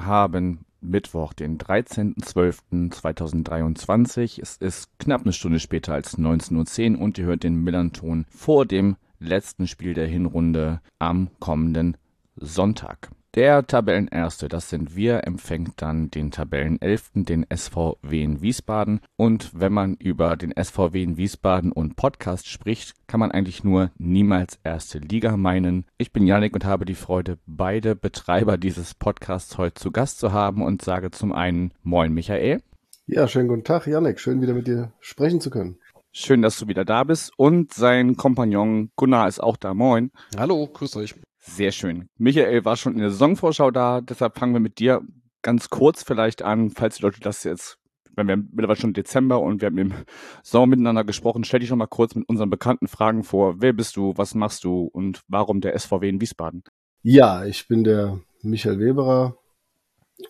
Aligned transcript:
wir 0.00 0.06
haben 0.06 0.64
Mittwoch, 0.80 1.34
den 1.34 1.58
13.12.2023. 1.58 4.40
Es 4.40 4.56
ist 4.56 4.88
knapp 4.98 5.24
eine 5.24 5.34
Stunde 5.34 5.60
später 5.60 5.92
als 5.92 6.18
19.10 6.18 6.94
Uhr 6.94 7.02
und 7.02 7.18
ihr 7.18 7.26
hört 7.26 7.42
den 7.42 7.56
Millanton 7.56 8.24
vor 8.30 8.64
dem 8.64 8.96
letzten 9.18 9.66
Spiel 9.66 9.92
der 9.92 10.06
Hinrunde 10.06 10.80
am 10.98 11.28
kommenden 11.38 11.98
Sonntag. 12.36 13.10
Der 13.36 13.64
Tabellenerste, 13.64 14.48
das 14.48 14.70
sind 14.70 14.96
wir, 14.96 15.24
empfängt 15.24 15.80
dann 15.80 16.10
den 16.10 16.32
Tabellenelften, 16.32 17.24
den 17.24 17.46
SVW 17.48 18.24
in 18.24 18.42
Wiesbaden. 18.42 19.00
Und 19.16 19.52
wenn 19.54 19.72
man 19.72 19.94
über 19.94 20.36
den 20.36 20.52
SVW 20.60 21.00
in 21.00 21.16
Wiesbaden 21.16 21.70
und 21.70 21.94
Podcast 21.94 22.48
spricht, 22.48 22.94
kann 23.06 23.20
man 23.20 23.30
eigentlich 23.30 23.62
nur 23.62 23.92
niemals 23.98 24.58
erste 24.64 24.98
Liga 24.98 25.36
meinen. 25.36 25.84
Ich 25.96 26.12
bin 26.12 26.26
Yannick 26.26 26.54
und 26.54 26.64
habe 26.64 26.84
die 26.84 26.96
Freude, 26.96 27.38
beide 27.46 27.94
Betreiber 27.94 28.58
dieses 28.58 28.94
Podcasts 28.94 29.58
heute 29.58 29.74
zu 29.74 29.92
Gast 29.92 30.18
zu 30.18 30.32
haben 30.32 30.64
und 30.64 30.82
sage 30.82 31.12
zum 31.12 31.32
einen 31.32 31.72
Moin 31.84 32.12
Michael. 32.12 32.60
Ja, 33.06 33.28
schönen 33.28 33.46
guten 33.46 33.62
Tag, 33.62 33.86
Yannick. 33.86 34.18
Schön 34.18 34.42
wieder 34.42 34.54
mit 34.54 34.66
dir 34.66 34.92
sprechen 34.98 35.40
zu 35.40 35.50
können. 35.50 35.78
Schön, 36.10 36.42
dass 36.42 36.58
du 36.58 36.66
wieder 36.66 36.84
da 36.84 37.04
bist. 37.04 37.30
Und 37.36 37.72
sein 37.74 38.16
Kompagnon 38.16 38.90
Gunnar 38.96 39.28
ist 39.28 39.40
auch 39.40 39.56
da. 39.56 39.72
Moin. 39.72 40.10
Hallo, 40.36 40.66
grüß 40.66 40.96
euch. 40.96 41.14
Sehr 41.40 41.72
schön. 41.72 42.08
Michael 42.18 42.66
war 42.66 42.76
schon 42.76 42.92
in 42.92 43.00
der 43.00 43.10
Saisonvorschau 43.10 43.70
da, 43.70 44.02
deshalb 44.02 44.38
fangen 44.38 44.52
wir 44.52 44.60
mit 44.60 44.78
dir 44.78 45.00
ganz 45.40 45.70
kurz 45.70 46.02
vielleicht 46.02 46.42
an, 46.42 46.70
falls 46.70 46.96
die 46.96 47.02
Leute 47.02 47.20
das 47.20 47.44
jetzt, 47.44 47.78
wenn 48.14 48.28
wir 48.28 48.36
mittlerweile 48.36 48.78
schon 48.78 48.92
Dezember 48.92 49.40
und 49.40 49.62
wir 49.62 49.66
haben 49.66 49.78
im 49.78 49.94
Sommer 50.42 50.66
miteinander 50.66 51.02
gesprochen, 51.02 51.44
stell 51.44 51.60
dich 51.60 51.70
noch 51.70 51.78
mal 51.78 51.86
kurz 51.86 52.14
mit 52.14 52.28
unseren 52.28 52.50
bekannten 52.50 52.88
Fragen 52.88 53.24
vor. 53.24 53.62
Wer 53.62 53.72
bist 53.72 53.96
du, 53.96 54.12
was 54.16 54.34
machst 54.34 54.64
du? 54.64 54.90
Und 54.92 55.22
warum 55.28 55.62
der 55.62 55.78
SVW 55.78 56.10
in 56.10 56.20
Wiesbaden? 56.20 56.62
Ja, 57.02 57.46
ich 57.46 57.66
bin 57.66 57.84
der 57.84 58.20
Michael 58.42 58.78
Weberer, 58.78 59.38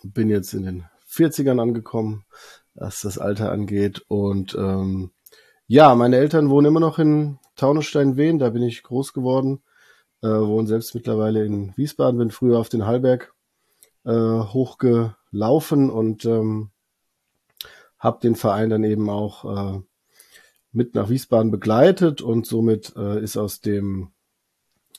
bin 0.03 0.29
jetzt 0.29 0.53
in 0.53 0.63
den 0.63 0.85
40ern 1.09 1.61
angekommen, 1.61 2.23
was 2.73 3.01
das 3.01 3.17
Alter 3.17 3.51
angeht. 3.51 4.01
Und 4.07 4.55
ähm, 4.55 5.11
ja, 5.67 5.93
meine 5.95 6.15
Eltern 6.15 6.49
wohnen 6.49 6.67
immer 6.67 6.79
noch 6.79 6.99
in 6.99 7.37
Taunusstein-Wehen, 7.57 8.39
da 8.39 8.49
bin 8.51 8.63
ich 8.63 8.81
groß 8.81 9.11
geworden 9.11 9.61
äh, 10.21 10.27
wohne 10.27 10.67
selbst 10.67 10.95
mittlerweile 10.95 11.45
in 11.45 11.75
Wiesbaden, 11.77 12.17
bin 12.17 12.31
früher 12.31 12.59
auf 12.59 12.69
den 12.69 12.85
Hallberg 12.85 13.33
äh, 14.05 14.11
hochgelaufen 14.11 15.89
und 15.89 16.25
ähm, 16.25 16.71
habe 17.99 18.19
den 18.21 18.35
Verein 18.35 18.69
dann 18.69 18.83
eben 18.83 19.09
auch 19.09 19.45
äh, 19.75 19.81
mit 20.71 20.95
nach 20.95 21.09
Wiesbaden 21.09 21.51
begleitet 21.51 22.21
und 22.21 22.47
somit 22.47 22.95
äh, 22.95 23.21
ist 23.21 23.37
aus 23.37 23.61
dem, 23.61 24.11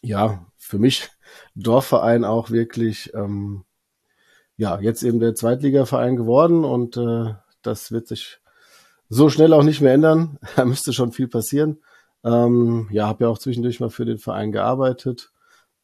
ja, 0.03 0.47
für 0.57 0.79
mich 0.79 1.11
Dorfverein 1.55 2.25
auch 2.25 2.51
wirklich, 2.51 3.13
ähm, 3.15 3.65
ja, 4.57 4.79
jetzt 4.81 5.03
eben 5.03 5.19
der 5.19 5.35
Zweitligaverein 5.35 6.17
geworden 6.17 6.65
und 6.65 6.97
äh, 6.97 7.35
das 7.63 7.91
wird 7.91 8.07
sich 8.07 8.39
so 9.09 9.29
schnell 9.29 9.53
auch 9.53 9.63
nicht 9.63 9.81
mehr 9.81 9.95
ändern. 9.95 10.39
Da 10.57 10.65
müsste 10.65 10.93
schon 10.93 11.13
viel 11.13 11.29
passieren. 11.29 11.83
Ähm, 12.25 12.89
ja, 12.91 13.07
habe 13.09 13.25
ja 13.25 13.31
auch 13.31 13.39
zwischendurch 13.39 13.81
mal 13.81 13.91
für 13.91 14.05
den 14.05 14.19
Verein 14.19 14.53
gearbeitet 14.53 15.33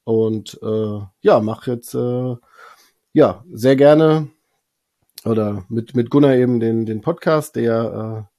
und 0.04 0.58
äh, 0.62 1.00
ja, 1.20 1.40
mache 1.40 1.72
jetzt 1.72 1.94
äh, 1.94 2.36
ja 3.12 3.44
sehr 3.52 3.76
gerne 3.76 4.28
oder 5.24 5.64
mit 5.68 5.96
mit 5.96 6.10
Gunnar 6.10 6.34
eben 6.36 6.60
den 6.60 6.86
den 6.86 7.00
Podcast, 7.00 7.56
der 7.56 8.28
äh, 8.28 8.34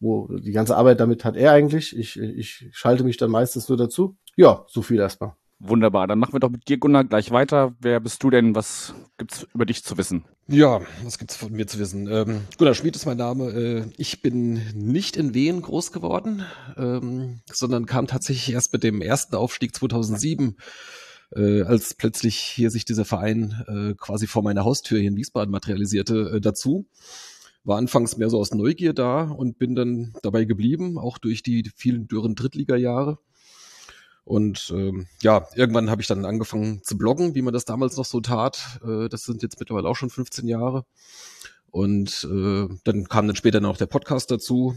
wo 0.00 0.28
die 0.28 0.52
ganze 0.52 0.76
Arbeit 0.76 1.00
damit 1.00 1.24
hat 1.24 1.36
er 1.36 1.52
eigentlich. 1.52 1.96
Ich 1.96 2.18
ich 2.18 2.68
schalte 2.72 3.04
mich 3.04 3.16
dann 3.16 3.30
meistens 3.30 3.68
nur 3.68 3.78
dazu. 3.78 4.16
Ja, 4.36 4.64
so 4.68 4.82
viel 4.82 5.00
erstmal. 5.00 5.34
Wunderbar, 5.62 6.06
dann 6.06 6.18
machen 6.18 6.32
wir 6.32 6.40
doch 6.40 6.48
mit 6.48 6.66
dir, 6.68 6.78
Gunnar, 6.78 7.04
gleich 7.04 7.30
weiter. 7.32 7.76
Wer 7.80 8.00
bist 8.00 8.22
du 8.22 8.30
denn? 8.30 8.54
Was 8.54 8.94
gibt's 9.18 9.46
über 9.52 9.66
dich 9.66 9.84
zu 9.84 9.98
wissen? 9.98 10.24
Ja, 10.48 10.80
was 11.04 11.18
gibt's 11.18 11.36
von 11.36 11.52
mir 11.52 11.66
zu 11.66 11.78
wissen? 11.78 12.08
Ähm, 12.10 12.40
Gunnar 12.56 12.72
Schmid 12.72 12.96
ist 12.96 13.04
mein 13.04 13.18
Name. 13.18 13.50
Äh, 13.50 13.84
ich 13.98 14.22
bin 14.22 14.54
nicht 14.74 15.18
in 15.18 15.34
Wien 15.34 15.60
groß 15.60 15.92
geworden, 15.92 16.46
ähm, 16.78 17.40
sondern 17.52 17.84
kam 17.84 18.06
tatsächlich 18.06 18.54
erst 18.54 18.72
mit 18.72 18.82
dem 18.82 19.02
ersten 19.02 19.36
Aufstieg 19.36 19.74
2007, 19.74 20.56
äh, 21.36 21.60
als 21.60 21.92
plötzlich 21.92 22.38
hier 22.38 22.70
sich 22.70 22.86
dieser 22.86 23.04
Verein 23.04 23.62
äh, 23.68 23.94
quasi 23.98 24.26
vor 24.26 24.42
meiner 24.42 24.64
Haustür 24.64 24.98
hier 24.98 25.10
in 25.10 25.16
Wiesbaden 25.16 25.52
materialisierte, 25.52 26.36
äh, 26.36 26.40
dazu. 26.40 26.86
War 27.64 27.76
anfangs 27.76 28.16
mehr 28.16 28.30
so 28.30 28.40
aus 28.40 28.54
Neugier 28.54 28.94
da 28.94 29.24
und 29.24 29.58
bin 29.58 29.74
dann 29.74 30.14
dabei 30.22 30.46
geblieben, 30.46 30.96
auch 30.96 31.18
durch 31.18 31.42
die 31.42 31.70
vielen 31.76 32.08
dürren 32.08 32.34
Drittliga-Jahre 32.34 33.18
und 34.30 34.72
ähm, 34.72 35.08
ja, 35.22 35.48
irgendwann 35.56 35.90
habe 35.90 36.02
ich 36.02 36.06
dann 36.06 36.24
angefangen 36.24 36.84
zu 36.84 36.96
bloggen, 36.96 37.34
wie 37.34 37.42
man 37.42 37.52
das 37.52 37.64
damals 37.64 37.96
noch 37.96 38.04
so 38.04 38.20
tat. 38.20 38.78
Äh, 38.84 39.08
das 39.08 39.24
sind 39.24 39.42
jetzt 39.42 39.58
mittlerweile 39.58 39.88
auch 39.88 39.96
schon 39.96 40.08
15 40.08 40.46
Jahre. 40.46 40.84
Und 41.72 42.28
äh, 42.30 42.68
dann 42.84 43.08
kam 43.08 43.26
dann 43.26 43.34
später 43.34 43.60
noch 43.60 43.76
der 43.76 43.86
Podcast 43.86 44.30
dazu. 44.30 44.76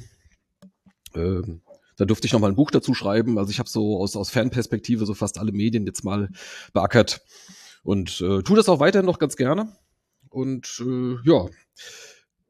Ähm, 1.14 1.62
da 1.98 2.06
durfte 2.06 2.26
ich 2.26 2.34
noch 2.34 2.40
mal 2.40 2.48
ein 2.48 2.56
Buch 2.56 2.72
dazu 2.72 2.96
schreiben. 2.96 3.38
Also 3.38 3.52
ich 3.52 3.60
habe 3.60 3.70
so 3.70 4.02
aus, 4.02 4.16
aus 4.16 4.32
Fernperspektive 4.32 5.06
so 5.06 5.14
fast 5.14 5.38
alle 5.38 5.52
Medien 5.52 5.86
jetzt 5.86 6.04
mal 6.04 6.30
beackert 6.74 7.22
und 7.84 8.22
äh, 8.22 8.42
tue 8.42 8.58
das 8.58 8.70
auch 8.70 8.80
weiterhin 8.80 9.06
noch 9.06 9.20
ganz 9.20 9.36
gerne. 9.36 9.72
Und 10.30 10.82
äh, 10.84 11.18
ja, 11.30 11.46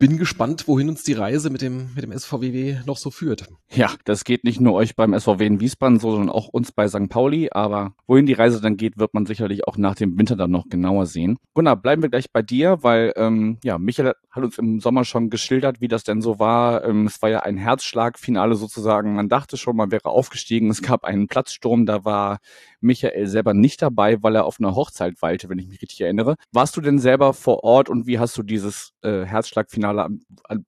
bin 0.04 0.18
gespannt, 0.18 0.68
wohin 0.68 0.90
uns 0.90 1.04
die 1.04 1.14
Reise 1.14 1.50
mit 1.50 1.62
dem, 1.62 1.92
mit 1.96 2.04
dem 2.04 2.12
SVW 2.12 2.80
noch 2.86 2.98
so 2.98 3.10
führt. 3.10 3.48
Ja, 3.74 3.90
das 4.04 4.26
geht 4.26 4.44
nicht 4.44 4.60
nur 4.60 4.74
euch 4.74 4.98
beim 4.98 5.18
SVW 5.18 5.46
in 5.46 5.62
Wiesbaden 5.62 5.98
so, 5.98 6.12
sondern 6.12 6.30
auch 6.30 6.50
uns 6.50 6.74
bei 6.74 6.90
St. 6.90 7.08
Pauli. 7.08 7.52
Aber 7.54 7.94
wohin 8.06 8.26
die 8.26 8.34
Reise 8.34 8.60
dann 8.60 8.76
geht, 8.76 8.98
wird 8.98 9.14
man 9.14 9.26
sicherlich 9.26 9.66
auch 9.66 9.78
nach 9.78 9.96
dem 9.96 10.20
Winter 10.20 10.36
dann 10.36 10.52
noch 10.52 10.68
genauer 10.68 11.06
sehen. 11.06 11.38
Gunnar, 11.54 11.78
bleiben 11.78 12.02
wir 12.02 12.10
gleich 12.10 12.34
bei 12.34 12.42
dir, 12.42 12.80
weil 12.82 13.14
ähm, 13.16 13.60
ja, 13.64 13.78
Michael 13.78 14.16
hat 14.30 14.44
uns 14.44 14.58
im 14.58 14.82
Sommer 14.82 15.06
schon 15.06 15.30
geschildert, 15.30 15.80
wie 15.80 15.88
das 15.88 16.04
denn 16.04 16.22
so 16.22 16.38
war. 16.38 16.84
Ähm, 16.84 17.06
es 17.06 17.22
war 17.22 17.30
ja 17.30 17.40
ein 17.40 17.56
Herzschlagfinale 17.56 18.56
sozusagen. 18.56 19.16
Man 19.16 19.30
dachte 19.30 19.56
schon, 19.56 19.78
man 19.78 19.92
wäre 19.92 20.10
aufgestiegen. 20.10 20.70
Es 20.70 20.82
gab 20.82 21.06
einen 21.06 21.30
Platzsturm, 21.30 21.86
da 21.86 22.04
war 22.04 22.40
Michael 22.84 23.28
selber 23.28 23.54
nicht 23.54 23.82
dabei, 23.82 24.22
weil 24.22 24.36
er 24.36 24.46
auf 24.46 24.60
einer 24.60 24.76
Hochzeit 24.76 25.22
weilte, 25.22 25.50
wenn 25.50 25.60
ich 25.60 25.68
mich 25.68 25.82
richtig 25.82 26.02
erinnere. 26.02 26.36
Warst 26.52 26.76
du 26.78 26.82
denn 26.82 27.00
selber 27.00 27.34
vor 27.34 27.64
Ort 27.64 27.90
und 27.90 28.08
wie 28.08 28.20
hast 28.20 28.38
du 28.38 28.44
dieses 28.44 28.94
äh, 29.02 29.24
Herzschlagfinale, 29.24 30.10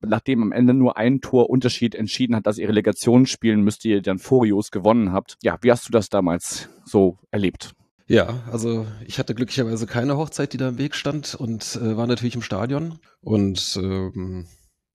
nachdem 0.01 0.43
am 0.43 0.51
Ende 0.51 0.73
nur 0.73 0.97
ein 0.97 1.21
Tor 1.21 1.49
Unterschied 1.49 1.95
entschieden 1.95 2.35
hat, 2.35 2.47
dass 2.47 2.57
ihr 2.57 2.67
Relegation 2.67 3.25
spielen 3.25 3.61
müsst, 3.61 3.85
ihr 3.85 4.01
dann 4.01 4.19
Furios 4.19 4.71
gewonnen 4.71 5.11
habt? 5.11 5.37
Ja, 5.43 5.57
wie 5.61 5.71
hast 5.71 5.87
du 5.87 5.91
das 5.91 6.09
damals 6.09 6.69
so 6.85 7.17
erlebt? 7.31 7.73
Ja, 8.07 8.43
also 8.51 8.85
ich 9.07 9.17
hatte 9.17 9.33
glücklicherweise 9.33 9.87
keine 9.87 10.15
Hochzeit, 10.17 10.53
die 10.53 10.57
da 10.57 10.69
im 10.69 10.77
Weg 10.77 10.93
stand 10.95 11.33
und 11.33 11.79
äh, 11.81 11.97
war 11.97 12.05
natürlich 12.05 12.35
im 12.35 12.43
Stadion. 12.43 12.99
Und 13.21 13.79
ähm, 13.81 14.45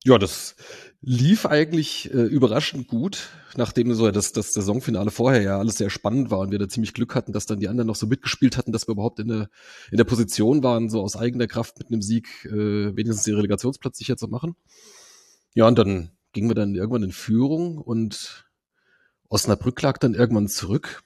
ja, 0.05 0.19
das 0.19 0.57
lief 1.03 1.47
eigentlich 1.47 2.13
äh, 2.13 2.25
überraschend 2.25 2.89
gut, 2.89 3.31
nachdem 3.57 3.95
so 3.95 4.11
das, 4.11 4.33
das 4.33 4.53
Saisonfinale 4.53 5.11
vorher 5.11 5.43
ja 5.43 5.59
alles 5.59 5.79
sehr 5.79 5.91
spannend 5.91 6.31
war 6.31 6.41
und 6.41 6.51
wir 6.51 6.59
da 6.59 6.69
ziemlich 6.69 6.93
Glück 6.93 7.15
hatten, 7.15 7.33
dass 7.33 7.47
dann 7.47 7.61
die 7.61 7.69
anderen 7.69 7.87
noch 7.87 7.97
so 7.97 8.07
mitgespielt 8.07 8.57
hatten, 8.59 8.73
dass 8.73 8.87
wir 8.87 8.93
überhaupt 8.93 9.19
in 9.19 9.29
der, 9.29 9.49
in 9.91 9.97
der 9.97 10.05
Position 10.05 10.63
waren, 10.63 10.91
so 10.91 11.03
aus 11.03 11.17
eigener 11.17 11.47
Kraft 11.47 11.79
mit 11.79 11.89
einem 11.89 12.03
Sieg 12.03 12.45
äh, 12.45 12.97
wenigstens 12.97 13.25
den 13.25 13.37
Relegationsplatz 13.37 13.99
sicher 13.99 14.17
zu 14.17 14.29
machen. 14.29 14.57
Ja, 15.55 15.67
und 15.67 15.79
dann 15.79 16.11
gingen 16.33 16.51
wir 16.51 16.55
dann 16.55 16.75
irgendwann 16.75 17.03
in 17.03 17.13
Führung 17.13 17.79
und 17.79 18.47
Osnabrück 19.29 19.81
lag 19.81 19.99
dann 19.99 20.15
irgendwann 20.15 20.49
zurück. 20.49 21.03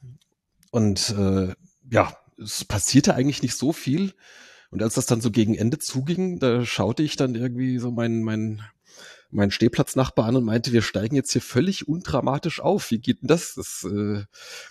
Und 0.70 1.14
äh, 1.16 1.54
ja, 1.90 2.16
es 2.42 2.64
passierte 2.64 3.14
eigentlich 3.14 3.42
nicht 3.42 3.56
so 3.56 3.72
viel. 3.72 4.12
Und 4.70 4.82
als 4.82 4.94
das 4.94 5.06
dann 5.06 5.20
so 5.20 5.30
gegen 5.30 5.54
Ende 5.54 5.78
zuging, 5.78 6.40
da 6.40 6.64
schaute 6.66 7.04
ich 7.04 7.16
dann 7.16 7.36
irgendwie 7.36 7.78
so 7.78 7.92
mein, 7.92 8.22
mein 9.34 9.50
Stehplatznachbar 9.50 10.26
an 10.26 10.36
und 10.36 10.44
meinte, 10.44 10.72
wir 10.72 10.82
steigen 10.82 11.16
jetzt 11.16 11.32
hier 11.32 11.42
völlig 11.42 11.88
undramatisch 11.88 12.60
auf. 12.60 12.90
Wie 12.90 12.98
geht 12.98 13.22
denn 13.22 13.28
das? 13.28 13.54
Das, 13.54 13.84
äh, 13.84 14.24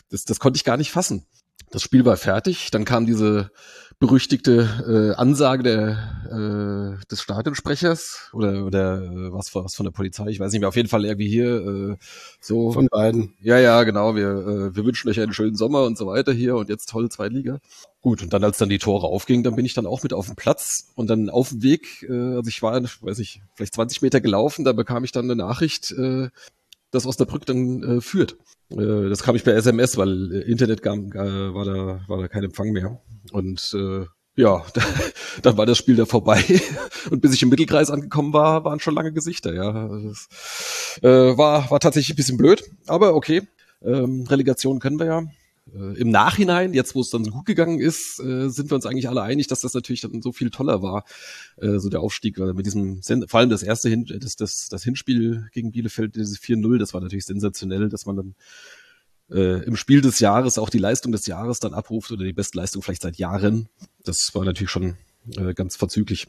das, 0.09 0.23
das 0.25 0.39
konnte 0.39 0.57
ich 0.57 0.63
gar 0.63 0.77
nicht 0.77 0.91
fassen. 0.91 1.25
Das 1.71 1.81
Spiel 1.81 2.05
war 2.05 2.17
fertig, 2.17 2.69
dann 2.71 2.85
kam 2.85 3.05
diese 3.05 3.51
berüchtigte 4.03 5.13
äh, 5.15 5.17
Ansage 5.17 5.63
der, 5.63 6.97
äh, 6.99 7.05
des 7.05 7.21
Stadionsprechers 7.21 8.31
oder, 8.33 8.65
oder 8.65 9.01
äh, 9.01 9.31
was, 9.31 9.55
was 9.55 9.75
von 9.75 9.85
der 9.85 9.91
Polizei, 9.91 10.27
ich 10.27 10.41
weiß 10.41 10.51
nicht 10.51 10.59
mehr, 10.59 10.67
auf 10.67 10.75
jeden 10.75 10.89
Fall 10.89 11.05
irgendwie 11.05 11.29
hier 11.29 11.65
äh, 11.65 11.95
so. 12.41 12.73
Von 12.73 12.87
beiden. 12.87 13.33
Ja, 13.39 13.59
ja, 13.59 13.81
genau, 13.83 14.13
wir, 14.17 14.27
äh, 14.27 14.75
wir 14.75 14.83
wünschen 14.83 15.09
euch 15.09 15.21
einen 15.21 15.31
schönen 15.31 15.55
Sommer 15.55 15.83
und 15.83 15.97
so 15.97 16.05
weiter 16.05 16.33
hier 16.33 16.57
und 16.57 16.67
jetzt 16.67 16.89
toll 16.89 17.07
Zweitliga. 17.07 17.59
Gut, 18.01 18.21
und 18.21 18.33
dann 18.33 18.43
als 18.43 18.57
dann 18.57 18.67
die 18.67 18.77
Tore 18.77 19.07
aufgingen, 19.07 19.43
dann 19.43 19.55
bin 19.55 19.65
ich 19.65 19.73
dann 19.73 19.85
auch 19.85 20.03
mit 20.03 20.11
auf 20.11 20.25
dem 20.25 20.35
Platz 20.35 20.91
und 20.95 21.09
dann 21.09 21.29
auf 21.29 21.49
dem 21.49 21.63
Weg, 21.63 22.05
äh, 22.09 22.35
also 22.35 22.49
ich 22.49 22.61
war, 22.61 22.83
weiß 22.83 23.19
ich, 23.19 23.41
vielleicht 23.55 23.73
20 23.73 24.01
Meter 24.01 24.19
gelaufen, 24.19 24.65
da 24.65 24.73
bekam 24.73 25.05
ich 25.05 25.13
dann 25.13 25.31
eine 25.31 25.37
Nachricht, 25.37 25.93
äh, 25.93 26.27
dass 26.93 27.05
Osnabrück 27.05 27.45
dann 27.45 27.83
äh, 27.83 28.01
führt. 28.01 28.37
Äh, 28.69 29.09
das 29.09 29.23
kam 29.23 29.35
ich 29.35 29.43
per 29.43 29.55
SMS, 29.55 29.97
weil 29.97 30.31
äh, 30.31 30.51
Internet 30.51 30.81
kam, 30.81 31.11
äh, 31.11 31.53
war, 31.53 31.65
da, 31.65 32.01
war 32.07 32.19
da 32.19 32.27
kein 32.27 32.43
Empfang 32.43 32.71
mehr. 32.71 33.01
Und 33.31 33.75
äh, 33.77 34.05
ja, 34.35 34.63
dann 35.41 35.57
war 35.57 35.65
das 35.65 35.77
Spiel 35.77 35.95
da 35.95 36.05
vorbei. 36.05 36.43
Und 37.09 37.21
bis 37.21 37.33
ich 37.33 37.43
im 37.43 37.49
Mittelkreis 37.49 37.89
angekommen 37.89 38.33
war, 38.33 38.63
waren 38.63 38.79
schon 38.79 38.95
lange 38.95 39.11
Gesichter, 39.11 39.53
ja. 39.53 39.89
Das, 39.89 40.99
äh, 41.01 41.37
war, 41.37 41.69
war 41.69 41.79
tatsächlich 41.79 42.13
ein 42.13 42.17
bisschen 42.17 42.37
blöd, 42.37 42.63
aber 42.87 43.15
okay. 43.15 43.41
Ähm, 43.83 44.25
Relegation 44.29 44.79
können 44.79 44.99
wir 44.99 45.07
ja. 45.07 45.23
Äh, 45.71 45.97
Im 45.97 46.09
Nachhinein, 46.09 46.73
jetzt 46.73 46.95
wo 46.95 47.01
es 47.01 47.09
dann 47.09 47.23
so 47.23 47.31
gut 47.31 47.45
gegangen 47.45 47.79
ist, 47.79 48.19
äh, 48.19 48.49
sind 48.49 48.69
wir 48.69 48.75
uns 48.75 48.85
eigentlich 48.85 49.07
alle 49.07 49.21
einig, 49.21 49.47
dass 49.47 49.61
das 49.61 49.73
natürlich 49.73 50.01
dann 50.01 50.21
so 50.21 50.31
viel 50.31 50.49
toller 50.49 50.81
war, 50.81 51.05
äh, 51.57 51.79
so 51.79 51.89
der 51.89 52.01
Aufstieg, 52.01 52.39
weil 52.39 52.53
mit 52.53 52.65
diesem, 52.65 53.01
vor 53.27 53.39
allem 53.39 53.49
das 53.49 53.63
erste 53.63 53.89
Hin 53.89 54.05
das, 54.19 54.35
das, 54.35 54.67
das 54.69 54.83
Hinspiel 54.83 55.47
gegen 55.53 55.71
Bielefeld, 55.71 56.15
dieses 56.15 56.39
4-0, 56.39 56.77
das 56.79 56.93
war 56.93 57.01
natürlich 57.01 57.25
sensationell, 57.25 57.89
dass 57.89 58.05
man 58.05 58.17
dann 58.17 58.35
äh, 59.31 59.63
im 59.63 59.75
Spiel 59.75 60.01
des 60.01 60.19
Jahres 60.19 60.57
auch 60.57 60.69
die 60.69 60.79
Leistung 60.79 61.11
des 61.11 61.27
Jahres 61.27 61.59
dann 61.59 61.73
abruft 61.73 62.11
oder 62.11 62.25
die 62.25 62.33
beste 62.33 62.57
Leistung 62.57 62.81
vielleicht 62.81 63.01
seit 63.01 63.17
Jahren. 63.17 63.69
Das 64.03 64.33
war 64.33 64.43
natürlich 64.43 64.71
schon 64.71 64.97
äh, 65.37 65.53
ganz 65.53 65.75
verzüglich. 65.75 66.27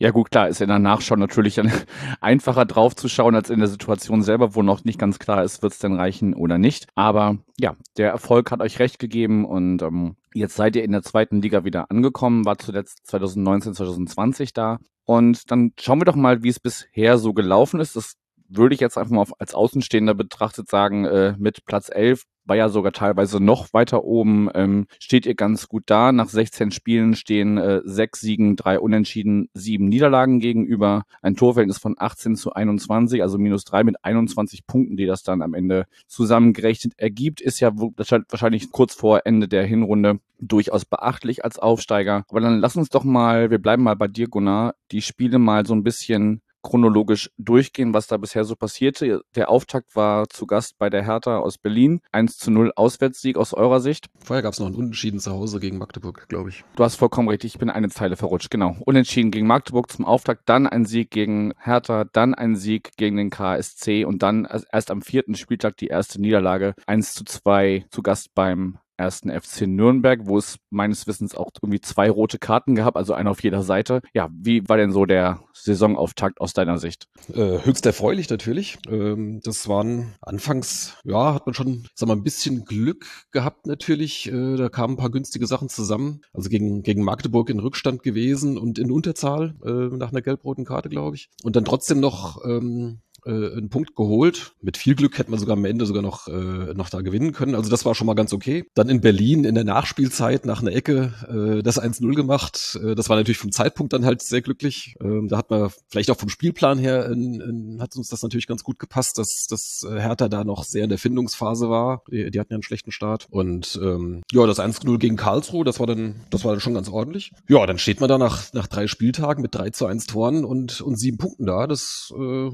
Ja 0.00 0.12
gut, 0.12 0.30
klar, 0.30 0.48
ist 0.48 0.60
in 0.60 0.68
der 0.68 0.78
Nachschau 0.78 1.16
natürlich 1.16 1.60
einfacher 2.20 2.64
drauf 2.64 2.94
zu 2.94 3.08
schauen 3.08 3.34
als 3.34 3.50
in 3.50 3.58
der 3.58 3.68
Situation 3.68 4.22
selber, 4.22 4.54
wo 4.54 4.62
noch 4.62 4.84
nicht 4.84 4.98
ganz 4.98 5.18
klar 5.18 5.42
ist, 5.42 5.60
wird 5.62 5.72
es 5.72 5.80
denn 5.80 5.94
reichen 5.94 6.34
oder 6.34 6.56
nicht. 6.56 6.86
Aber 6.94 7.38
ja, 7.58 7.74
der 7.96 8.10
Erfolg 8.10 8.52
hat 8.52 8.60
euch 8.60 8.78
recht 8.78 9.00
gegeben 9.00 9.44
und 9.44 9.82
ähm, 9.82 10.16
jetzt 10.34 10.54
seid 10.54 10.76
ihr 10.76 10.84
in 10.84 10.92
der 10.92 11.02
zweiten 11.02 11.42
Liga 11.42 11.64
wieder 11.64 11.90
angekommen, 11.90 12.44
war 12.44 12.58
zuletzt 12.58 13.06
2019, 13.08 13.74
2020 13.74 14.52
da. 14.52 14.78
Und 15.04 15.50
dann 15.50 15.72
schauen 15.80 16.00
wir 16.00 16.04
doch 16.04 16.14
mal, 16.14 16.44
wie 16.44 16.50
es 16.50 16.60
bisher 16.60 17.18
so 17.18 17.32
gelaufen 17.32 17.80
ist. 17.80 17.96
Das 17.96 18.14
würde 18.48 18.74
ich 18.74 18.80
jetzt 18.80 18.98
einfach 18.98 19.12
mal 19.12 19.26
als 19.38 19.54
Außenstehender 19.54 20.14
betrachtet 20.14 20.68
sagen, 20.68 21.04
äh, 21.04 21.34
mit 21.38 21.64
Platz 21.64 21.90
11 21.92 22.24
war 22.48 22.56
ja 22.56 22.68
sogar 22.68 22.92
teilweise 22.92 23.40
noch 23.40 23.72
weiter 23.72 24.04
oben, 24.04 24.48
ähm, 24.54 24.86
steht 24.98 25.26
ihr 25.26 25.34
ganz 25.34 25.68
gut 25.68 25.84
da. 25.86 26.12
Nach 26.12 26.28
16 26.28 26.70
Spielen 26.70 27.14
stehen 27.14 27.58
äh, 27.58 27.82
sechs 27.84 28.20
Siegen, 28.20 28.56
drei 28.56 28.80
Unentschieden, 28.80 29.50
sieben 29.52 29.88
Niederlagen 29.88 30.40
gegenüber. 30.40 31.04
Ein 31.20 31.36
Torverhältnis 31.36 31.78
von 31.78 31.94
18 31.98 32.36
zu 32.36 32.54
21, 32.54 33.22
also 33.22 33.38
minus 33.38 33.64
drei 33.64 33.84
mit 33.84 34.02
21 34.02 34.66
Punkten, 34.66 34.96
die 34.96 35.06
das 35.06 35.22
dann 35.22 35.42
am 35.42 35.54
Ende 35.54 35.86
zusammengerechnet 36.06 36.94
ergibt, 36.96 37.40
ist 37.40 37.60
ja 37.60 37.72
wahrscheinlich 37.74 38.72
kurz 38.72 38.94
vor 38.94 39.26
Ende 39.26 39.46
der 39.46 39.64
Hinrunde 39.64 40.20
durchaus 40.40 40.84
beachtlich 40.84 41.44
als 41.44 41.58
Aufsteiger. 41.58 42.24
Aber 42.28 42.40
dann 42.40 42.60
lass 42.60 42.76
uns 42.76 42.88
doch 42.88 43.04
mal, 43.04 43.50
wir 43.50 43.58
bleiben 43.58 43.82
mal 43.82 43.96
bei 43.96 44.08
dir, 44.08 44.28
Gunnar, 44.28 44.74
die 44.90 45.02
Spiele 45.02 45.38
mal 45.38 45.66
so 45.66 45.74
ein 45.74 45.82
bisschen 45.82 46.40
chronologisch 46.68 47.30
durchgehen, 47.38 47.94
was 47.94 48.08
da 48.08 48.18
bisher 48.18 48.44
so 48.44 48.54
passierte. 48.54 49.22
Der 49.34 49.50
Auftakt 49.50 49.96
war 49.96 50.28
zu 50.28 50.46
Gast 50.46 50.76
bei 50.78 50.90
der 50.90 51.02
Hertha 51.02 51.38
aus 51.38 51.56
Berlin. 51.56 52.00
1 52.12 52.36
zu 52.36 52.50
0 52.50 52.72
Auswärtssieg 52.76 53.38
aus 53.38 53.54
eurer 53.54 53.80
Sicht. 53.80 54.08
Vorher 54.22 54.42
gab 54.42 54.52
es 54.52 54.60
noch 54.60 54.66
einen 54.66 54.76
Unentschieden 54.76 55.18
zu 55.18 55.30
Hause 55.32 55.60
gegen 55.60 55.78
Magdeburg, 55.78 56.28
glaube 56.28 56.50
ich. 56.50 56.64
Du 56.76 56.84
hast 56.84 56.96
vollkommen 56.96 57.28
richtig, 57.28 57.54
ich 57.54 57.58
bin 57.58 57.70
eine 57.70 57.88
Zeile 57.88 58.16
verrutscht, 58.16 58.50
genau. 58.50 58.76
Unentschieden 58.84 59.30
gegen 59.30 59.46
Magdeburg 59.46 59.90
zum 59.90 60.04
Auftakt, 60.04 60.42
dann 60.46 60.66
ein 60.66 60.84
Sieg 60.84 61.10
gegen 61.10 61.54
Hertha, 61.58 62.04
dann 62.04 62.34
ein 62.34 62.54
Sieg 62.54 62.90
gegen 62.98 63.16
den 63.16 63.30
KSC 63.30 64.04
und 64.04 64.22
dann 64.22 64.46
erst 64.70 64.90
am 64.90 65.00
vierten 65.00 65.36
Spieltag 65.36 65.78
die 65.78 65.86
erste 65.86 66.20
Niederlage. 66.20 66.74
1 66.86 67.14
zu 67.14 67.24
2 67.24 67.86
zu 67.90 68.02
Gast 68.02 68.34
beim 68.34 68.78
ersten 68.98 69.30
FC 69.30 69.62
Nürnberg, 69.66 70.20
wo 70.24 70.38
es 70.38 70.58
meines 70.70 71.06
Wissens 71.06 71.34
auch 71.34 71.50
irgendwie 71.62 71.80
zwei 71.80 72.10
rote 72.10 72.38
Karten 72.38 72.74
gab, 72.74 72.96
also 72.96 73.14
einer 73.14 73.30
auf 73.30 73.42
jeder 73.42 73.62
Seite. 73.62 74.02
Ja, 74.12 74.28
wie 74.32 74.68
war 74.68 74.76
denn 74.76 74.92
so 74.92 75.06
der 75.06 75.40
Saisonauftakt 75.52 76.40
aus 76.40 76.52
deiner 76.52 76.78
Sicht? 76.78 77.08
Äh, 77.32 77.64
höchst 77.64 77.86
erfreulich 77.86 78.28
natürlich. 78.28 78.78
Ähm, 78.88 79.40
das 79.42 79.68
waren 79.68 80.14
anfangs, 80.20 80.96
ja, 81.04 81.34
hat 81.34 81.46
man 81.46 81.54
schon, 81.54 81.86
sag 81.94 82.08
mal, 82.08 82.16
ein 82.16 82.24
bisschen 82.24 82.64
Glück 82.64 83.06
gehabt 83.30 83.66
natürlich. 83.66 84.30
Äh, 84.30 84.56
da 84.56 84.68
kamen 84.68 84.94
ein 84.94 84.98
paar 84.98 85.10
günstige 85.10 85.46
Sachen 85.46 85.68
zusammen. 85.68 86.20
Also 86.32 86.48
gegen, 86.48 86.82
gegen 86.82 87.02
Magdeburg 87.02 87.50
in 87.50 87.60
Rückstand 87.60 88.02
gewesen 88.02 88.58
und 88.58 88.78
in 88.78 88.90
Unterzahl 88.90 89.54
äh, 89.64 89.96
nach 89.96 90.10
einer 90.10 90.22
gelb-roten 90.22 90.64
Karte, 90.64 90.88
glaube 90.88 91.16
ich. 91.16 91.30
Und 91.42 91.56
dann 91.56 91.64
trotzdem 91.64 92.00
noch 92.00 92.44
ähm, 92.44 93.00
äh, 93.24 93.30
einen 93.30 93.68
Punkt 93.68 93.94
geholt. 93.96 94.52
Mit 94.60 94.76
viel 94.76 94.94
Glück 94.94 95.18
hätte 95.18 95.30
man 95.30 95.40
sogar 95.40 95.56
am 95.56 95.64
Ende 95.64 95.86
sogar 95.86 96.02
noch, 96.02 96.28
äh, 96.28 96.74
noch 96.74 96.90
da 96.90 97.00
gewinnen 97.00 97.32
können. 97.32 97.54
Also 97.54 97.70
das 97.70 97.84
war 97.84 97.94
schon 97.94 98.06
mal 98.06 98.14
ganz 98.14 98.32
okay. 98.32 98.64
Dann 98.74 98.88
in 98.88 99.00
Berlin 99.00 99.44
in 99.44 99.54
der 99.54 99.64
Nachspielzeit 99.64 100.46
nach 100.46 100.62
einer 100.62 100.72
Ecke 100.72 101.12
äh, 101.28 101.62
das 101.62 101.80
1-0 101.80 102.14
gemacht. 102.14 102.78
Äh, 102.82 102.94
das 102.94 103.08
war 103.08 103.16
natürlich 103.16 103.38
vom 103.38 103.52
Zeitpunkt 103.52 103.92
dann 103.92 104.04
halt 104.04 104.22
sehr 104.22 104.42
glücklich. 104.42 104.94
Ähm, 105.00 105.28
da 105.28 105.38
hat 105.38 105.50
man 105.50 105.70
vielleicht 105.88 106.10
auch 106.10 106.18
vom 106.18 106.28
Spielplan 106.28 106.78
her 106.78 107.06
in, 107.10 107.40
in, 107.40 107.82
hat 107.82 107.96
uns 107.96 108.08
das 108.08 108.22
natürlich 108.22 108.46
ganz 108.46 108.64
gut 108.64 108.78
gepasst, 108.78 109.18
dass, 109.18 109.46
dass 109.48 109.86
äh, 109.88 110.00
Hertha 110.00 110.28
da 110.28 110.44
noch 110.44 110.64
sehr 110.64 110.84
in 110.84 110.90
der 110.90 110.98
Findungsphase 110.98 111.68
war. 111.68 112.02
Die, 112.10 112.30
die 112.30 112.40
hatten 112.40 112.52
ja 112.52 112.56
einen 112.56 112.62
schlechten 112.62 112.92
Start. 112.92 113.26
Und 113.30 113.78
ähm, 113.82 114.22
ja, 114.32 114.46
das 114.46 114.58
1-0 114.58 114.98
gegen 114.98 115.16
Karlsruhe, 115.16 115.64
das 115.64 115.80
war 115.80 115.86
dann, 115.86 116.20
das 116.30 116.44
war 116.44 116.52
dann 116.52 116.60
schon 116.60 116.74
ganz 116.74 116.88
ordentlich. 116.88 117.32
Ja, 117.48 117.66
dann 117.66 117.78
steht 117.78 118.00
man 118.00 118.08
da 118.08 118.18
nach, 118.18 118.52
nach 118.52 118.66
drei 118.66 118.86
Spieltagen 118.86 119.42
mit 119.42 119.54
3 119.54 119.70
zu 119.70 119.86
1 119.86 120.06
Toren 120.06 120.44
und, 120.44 120.80
und 120.80 120.98
sieben 120.98 121.18
Punkten 121.18 121.46
da. 121.46 121.66
Das 121.66 122.12
äh, 122.16 122.50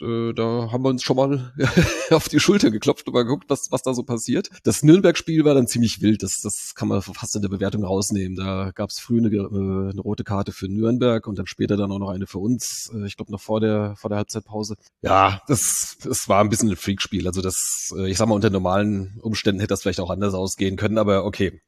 da 0.00 0.72
haben 0.72 0.82
wir 0.84 0.88
uns 0.88 1.02
schon 1.02 1.16
mal 1.16 1.52
auf 2.10 2.28
die 2.28 2.40
Schulter 2.40 2.70
geklopft 2.70 3.06
und 3.06 3.14
mal 3.14 3.22
geguckt, 3.22 3.44
was, 3.48 3.70
was 3.70 3.82
da 3.82 3.94
so 3.94 4.02
passiert. 4.02 4.48
Das 4.64 4.82
Nürnberg-Spiel 4.82 5.44
war 5.44 5.54
dann 5.54 5.68
ziemlich 5.68 6.02
wild, 6.02 6.22
das, 6.22 6.40
das 6.42 6.74
kann 6.74 6.88
man 6.88 7.00
fast 7.00 7.36
in 7.36 7.42
der 7.42 7.48
Bewertung 7.48 7.84
rausnehmen. 7.84 8.36
Da 8.36 8.72
gab 8.74 8.90
es 8.90 8.98
früh 8.98 9.18
eine, 9.18 9.28
äh, 9.28 9.90
eine, 9.90 10.00
rote 10.00 10.24
Karte 10.24 10.52
für 10.52 10.68
Nürnberg 10.68 11.26
und 11.26 11.38
dann 11.38 11.46
später 11.46 11.76
dann 11.76 11.92
auch 11.92 11.98
noch 11.98 12.10
eine 12.10 12.26
für 12.26 12.38
uns, 12.38 12.90
äh, 12.94 13.06
ich 13.06 13.16
glaube 13.16 13.30
noch 13.30 13.40
vor 13.40 13.60
der, 13.60 13.94
vor 13.96 14.10
der 14.10 14.18
Halbzeitpause. 14.18 14.76
Ja, 15.02 15.40
das, 15.46 15.96
das 16.02 16.28
war 16.28 16.42
ein 16.42 16.48
bisschen 16.48 16.70
ein 16.70 16.76
Freakspiel. 16.76 17.26
Also 17.26 17.40
das, 17.40 17.94
ich 18.06 18.18
sag 18.18 18.28
mal, 18.28 18.34
unter 18.34 18.50
normalen 18.50 19.18
Umständen 19.22 19.60
hätte 19.60 19.72
das 19.72 19.82
vielleicht 19.82 20.00
auch 20.00 20.10
anders 20.10 20.34
ausgehen 20.34 20.76
können, 20.76 20.98
aber 20.98 21.24
okay, 21.24 21.60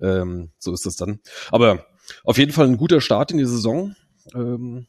ähm, 0.00 0.50
so 0.58 0.72
ist 0.72 0.84
das 0.84 0.96
dann. 0.96 1.20
Aber 1.50 1.86
auf 2.24 2.38
jeden 2.38 2.52
Fall 2.52 2.66
ein 2.66 2.76
guter 2.76 3.00
Start 3.00 3.30
in 3.30 3.38
die 3.38 3.46
Saison. 3.46 3.94
Ähm, 4.34 4.86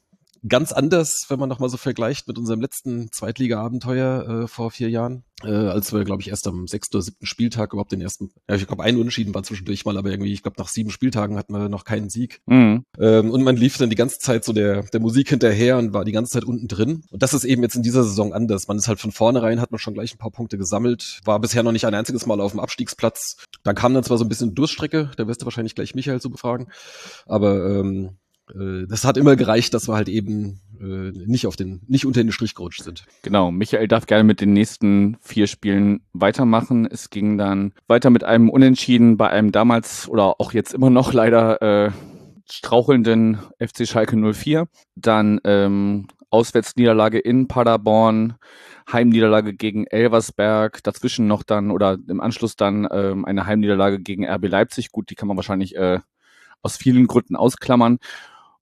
ganz 0.47 0.71
anders, 0.71 1.25
wenn 1.29 1.39
man 1.39 1.49
nochmal 1.49 1.69
so 1.69 1.77
vergleicht 1.77 2.27
mit 2.27 2.37
unserem 2.37 2.61
letzten 2.61 3.11
Zweitliga-Abenteuer 3.11 4.43
äh, 4.43 4.47
vor 4.47 4.71
vier 4.71 4.89
Jahren, 4.89 5.23
äh, 5.43 5.49
als 5.49 5.93
wir, 5.93 6.03
glaube 6.03 6.21
ich, 6.21 6.29
erst 6.29 6.47
am 6.47 6.67
sechsten 6.67 6.95
oder 6.95 7.03
siebten 7.03 7.25
Spieltag 7.25 7.73
überhaupt 7.73 7.91
den 7.91 8.01
ersten, 8.01 8.31
ja, 8.49 8.55
ich 8.55 8.67
glaube, 8.67 8.83
ein 8.83 8.97
Unentschieden 8.97 9.33
war 9.33 9.43
zwischendurch 9.43 9.85
mal, 9.85 9.97
aber 9.97 10.09
irgendwie, 10.09 10.33
ich 10.33 10.41
glaube, 10.41 10.59
nach 10.59 10.67
sieben 10.67 10.89
Spieltagen 10.89 11.37
hatten 11.37 11.53
wir 11.53 11.69
noch 11.69 11.85
keinen 11.85 12.09
Sieg. 12.09 12.41
Mhm. 12.47 12.85
Ähm, 12.99 13.31
und 13.31 13.43
man 13.43 13.55
lief 13.55 13.77
dann 13.77 13.89
die 13.89 13.95
ganze 13.95 14.19
Zeit 14.19 14.43
so 14.43 14.53
der, 14.53 14.83
der 14.83 14.99
Musik 14.99 15.29
hinterher 15.29 15.77
und 15.77 15.93
war 15.93 16.05
die 16.05 16.11
ganze 16.11 16.33
Zeit 16.33 16.45
unten 16.45 16.67
drin. 16.67 17.03
Und 17.11 17.21
das 17.21 17.33
ist 17.33 17.43
eben 17.43 17.61
jetzt 17.63 17.75
in 17.75 17.83
dieser 17.83 18.03
Saison 18.03 18.33
anders. 18.33 18.67
Man 18.67 18.77
ist 18.77 18.87
halt 18.87 18.99
von 18.99 19.11
vornherein, 19.11 19.61
hat 19.61 19.71
man 19.71 19.79
schon 19.79 19.93
gleich 19.93 20.13
ein 20.13 20.19
paar 20.19 20.31
Punkte 20.31 20.57
gesammelt, 20.57 21.21
war 21.25 21.39
bisher 21.39 21.63
noch 21.63 21.71
nicht 21.71 21.85
ein 21.85 21.93
einziges 21.93 22.25
Mal 22.25 22.41
auf 22.41 22.51
dem 22.51 22.59
Abstiegsplatz. 22.59 23.37
Dann 23.63 23.75
kam 23.75 23.93
dann 23.93 24.03
zwar 24.03 24.17
so 24.17 24.25
ein 24.25 24.29
bisschen 24.29 24.55
Durststrecke, 24.55 25.11
da 25.17 25.27
wirst 25.27 25.41
du 25.41 25.45
wahrscheinlich 25.45 25.75
gleich 25.75 25.95
Michael 25.95 26.21
zu 26.21 26.29
befragen, 26.29 26.67
aber 27.25 27.79
ähm, 27.79 28.17
äh, 28.55 28.87
das 28.87 29.05
hat 29.05 29.17
immer 29.17 29.35
gereicht, 29.35 29.73
dass 29.73 29.87
wir 29.87 29.95
halt 29.95 30.09
eben 30.09 30.61
äh, 30.79 31.11
nicht 31.25 31.47
auf 31.47 31.55
den, 31.55 31.81
nicht 31.87 32.05
unter 32.05 32.23
den 32.23 32.31
Strich 32.31 32.55
gerutscht 32.55 32.83
sind. 32.83 33.05
Genau, 33.23 33.51
Michael 33.51 33.87
darf 33.87 34.05
gerne 34.05 34.23
mit 34.23 34.41
den 34.41 34.53
nächsten 34.53 35.17
vier 35.21 35.47
Spielen 35.47 36.01
weitermachen. 36.13 36.85
Es 36.85 37.09
ging 37.09 37.37
dann 37.37 37.73
weiter 37.87 38.09
mit 38.09 38.23
einem 38.23 38.49
Unentschieden 38.49 39.17
bei 39.17 39.29
einem 39.29 39.51
damals 39.51 40.09
oder 40.09 40.39
auch 40.39 40.53
jetzt 40.53 40.73
immer 40.73 40.89
noch 40.89 41.13
leider 41.13 41.61
äh, 41.61 41.91
strauchelnden 42.49 43.39
FC 43.59 43.87
Schalke 43.87 44.15
04. 44.33 44.67
Dann 44.95 45.39
ähm, 45.43 46.07
Auswärtsniederlage 46.29 47.19
in 47.19 47.47
Paderborn, 47.47 48.35
Heimniederlage 48.91 49.53
gegen 49.53 49.85
Elversberg, 49.85 50.81
dazwischen 50.83 51.27
noch 51.27 51.43
dann 51.43 51.71
oder 51.71 51.97
im 52.07 52.21
Anschluss 52.21 52.55
dann 52.55 52.87
ähm, 52.91 53.25
eine 53.25 53.45
Heimniederlage 53.45 53.99
gegen 53.99 54.25
RB 54.25 54.47
Leipzig. 54.47 54.91
Gut, 54.91 55.09
die 55.09 55.15
kann 55.15 55.27
man 55.27 55.37
wahrscheinlich 55.37 55.75
äh, 55.75 55.99
aus 56.61 56.77
vielen 56.77 57.07
Gründen 57.07 57.35
ausklammern 57.35 57.99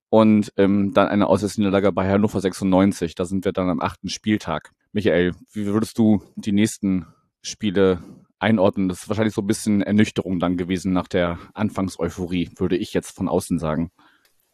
und 0.10 0.52
ähm, 0.58 0.94
dann 0.94 1.08
eine 1.08 1.28
Auswärtsniederlage 1.28 1.92
bei 1.92 2.10
Hannover 2.10 2.42
96. 2.42 3.16
Da 3.16 3.26
sind 3.26 3.46
wir 3.46 3.52
dann 3.52 3.70
am 3.70 3.82
achten 3.82 4.10
Spieltag. 4.10 4.72
Michael, 4.92 5.34
wie 5.54 5.66
würdest 5.68 5.98
du 5.98 6.24
die 6.36 6.52
nächsten 6.52 7.08
Spiele 7.42 8.00
einordnen? 8.40 8.90
Das 8.90 9.04
ist 9.04 9.10
wahrscheinlich 9.10 9.36
so 9.36 9.42
ein 9.42 9.48
bisschen 9.48 9.82
Ernüchterung 9.82 10.40
dann 10.40 10.58
gewesen 10.58 10.94
nach 10.94 11.08
der 11.08 11.38
Anfangseuphorie, 11.54 12.50
würde 12.58 12.78
ich 12.78 12.94
jetzt 12.94 13.16
von 13.16 13.30
außen 13.30 13.60
sagen. 13.60 13.92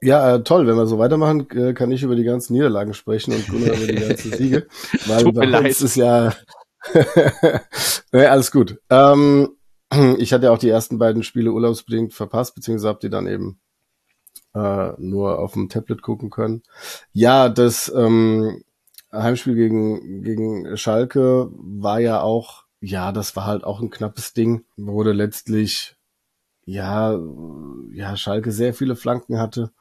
Ja, 0.02 0.36
äh, 0.36 0.44
toll. 0.44 0.68
Wenn 0.68 0.76
wir 0.76 0.88
so 0.88 1.00
weitermachen, 1.00 1.50
äh, 1.52 1.74
kann 1.74 1.92
ich 1.92 2.04
über 2.04 2.16
die 2.16 2.26
ganzen 2.26 2.54
Niederlagen 2.54 2.94
sprechen 2.94 3.34
und 3.34 3.48
Gunnar 3.48 3.76
über 3.76 3.88
die 3.88 4.08
ganzen 4.08 4.34
Siege. 4.38 4.68
Weil 5.08 5.24
Tut 5.24 5.36
mir 5.36 5.46
leid. 5.46 5.68
ist 5.68 5.96
ja 5.96 6.34
nee, 8.12 8.26
alles 8.26 8.52
gut. 8.52 8.80
Ähm, 8.90 9.50
ich 10.18 10.34
hatte 10.34 10.46
ja 10.46 10.52
auch 10.52 10.58
die 10.58 10.70
ersten 10.70 10.98
beiden 10.98 11.24
Spiele 11.24 11.52
urlaubsbedingt 11.52 12.14
verpasst, 12.14 12.56
beziehungsweise 12.56 12.90
habt 12.90 13.04
ihr 13.04 13.10
dann 13.10 13.28
eben 13.28 13.60
äh, 14.56 14.94
nur 14.98 15.40
auf 15.40 15.54
dem 15.54 15.70
Tablet 15.70 16.02
gucken 16.02 16.30
können. 16.30 16.64
Ja, 17.12 17.50
das 17.50 17.92
ähm, 17.96 18.64
Heimspiel 19.12 19.56
gegen, 19.56 20.24
gegen 20.24 20.78
Schalke 20.78 21.50
war 21.52 22.00
ja 22.00 22.22
auch, 22.22 22.64
ja, 22.80 23.12
das 23.12 23.36
war 23.36 23.46
halt 23.46 23.64
auch 23.64 23.82
ein 23.82 23.90
knappes 23.90 24.34
Ding, 24.34 24.66
wurde 24.78 25.12
letztlich, 25.12 25.96
ja, 26.66 27.20
ja, 27.94 28.18
Schalke 28.18 28.52
sehr 28.52 28.74
viele 28.74 28.96
Flanken 28.96 29.40
hatte, 29.40 29.72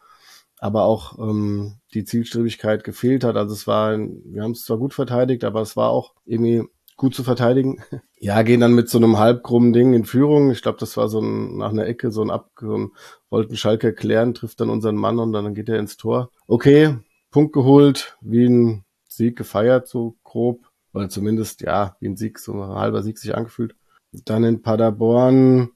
aber 0.59 0.85
auch 0.85 1.19
ähm, 1.19 1.77
die 1.95 2.05
Zielstrebigkeit 2.05 2.85
gefehlt 2.85 3.25
hat. 3.25 3.37
Also 3.37 3.55
es 3.55 3.67
war, 3.67 3.93
ein, 3.93 4.23
wir 4.27 4.43
haben 4.43 4.53
es 4.53 4.65
zwar 4.65 4.79
gut 4.79 4.95
verteidigt, 4.95 5.45
aber 5.45 5.63
es 5.63 5.77
war 5.77 5.91
auch 5.91 6.15
irgendwie 6.25 6.65
gut 6.97 7.15
zu 7.15 7.25
verteidigen. 7.25 7.83
Ja, 8.25 8.41
gehen 8.41 8.61
dann 8.61 8.73
mit 8.73 8.89
so 8.89 8.97
einem 8.97 9.19
halbkrummen 9.19 9.75
Ding 9.75 9.93
in 9.93 10.07
Führung. 10.07 10.51
Ich 10.51 10.63
glaube, 10.63 10.79
das 10.79 10.97
war 10.97 11.11
so 11.11 11.21
ein, 11.21 11.59
nach 11.59 11.73
einer 11.73 11.85
Ecke, 11.87 12.11
so 12.11 12.23
ein 12.23 12.31
Ab, 12.31 12.53
so 12.59 12.75
ein, 12.75 12.93
wollten 13.29 13.55
Schalke 13.55 13.93
klären, 13.93 14.33
trifft 14.33 14.61
dann 14.61 14.71
unseren 14.71 14.97
Mann 14.97 15.19
und 15.19 15.35
dann 15.35 15.55
geht 15.55 15.69
er 15.69 15.79
ins 15.79 15.99
Tor. 15.99 16.31
Okay, 16.47 16.97
Punkt 17.31 17.53
geholt, 17.53 18.17
wie 18.23 18.47
ein 18.47 18.85
Sieg 19.09 19.37
gefeiert, 19.37 19.89
so 19.89 20.17
grob. 20.25 20.71
Oder 20.95 21.11
zumindest, 21.11 21.61
ja, 21.61 21.97
wie 22.01 22.09
ein 22.09 22.17
Sieg, 22.17 22.39
so 22.39 22.63
ein 22.63 22.71
halber 22.71 23.03
Sieg 23.03 23.19
sich 23.19 23.35
angefühlt. 23.35 23.77
Dann 24.25 24.43
in 24.45 24.63
Paderborn 24.63 25.73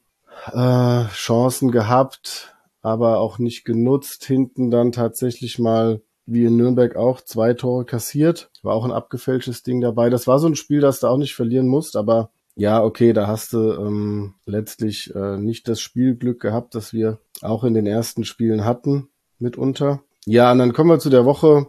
äh, 0.52 1.04
Chancen 1.08 1.70
gehabt, 1.70 2.56
aber 2.80 3.18
auch 3.18 3.38
nicht 3.38 3.66
genutzt. 3.66 4.25
Hinten 4.25 4.70
dann 4.70 4.92
tatsächlich 4.92 5.58
mal 5.58 6.00
wie 6.28 6.44
in 6.44 6.56
Nürnberg 6.56 6.94
auch 6.94 7.23
zwei 7.23 7.54
Tore 7.54 7.85
kassiert. 7.85 8.50
War 8.62 8.75
auch 8.75 8.85
ein 8.85 8.92
abgefälschtes 8.92 9.62
Ding 9.62 9.80
dabei. 9.80 10.11
Das 10.11 10.26
war 10.26 10.38
so 10.38 10.47
ein 10.47 10.56
Spiel, 10.56 10.80
das 10.80 11.00
du 11.00 11.06
auch 11.06 11.16
nicht 11.16 11.35
verlieren 11.35 11.66
musst, 11.66 11.97
aber 11.97 12.30
ja, 12.54 12.82
okay, 12.82 13.12
da 13.12 13.28
hast 13.28 13.52
du 13.52 13.73
ähm, 13.73 14.35
letztlich 14.44 15.14
äh, 15.14 15.38
nicht 15.38 15.68
das 15.68 15.80
Spielglück 15.80 16.40
gehabt, 16.40 16.75
das 16.75 16.92
wir 16.92 17.18
auch 17.40 17.64
in 17.64 17.73
den 17.73 17.87
ersten 17.87 18.25
Spielen 18.25 18.64
hatten, 18.64 19.08
mitunter. 19.38 20.02
Ja, 20.26 20.52
und 20.52 20.58
dann 20.58 20.73
kommen 20.73 20.90
wir 20.90 20.99
zu 20.99 21.08
der 21.08 21.25
Woche 21.25 21.68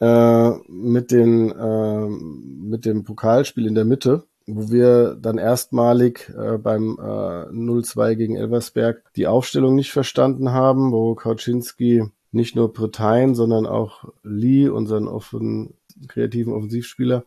äh, 0.00 0.50
mit, 0.68 1.10
den, 1.10 1.50
äh, 1.50 2.08
mit 2.08 2.84
dem 2.86 3.04
Pokalspiel 3.04 3.66
in 3.66 3.74
der 3.74 3.84
Mitte, 3.84 4.24
wo 4.46 4.70
wir 4.70 5.16
dann 5.16 5.38
erstmalig 5.38 6.32
äh, 6.38 6.56
beim 6.56 6.96
äh, 7.00 7.50
0-2 7.50 8.14
gegen 8.14 8.36
Elversberg 8.36 9.02
die 9.16 9.26
Aufstellung 9.26 9.74
nicht 9.74 9.90
verstanden 9.90 10.52
haben, 10.52 10.92
wo 10.92 11.14
Kauczynski 11.14 12.04
nicht 12.36 12.54
nur 12.54 12.72
Bretagne, 12.72 13.34
sondern 13.34 13.66
auch 13.66 14.04
Lee, 14.22 14.68
unseren 14.68 15.08
offen, 15.08 15.74
kreativen 16.08 16.52
Offensivspieler, 16.52 17.24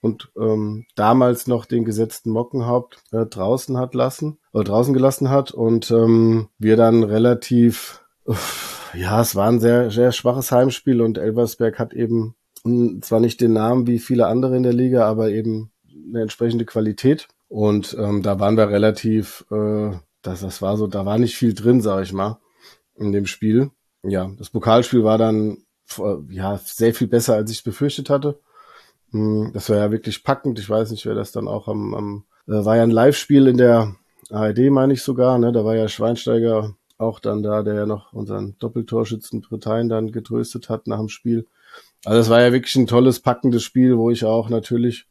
und 0.00 0.30
ähm, 0.38 0.86
damals 0.94 1.46
noch 1.46 1.64
den 1.64 1.84
gesetzten 1.84 2.30
Mockenhaupt 2.30 3.02
äh, 3.12 3.26
draußen 3.26 3.76
hat 3.76 3.94
lassen 3.94 4.38
oder 4.52 4.64
draußen 4.64 4.94
gelassen 4.94 5.30
hat 5.30 5.50
und 5.50 5.90
ähm, 5.90 6.48
wir 6.58 6.76
dann 6.76 7.02
relativ 7.02 8.04
uff, 8.24 8.92
ja 8.94 9.20
es 9.20 9.34
war 9.34 9.48
ein 9.48 9.60
sehr 9.60 9.90
sehr 9.90 10.12
schwaches 10.12 10.52
Heimspiel 10.52 11.02
und 11.02 11.18
Elversberg 11.18 11.78
hat 11.78 11.94
eben 11.94 12.36
zwar 13.00 13.20
nicht 13.20 13.40
den 13.40 13.52
Namen 13.52 13.86
wie 13.86 13.98
viele 13.98 14.26
andere 14.26 14.56
in 14.56 14.62
der 14.62 14.72
Liga 14.72 15.06
aber 15.06 15.30
eben 15.30 15.72
eine 16.08 16.22
entsprechende 16.22 16.64
Qualität 16.64 17.28
und 17.48 17.96
ähm, 17.98 18.22
da 18.22 18.38
waren 18.38 18.56
wir 18.56 18.68
relativ 18.68 19.44
äh, 19.50 19.90
das 20.22 20.40
das 20.40 20.62
war 20.62 20.76
so 20.76 20.86
da 20.86 21.06
war 21.06 21.18
nicht 21.18 21.36
viel 21.36 21.54
drin 21.54 21.80
sage 21.80 22.04
ich 22.04 22.12
mal 22.12 22.38
in 22.94 23.12
dem 23.12 23.26
Spiel 23.26 23.70
ja 24.10 24.30
das 24.38 24.50
Pokalspiel 24.50 25.04
war 25.04 25.18
dann 25.18 25.58
äh, 25.98 26.34
ja 26.34 26.58
sehr 26.58 26.94
viel 26.94 27.08
besser 27.08 27.34
als 27.34 27.50
ich 27.50 27.64
befürchtet 27.64 28.10
hatte 28.10 28.38
hm, 29.10 29.52
das 29.54 29.70
war 29.70 29.76
ja 29.78 29.90
wirklich 29.90 30.22
packend. 30.22 30.58
Ich 30.58 30.68
weiß 30.68 30.90
nicht, 30.90 31.06
wer 31.06 31.14
das 31.14 31.32
dann 31.32 31.48
auch 31.48 31.68
am, 31.68 31.94
am 31.94 32.24
äh, 32.46 32.64
war 32.64 32.76
ja 32.76 32.82
ein 32.82 32.90
Live-Spiel 32.90 33.46
in 33.46 33.56
der 33.56 33.96
ARD, 34.30 34.70
meine 34.70 34.92
ich 34.92 35.02
sogar, 35.02 35.38
ne? 35.38 35.52
Da 35.52 35.64
war 35.64 35.76
ja 35.76 35.88
Schweinsteiger 35.88 36.74
auch 36.98 37.20
dann 37.20 37.42
da, 37.42 37.62
der 37.62 37.74
ja 37.74 37.86
noch 37.86 38.12
unseren 38.12 38.56
Doppeltorschützen 38.58 39.40
Bretagne 39.40 39.88
dann 39.88 40.12
getröstet 40.12 40.68
hat 40.68 40.86
nach 40.86 40.98
dem 40.98 41.08
Spiel. 41.08 41.46
Also 42.04 42.20
es 42.20 42.30
war 42.30 42.40
ja 42.40 42.52
wirklich 42.52 42.76
ein 42.76 42.86
tolles, 42.86 43.20
packendes 43.20 43.62
Spiel, 43.62 43.96
wo 43.96 44.10
ich 44.10 44.24
auch 44.24 44.48
natürlich 44.48 45.06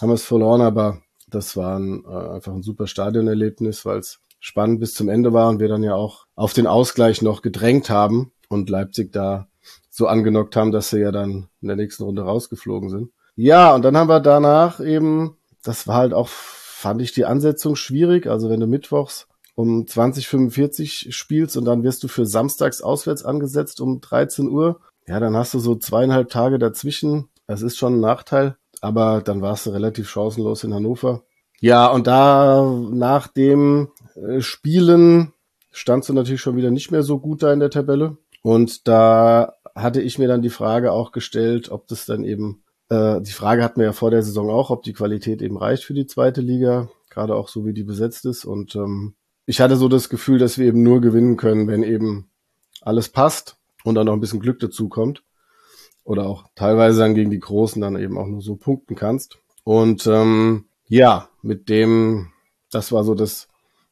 haben 0.00 0.10
wir 0.10 0.14
es 0.14 0.24
verloren, 0.24 0.60
aber 0.60 1.00
das 1.28 1.56
war 1.56 1.78
ein, 1.78 2.04
äh, 2.04 2.34
einfach 2.34 2.52
ein 2.52 2.62
super 2.62 2.86
Stadionerlebnis, 2.86 3.84
weil 3.84 3.98
es 3.98 4.20
spannend 4.40 4.80
bis 4.80 4.94
zum 4.94 5.08
Ende 5.08 5.32
war 5.32 5.48
und 5.48 5.60
wir 5.60 5.68
dann 5.68 5.82
ja 5.82 5.94
auch 5.94 6.26
auf 6.34 6.52
den 6.52 6.66
Ausgleich 6.66 7.22
noch 7.22 7.42
gedrängt 7.42 7.90
haben 7.90 8.32
und 8.48 8.70
Leipzig 8.70 9.12
da 9.12 9.48
so 9.90 10.06
angenockt 10.06 10.56
haben, 10.56 10.72
dass 10.72 10.90
sie 10.90 11.00
ja 11.00 11.10
dann 11.10 11.48
in 11.60 11.68
der 11.68 11.76
nächsten 11.76 12.04
Runde 12.04 12.22
rausgeflogen 12.22 12.90
sind. 12.90 13.10
Ja, 13.34 13.74
und 13.74 13.82
dann 13.82 13.96
haben 13.96 14.08
wir 14.08 14.20
danach 14.20 14.80
eben, 14.80 15.36
das 15.62 15.86
war 15.86 15.96
halt 15.96 16.14
auch, 16.14 16.28
fand 16.28 17.02
ich 17.02 17.12
die 17.12 17.24
Ansetzung 17.24 17.76
schwierig. 17.76 18.26
Also 18.26 18.48
wenn 18.48 18.60
du 18.60 18.66
mittwochs 18.66 19.28
um 19.54 19.86
2045 19.86 21.14
spielst 21.14 21.56
und 21.56 21.64
dann 21.64 21.82
wirst 21.82 22.02
du 22.02 22.08
für 22.08 22.26
samstags 22.26 22.82
auswärts 22.82 23.24
angesetzt 23.24 23.80
um 23.80 24.00
13 24.00 24.48
Uhr, 24.48 24.80
ja, 25.06 25.20
dann 25.20 25.36
hast 25.36 25.54
du 25.54 25.58
so 25.58 25.76
zweieinhalb 25.76 26.30
Tage 26.30 26.58
dazwischen. 26.58 27.28
Das 27.46 27.62
ist 27.62 27.76
schon 27.76 27.94
ein 27.94 28.00
Nachteil, 28.00 28.56
aber 28.80 29.22
dann 29.22 29.40
warst 29.40 29.66
du 29.66 29.70
relativ 29.70 30.08
chancenlos 30.08 30.64
in 30.64 30.74
Hannover. 30.74 31.22
Ja, 31.60 31.86
und 31.86 32.06
da 32.06 32.70
nach 32.90 33.28
dem 33.28 33.88
äh, 34.14 34.40
Spielen 34.40 35.32
standst 35.70 36.08
du 36.08 36.12
natürlich 36.12 36.40
schon 36.40 36.56
wieder 36.56 36.70
nicht 36.70 36.90
mehr 36.90 37.02
so 37.02 37.18
gut 37.18 37.42
da 37.42 37.52
in 37.52 37.60
der 37.60 37.70
Tabelle. 37.70 38.16
Und 38.46 38.86
da 38.86 39.54
hatte 39.74 40.00
ich 40.00 40.20
mir 40.20 40.28
dann 40.28 40.40
die 40.40 40.50
Frage 40.50 40.92
auch 40.92 41.10
gestellt, 41.10 41.72
ob 41.72 41.88
das 41.88 42.06
dann 42.06 42.22
eben 42.22 42.62
äh, 42.90 43.20
die 43.20 43.32
Frage 43.32 43.64
hatten 43.64 43.80
wir 43.80 43.86
ja 43.86 43.92
vor 43.92 44.12
der 44.12 44.22
Saison 44.22 44.50
auch, 44.50 44.70
ob 44.70 44.84
die 44.84 44.92
Qualität 44.92 45.42
eben 45.42 45.56
reicht 45.56 45.82
für 45.82 45.94
die 45.94 46.06
zweite 46.06 46.42
Liga, 46.42 46.88
gerade 47.10 47.34
auch 47.34 47.48
so 47.48 47.66
wie 47.66 47.72
die 47.72 47.82
besetzt 47.82 48.24
ist. 48.24 48.44
Und 48.44 48.76
ähm, 48.76 49.16
ich 49.46 49.60
hatte 49.60 49.74
so 49.74 49.88
das 49.88 50.08
Gefühl, 50.08 50.38
dass 50.38 50.58
wir 50.58 50.66
eben 50.68 50.84
nur 50.84 51.00
gewinnen 51.00 51.36
können, 51.36 51.66
wenn 51.66 51.82
eben 51.82 52.30
alles 52.82 53.08
passt 53.08 53.56
und 53.82 53.96
dann 53.96 54.06
noch 54.06 54.12
ein 54.12 54.20
bisschen 54.20 54.38
Glück 54.38 54.60
dazu 54.60 54.88
kommt. 54.88 55.24
Oder 56.04 56.28
auch 56.28 56.44
teilweise 56.54 57.00
dann 57.00 57.16
gegen 57.16 57.32
die 57.32 57.40
Großen 57.40 57.82
dann 57.82 57.98
eben 57.98 58.16
auch 58.16 58.28
nur 58.28 58.42
so 58.42 58.54
punkten 58.54 58.94
kannst. 58.94 59.38
Und 59.64 60.06
ähm, 60.06 60.66
ja, 60.86 61.30
mit 61.42 61.68
dem, 61.68 62.28
das 62.70 62.92
war 62.92 63.02
so 63.02 63.16
das 63.16 63.48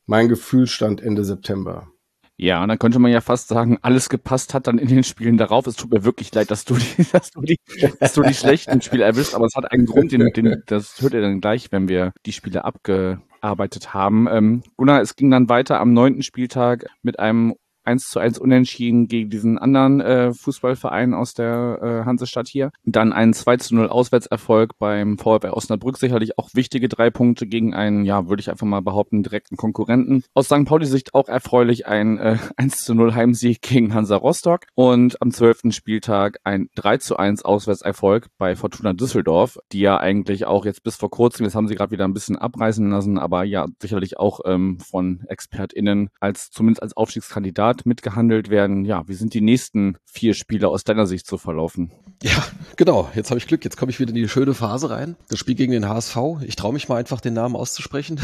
mein 0.06 0.28
Gefühlstand 0.28 1.00
Ende 1.00 1.24
September. 1.24 1.88
Ja, 2.36 2.62
und 2.62 2.68
dann 2.68 2.78
könnte 2.78 2.98
man 2.98 3.12
ja 3.12 3.20
fast 3.20 3.48
sagen, 3.48 3.78
alles 3.82 4.08
gepasst 4.08 4.54
hat 4.54 4.66
dann 4.66 4.78
in 4.78 4.88
den 4.88 5.04
Spielen 5.04 5.36
darauf. 5.36 5.66
Es 5.68 5.76
tut 5.76 5.92
mir 5.92 6.04
wirklich 6.04 6.34
leid, 6.34 6.50
dass 6.50 6.64
du 6.64 6.74
die, 6.74 7.04
dass 7.12 7.30
du 7.30 7.42
die, 7.42 7.58
dass 8.00 8.12
du 8.14 8.22
die 8.22 8.34
schlechten 8.34 8.82
Spiele 8.82 9.04
erwischt, 9.04 9.34
aber 9.34 9.46
es 9.46 9.54
hat 9.54 9.70
einen 9.70 9.86
Grund, 9.86 10.10
den, 10.10 10.32
den, 10.32 10.62
das 10.66 11.00
hört 11.00 11.14
ihr 11.14 11.20
dann 11.20 11.40
gleich, 11.40 11.70
wenn 11.70 11.88
wir 11.88 12.12
die 12.26 12.32
Spiele 12.32 12.64
abgearbeitet 12.64 13.94
haben. 13.94 14.26
Ähm, 14.28 14.62
Gunnar, 14.76 15.00
es 15.00 15.14
ging 15.14 15.30
dann 15.30 15.48
weiter 15.48 15.78
am 15.78 15.92
neunten 15.92 16.22
Spieltag 16.22 16.86
mit 17.02 17.20
einem 17.20 17.54
1 17.84 18.08
zu 18.08 18.18
1 18.18 18.38
unentschieden 18.38 19.08
gegen 19.08 19.30
diesen 19.30 19.58
anderen 19.58 20.00
äh, 20.00 20.32
Fußballverein 20.32 21.14
aus 21.14 21.34
der 21.34 21.78
äh, 21.82 22.04
Hansestadt 22.06 22.48
hier. 22.48 22.70
Dann 22.84 23.12
ein 23.12 23.32
2 23.32 23.56
zu 23.58 23.74
0 23.74 23.88
Auswärtserfolg 23.88 24.78
beim 24.78 25.18
VfB 25.18 25.50
Osnabrück. 25.50 25.98
Sicherlich 25.98 26.38
auch 26.38 26.50
wichtige 26.54 26.88
drei 26.88 27.10
Punkte 27.10 27.46
gegen 27.46 27.74
einen, 27.74 28.04
ja, 28.04 28.28
würde 28.28 28.40
ich 28.40 28.50
einfach 28.50 28.66
mal 28.66 28.80
behaupten, 28.80 29.22
direkten 29.22 29.56
Konkurrenten. 29.56 30.24
Aus 30.34 30.46
St. 30.46 30.64
Pauli-Sicht 30.64 31.14
auch 31.14 31.28
erfreulich 31.28 31.86
ein 31.86 32.18
äh, 32.18 32.38
1 32.56 32.78
zu 32.78 32.94
0 32.94 33.14
Heimsieg 33.14 33.62
gegen 33.62 33.94
Hansa 33.94 34.16
Rostock. 34.16 34.66
Und 34.74 35.20
am 35.20 35.30
12. 35.30 35.72
Spieltag 35.74 36.38
ein 36.44 36.68
3 36.76 36.98
zu 36.98 37.16
1 37.16 37.44
Auswärtserfolg 37.44 38.28
bei 38.38 38.56
Fortuna 38.56 38.92
Düsseldorf, 38.92 39.58
die 39.72 39.80
ja 39.80 39.98
eigentlich 39.98 40.46
auch 40.46 40.64
jetzt 40.64 40.82
bis 40.82 40.96
vor 40.96 41.10
kurzem, 41.10 41.44
jetzt 41.44 41.54
haben 41.54 41.68
sie 41.68 41.74
gerade 41.74 41.92
wieder 41.92 42.04
ein 42.04 42.14
bisschen 42.14 42.36
abreißen 42.36 42.90
lassen, 42.90 43.18
aber 43.18 43.44
ja, 43.44 43.66
sicherlich 43.80 44.18
auch 44.18 44.40
ähm, 44.44 44.78
von 44.78 45.24
ExpertInnen 45.28 46.10
als 46.20 46.50
zumindest 46.50 46.82
als 46.82 46.96
Aufstiegskandidat 46.96 47.73
Grad 47.74 47.86
mitgehandelt 47.86 48.50
werden. 48.50 48.84
Ja, 48.84 49.06
wie 49.08 49.14
sind 49.14 49.34
die 49.34 49.40
nächsten 49.40 49.96
vier 50.04 50.34
Spiele 50.34 50.68
aus 50.68 50.84
deiner 50.84 51.06
Sicht 51.06 51.26
zu 51.26 51.38
verlaufen? 51.38 51.92
Ja, 52.22 52.44
genau. 52.76 53.10
Jetzt 53.14 53.30
habe 53.30 53.38
ich 53.38 53.46
Glück. 53.46 53.64
Jetzt 53.64 53.76
komme 53.76 53.90
ich 53.90 54.00
wieder 54.00 54.10
in 54.10 54.16
die 54.16 54.28
schöne 54.28 54.54
Phase 54.54 54.90
rein. 54.90 55.16
Das 55.28 55.38
Spiel 55.38 55.54
gegen 55.54 55.72
den 55.72 55.88
HSV. 55.88 56.16
Ich 56.42 56.56
traue 56.56 56.72
mich 56.72 56.88
mal 56.88 56.96
einfach, 56.96 57.20
den 57.20 57.34
Namen 57.34 57.56
auszusprechen. 57.56 58.20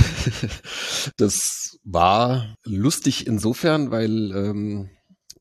das 1.17 1.79
war 1.85 2.55
lustig 2.65 3.27
insofern, 3.27 3.91
weil 3.91 4.33
ähm, 4.33 4.91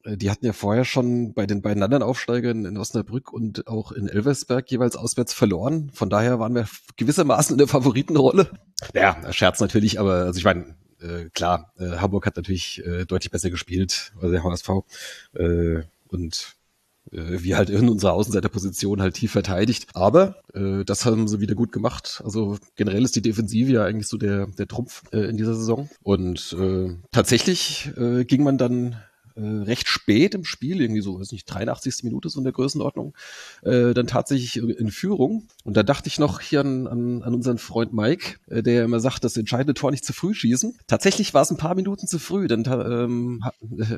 die 0.06 0.32
hatten 0.32 0.46
ja 0.46 0.54
vorher 0.54 0.86
schon 0.86 1.34
bei 1.34 1.46
den 1.46 1.62
beiden 1.62 1.84
anderen 1.84 2.04
Aufsteigern 2.04 2.66
in 2.66 2.78
Osnabrück 2.78 3.32
und 3.32 3.68
auch 3.68 3.92
in 3.92 4.08
Elversberg 4.08 4.70
jeweils 4.72 4.96
auswärts 4.96 5.34
verloren. 5.34 5.92
Von 5.94 6.10
daher 6.10 6.40
waren 6.40 6.56
wir 6.56 6.68
gewissermaßen 6.98 7.54
in 7.54 7.58
der 7.58 7.68
Favoritenrolle. 7.68 8.50
Ja, 8.94 9.32
Scherz 9.32 9.60
natürlich, 9.60 10.00
aber 10.00 10.14
also 10.14 10.38
ich 10.38 10.46
meine, 10.46 10.76
äh, 11.02 11.30
klar, 11.34 11.74
äh, 11.78 11.98
Hamburg 11.98 12.26
hat 12.26 12.36
natürlich 12.36 12.86
äh, 12.86 13.06
deutlich 13.06 13.32
besser 13.32 13.50
gespielt, 13.50 14.14
also 14.16 14.32
der 14.32 14.44
HSV. 14.44 14.70
Äh, 15.34 15.84
und 16.08 16.56
äh, 17.12 17.42
wir 17.44 17.58
halt 17.58 17.70
in 17.70 17.90
unserer 17.90 18.14
Außenseiterposition 18.14 19.02
halt 19.02 19.16
tief 19.16 19.32
verteidigt. 19.32 19.88
Aber 19.94 20.36
äh, 20.54 20.84
das 20.86 21.06
haben 21.06 21.28
sie 21.28 21.40
wieder 21.40 21.56
gut 21.56 21.72
gemacht. 21.72 22.22
Also 22.24 22.58
generell 22.76 23.04
ist 23.04 23.16
die 23.16 23.22
Defensive 23.22 23.72
ja 23.72 23.86
eigentlich 23.86 24.08
so 24.08 24.18
der, 24.18 24.48
der 24.48 24.68
Trumpf 24.68 25.04
äh, 25.12 25.22
in 25.22 25.38
dieser 25.38 25.56
Saison. 25.56 25.90
Und 26.04 26.56
äh, 26.60 26.96
tatsächlich 27.12 27.92
äh, 27.98 28.26
ging 28.26 28.44
man 28.44 28.58
dann 28.58 28.98
äh, 29.40 29.64
recht 29.64 29.88
spät 29.88 30.36
im 30.36 30.44
Spiel, 30.44 30.82
irgendwie 30.82 31.02
so, 31.02 31.20
weiß 31.20 31.32
nicht, 31.32 31.46
83. 31.46 32.04
Minute 32.04 32.30
so 32.30 32.40
in 32.40 32.44
der 32.44 32.54
Größenordnung, 32.54 33.14
äh, 33.64 33.94
dann 33.94 34.08
tatsächlich 34.08 34.58
in 34.58 34.92
Führung. 34.92 35.48
Und 35.64 35.78
da 35.78 35.84
dachte 35.84 36.08
ich 36.08 36.20
noch 36.20 36.42
hier 36.42 36.62
an, 36.62 36.88
an, 36.88 37.24
an 37.24 37.34
unseren 37.34 37.58
Freund 37.58 37.94
Mike, 37.94 38.38
äh, 38.48 38.62
der 38.64 38.84
immer 38.84 39.00
sagt, 39.00 39.24
das 39.24 39.38
entscheidende 39.38 39.74
Tor 39.74 39.92
nicht 39.92 40.06
zu 40.06 40.14
früh 40.14 40.34
schießen. 40.34 40.78
Tatsächlich 40.88 41.34
war 41.34 41.44
es 41.44 41.52
ein 41.52 41.58
paar 41.58 41.76
Minuten 41.76 42.08
zu 42.08 42.20
früh, 42.20 42.48
denn 42.48 42.64
ähm, 42.68 43.44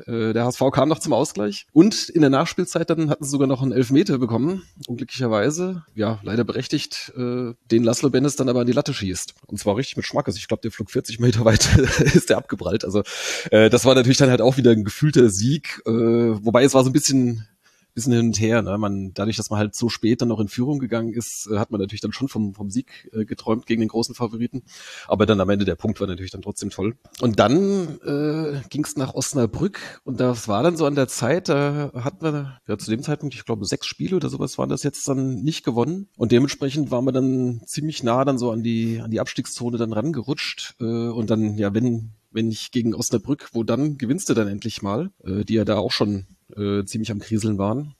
äh, 0.06 0.32
der 0.32 0.44
HSV 0.44 0.62
kam 0.72 0.88
noch 0.88 0.98
zum 0.98 1.12
Ausgleich. 1.12 1.66
Und 1.72 2.08
in 2.08 2.20
der 2.20 2.30
Nachspielzeit 2.30 2.90
dann 2.90 3.10
hatten 3.10 3.24
sie 3.24 3.30
sogar 3.30 3.48
noch 3.48 3.62
einen 3.62 3.72
Elfmeter 3.72 4.18
bekommen, 4.18 4.62
unglücklicherweise, 4.86 5.84
ja, 5.94 6.20
leider 6.22 6.44
berechtigt, 6.44 7.12
äh, 7.16 7.54
den 7.70 7.84
Laszlo 7.84 8.10
Bennis 8.10 8.36
dann 8.36 8.48
aber 8.48 8.60
an 8.60 8.66
die 8.66 8.72
Latte 8.72 8.94
schießt. 8.94 9.34
Und 9.46 9.58
zwar 9.58 9.76
richtig 9.76 9.96
mit 9.96 10.06
Schmack. 10.06 10.26
Also 10.26 10.38
ich 10.38 10.48
glaube, 10.48 10.60
der 10.62 10.70
flog 10.70 10.90
40 10.90 11.18
Meter 11.18 11.44
weit, 11.44 11.68
ist 12.14 12.30
der 12.30 12.38
abgeprallt. 12.38 12.84
Also 12.84 13.02
äh, 13.50 13.70
das 13.70 13.84
war 13.84 13.94
natürlich 13.94 14.18
dann 14.18 14.30
halt 14.30 14.40
auch 14.40 14.56
wieder 14.56 14.70
ein 14.70 14.84
gefühlter 14.84 15.28
Sieg, 15.32 15.82
äh, 15.86 15.90
wobei 15.90 16.64
es 16.64 16.74
war 16.74 16.84
so 16.84 16.90
ein 16.90 16.94
bisschen 16.94 17.46
bisschen 17.94 18.12
hin 18.12 18.26
und 18.26 18.40
her. 18.40 18.62
Ne? 18.62 18.76
Man, 18.78 19.12
dadurch, 19.14 19.36
dass 19.36 19.50
man 19.50 19.58
halt 19.58 19.74
so 19.74 19.88
spät 19.88 20.20
dann 20.20 20.28
noch 20.28 20.40
in 20.40 20.48
Führung 20.48 20.78
gegangen 20.78 21.12
ist, 21.12 21.48
äh, 21.50 21.58
hat 21.58 21.70
man 21.70 21.80
natürlich 21.80 22.00
dann 22.00 22.12
schon 22.12 22.28
vom, 22.28 22.54
vom 22.54 22.70
Sieg 22.70 23.10
äh, 23.12 23.24
geträumt 23.24 23.66
gegen 23.66 23.80
den 23.80 23.88
großen 23.88 24.14
Favoriten. 24.14 24.62
Aber 25.08 25.26
dann 25.26 25.40
am 25.40 25.50
Ende 25.50 25.64
der 25.64 25.74
Punkt 25.74 26.00
war 26.00 26.06
natürlich 26.06 26.30
dann 26.30 26.42
trotzdem 26.42 26.70
toll. 26.70 26.96
Und 27.20 27.38
dann 27.38 27.98
äh, 28.04 28.60
ging 28.68 28.84
es 28.84 28.96
nach 28.96 29.14
Osnabrück 29.14 29.80
und 30.04 30.20
das 30.20 30.48
war 30.48 30.62
dann 30.62 30.76
so 30.76 30.86
an 30.86 30.94
der 30.94 31.08
Zeit, 31.08 31.48
da 31.48 31.92
hatten 31.94 32.22
wir 32.24 32.58
ja 32.66 32.78
zu 32.78 32.90
dem 32.90 33.02
Zeitpunkt, 33.02 33.34
ich 33.34 33.44
glaube, 33.44 33.64
sechs 33.64 33.86
Spiele 33.86 34.16
oder 34.16 34.28
sowas 34.28 34.58
waren 34.58 34.68
das 34.68 34.82
jetzt 34.82 35.06
dann 35.08 35.42
nicht 35.42 35.64
gewonnen. 35.64 36.08
Und 36.16 36.32
dementsprechend 36.32 36.90
waren 36.90 37.04
wir 37.04 37.12
dann 37.12 37.62
ziemlich 37.66 38.02
nah 38.02 38.24
dann 38.24 38.38
so 38.38 38.50
an 38.50 38.62
die, 38.62 39.00
an 39.00 39.10
die 39.10 39.20
Abstiegszone 39.20 39.78
dann 39.78 39.92
rangerutscht. 39.92 40.76
Äh, 40.80 40.84
und 40.84 41.30
dann, 41.30 41.56
ja, 41.58 41.74
wenn 41.74 42.12
wenn 42.32 42.48
nicht 42.48 42.72
gegen 42.72 42.94
Osnabrück, 42.94 43.50
wo 43.52 43.62
dann 43.62 43.98
gewinnst 43.98 44.28
du 44.28 44.34
dann 44.34 44.48
endlich 44.48 44.82
mal, 44.82 45.10
äh, 45.24 45.44
die 45.44 45.54
ja 45.54 45.64
da 45.64 45.76
auch 45.76 45.92
schon 45.92 46.26
äh, 46.56 46.84
ziemlich 46.84 47.10
am 47.10 47.20
Kriseln 47.20 47.58
waren. 47.58 47.94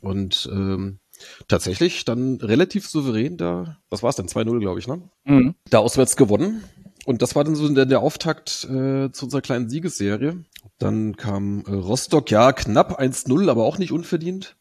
Und 0.00 0.48
ähm, 0.52 0.98
tatsächlich 1.48 2.04
dann 2.04 2.36
relativ 2.36 2.88
souverän 2.88 3.36
da, 3.36 3.78
was 3.90 4.02
war 4.02 4.10
es 4.10 4.16
denn, 4.16 4.26
2-0, 4.26 4.60
glaube 4.60 4.78
ich, 4.78 4.86
ne? 4.86 5.02
Mhm. 5.24 5.54
Da 5.70 5.78
auswärts 5.78 6.16
gewonnen. 6.16 6.62
Und 7.06 7.22
das 7.22 7.34
war 7.34 7.42
dann 7.42 7.54
so 7.54 7.68
der, 7.68 7.86
der 7.86 8.00
Auftakt 8.00 8.64
äh, 8.64 9.10
zu 9.10 9.24
unserer 9.24 9.40
kleinen 9.40 9.70
Siegesserie. 9.70 10.44
Dann 10.78 11.16
kam 11.16 11.64
äh, 11.66 11.72
Rostock, 11.72 12.30
ja, 12.30 12.52
knapp 12.52 13.00
1-0, 13.00 13.50
aber 13.50 13.64
auch 13.64 13.78
nicht 13.78 13.92
unverdient. 13.92 14.56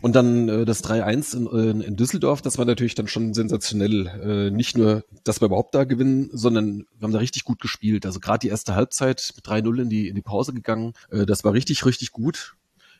Und 0.00 0.14
dann 0.14 0.48
äh, 0.48 0.64
das 0.64 0.84
3-1 0.84 1.70
in, 1.70 1.80
in 1.80 1.96
Düsseldorf, 1.96 2.40
das 2.42 2.58
war 2.58 2.64
natürlich 2.64 2.94
dann 2.94 3.08
schon 3.08 3.34
sensationell. 3.34 4.06
Äh, 4.06 4.50
nicht 4.50 4.76
nur, 4.76 5.04
dass 5.24 5.40
wir 5.40 5.46
überhaupt 5.46 5.74
da 5.74 5.84
gewinnen, 5.84 6.30
sondern 6.32 6.86
wir 6.98 7.02
haben 7.02 7.12
da 7.12 7.18
richtig 7.18 7.44
gut 7.44 7.60
gespielt. 7.60 8.06
Also 8.06 8.20
gerade 8.20 8.40
die 8.40 8.48
erste 8.48 8.74
Halbzeit 8.74 9.32
mit 9.34 9.44
3-0 9.46 9.82
in 9.82 9.90
die, 9.90 10.08
in 10.08 10.14
die 10.14 10.22
Pause 10.22 10.52
gegangen, 10.52 10.92
äh, 11.10 11.26
das 11.26 11.42
war 11.44 11.52
richtig, 11.52 11.84
richtig 11.84 12.12
gut. 12.12 12.54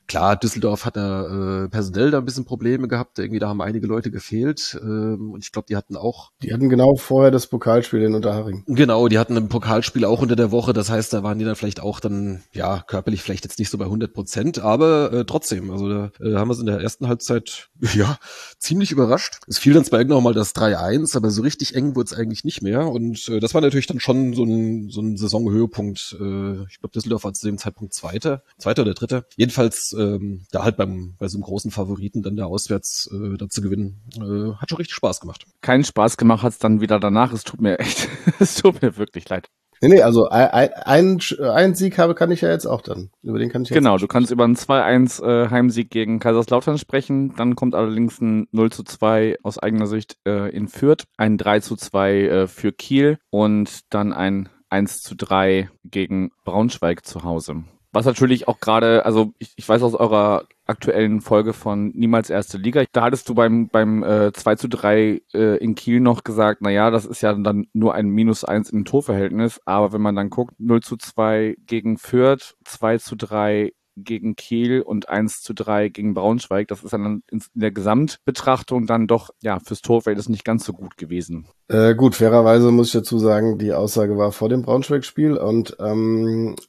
Klar, 0.09 0.37
Düsseldorf 0.37 0.87
hat 0.87 0.97
da 0.97 1.65
äh, 1.65 1.69
personell 1.69 2.11
da 2.11 2.19
ein 2.19 2.25
bisschen 2.25 2.47
Probleme 2.47 2.89
gehabt. 2.89 3.19
Irgendwie 3.19 3.39
da 3.39 3.49
haben 3.49 3.61
einige 3.61 3.87
Leute 3.87 4.11
gefehlt. 4.11 4.79
Ähm, 4.83 5.33
und 5.33 5.45
ich 5.45 5.53
glaube, 5.53 5.67
die 5.69 5.77
hatten 5.77 5.97
auch. 5.97 6.31
Die 6.43 6.55
hatten 6.55 6.71
genau 6.71 6.97
vorher 6.97 7.31
das 7.31 7.47
Pokalspiel 7.47 8.03
in 8.03 8.15
Unterhaching. 8.15 8.65
Genau, 8.67 9.09
die 9.09 9.19
hatten 9.19 9.37
ein 9.37 9.51
Pokalspiel 9.51 10.07
auch 10.07 10.23
unter 10.23 10.35
der 10.35 10.51
Woche. 10.51 10.73
Das 10.73 10.89
heißt, 10.89 11.13
da 11.13 11.23
waren 11.23 11.39
die 11.39 11.45
dann 11.45 11.57
vielleicht 11.57 11.81
auch 11.81 12.01
dann, 12.01 12.43
ja, 12.55 12.83
körperlich 12.87 13.23
vielleicht 13.23 13.45
jetzt 13.45 13.59
nicht 13.59 13.69
so 13.69 13.77
bei 13.77 13.85
100 13.85 14.15
Prozent, 14.15 14.59
aber 14.61 15.13
äh, 15.13 15.25
trotzdem. 15.27 15.71
Also 15.71 15.91
da 15.91 16.11
äh, 16.21 16.37
haben 16.37 16.49
wir 16.49 16.55
es 16.55 16.61
in 16.61 16.67
der 16.67 16.81
ersten 16.81 17.07
Halbzeit, 17.07 17.69
ja, 17.95 18.17
ziemlich 18.59 18.91
überrascht. 18.91 19.41
Es 19.47 19.59
fiel 19.59 19.75
dann 19.75 19.85
zwar 19.85 19.99
irgendwann 19.99 20.23
mal 20.23 20.33
das 20.33 20.55
3-1, 20.55 21.19
aber 21.19 21.29
so 21.29 21.43
richtig 21.43 21.75
eng 21.75 21.95
wurde 21.95 22.07
es 22.07 22.19
eigentlich 22.19 22.45
nicht 22.45 22.63
mehr. 22.63 22.89
Und 22.89 23.29
äh, 23.29 23.41
das 23.41 23.53
war 23.53 23.61
natürlich 23.61 23.87
dann 23.87 24.01
schon 24.01 24.33
so 24.33 24.45
ein, 24.45 24.89
so 24.89 25.03
ein 25.03 25.19
Saisonhöhepunkt. 25.19 26.17
Äh, 26.19 26.63
ich 26.71 26.81
glaube, 26.81 26.93
Düsseldorf 26.95 27.25
war 27.25 27.35
zu 27.35 27.47
dem 27.47 27.59
Zeitpunkt 27.59 27.93
Zweiter, 27.93 28.43
Zweiter 28.57 28.83
oder 28.83 28.95
Dritter. 28.95 29.25
Jedenfalls 29.37 29.98
ähm, 29.99 30.47
da 30.51 30.65
halt 30.65 30.77
beim, 30.77 31.15
bei 31.19 31.29
so 31.29 31.37
einem 31.37 31.45
großen 31.45 31.71
Favoriten 31.71 32.23
dann 32.23 32.37
da 32.37 32.45
auswärts 32.45 33.11
äh, 33.13 33.37
da 33.37 33.49
zu 33.49 33.61
gewinnen, 33.61 34.01
äh, 34.17 34.55
hat 34.57 34.71
schon 34.71 34.79
richtig 34.79 34.95
Spaß 34.95 35.21
gemacht. 35.21 35.45
Keinen 35.61 35.85
Spaß 35.85 36.17
gemacht 36.17 36.43
hat 36.43 36.53
es 36.53 36.59
dann 36.59 36.81
wieder 36.81 37.01
danach. 37.01 37.33
Es 37.33 37.45
tut 37.45 37.61
mir 37.61 37.79
echt, 37.79 38.09
es 38.39 38.55
tut 38.55 38.83
mir 38.83 38.97
wirklich 38.97 39.29
leid. 39.29 39.49
Nee, 39.81 39.89
nee, 39.89 40.03
also 40.03 40.29
ein, 40.29 40.73
ein, 40.73 41.21
ein 41.41 41.75
Sieg 41.75 41.99
habe 41.99 42.15
kann 42.15 42.33
ich 42.33 42.41
ja 42.41 42.51
jetzt 42.51 42.67
auch 42.67 42.83
dann. 42.83 43.11
Über 43.23 43.39
den 43.39 43.49
kann 43.49 43.63
ich 43.63 43.71
jetzt 43.71 43.77
Genau, 43.77 43.97
du 43.97 44.09
kannst 44.09 44.33
über 44.33 44.45
einen 44.45 44.57
2-1 44.57 45.23
äh, 45.23 45.51
Heimsieg 45.51 45.91
gegen 45.91 46.19
Kaiserslautern 46.19 46.79
sprechen. 46.79 47.35
Dann 47.37 47.55
kommt 47.55 47.75
allerdings 47.77 48.21
ein 48.21 48.49
0 48.51 48.73
zu 48.73 48.83
2 48.83 49.37
aus 49.43 49.59
eigener 49.59 49.87
Sicht 49.87 50.17
äh, 50.27 50.51
in 50.51 50.67
Fürth, 50.67 51.05
ein 51.17 51.39
3 51.39 51.61
zu 51.61 51.77
2 51.77 52.13
äh, 52.13 52.47
für 52.49 52.73
Kiel 52.73 53.19
und 53.31 53.81
dann 53.91 54.13
ein 54.13 54.49
1 54.69 55.03
zu 55.03 55.15
3 55.15 55.71
gegen 55.85 56.31
Braunschweig 56.45 57.07
zu 57.07 57.23
Hause. 57.23 57.63
Was 57.93 58.05
natürlich 58.05 58.49
auch 58.49 58.61
gerade, 58.61 59.05
also 59.07 59.33
ich, 59.39 59.53
ich 59.57 59.69
weiß 59.69 59.83
aus 59.83 59.95
eurer 59.95 60.45
aktuellen 60.67 61.23
Folge 61.23 61.55
von 61.55 61.89
Niemals 61.95 62.29
Erste 62.29 62.59
Liga, 62.59 62.85
da 62.93 63.03
hattest 63.03 63.29
du 63.29 63.35
beim, 63.35 63.69
beim 63.69 64.03
äh, 64.03 64.33
2 64.33 64.57
zu 64.57 64.69
3 64.69 65.23
äh, 65.33 65.57
in 65.57 65.75
Kiel 65.75 66.01
noch 66.01 66.25
gesagt, 66.25 66.61
na 66.61 66.71
ja, 66.71 66.91
das 66.91 67.07
ist 67.07 67.23
ja 67.23 67.33
dann 67.33 67.67
nur 67.73 67.95
ein 67.95 68.09
Minus 68.09 68.45
1 68.45 68.71
im 68.71 68.85
Torverhältnis, 68.85 69.61
aber 69.65 69.93
wenn 69.93 70.03
man 70.03 70.17
dann 70.17 70.29
guckt, 70.29 70.55
0 70.59 70.83
zu 70.83 70.97
2 70.99 71.57
gegen 71.67 71.97
Fürth, 71.97 72.57
2 72.65 72.99
zu 72.99 73.17
3 73.17 73.73
gegen 74.05 74.37
Kiel 74.37 74.83
und 74.83 75.09
1 75.09 75.43
zu 75.43 75.55
3 75.55 75.89
gegen 75.89 76.15
Braunschweig. 76.15 76.69
Das 76.69 76.83
ist 76.83 76.93
dann 76.93 77.23
in 77.31 77.43
der 77.55 77.71
Gesamtbetrachtung 77.71 78.87
dann 78.87 79.07
doch, 79.07 79.31
ja, 79.43 79.59
fürs 79.61 79.83
Torfeld 79.83 80.29
nicht 80.29 80.45
ganz 80.45 80.65
so 80.65 80.73
gut 80.73 80.97
gewesen. 80.97 81.47
Äh, 81.69 81.95
gut, 81.95 82.15
fairerweise 82.15 82.71
muss 82.71 82.89
ich 82.89 82.93
dazu 82.93 83.19
sagen, 83.19 83.59
die 83.59 83.73
Aussage 83.73 84.17
war 84.17 84.33
vor 84.33 84.49
dem 84.49 84.63
Braunschweig-Spiel 84.63 85.37
und 85.37 85.77
ähm, 85.81 86.55
äh, 86.55 86.68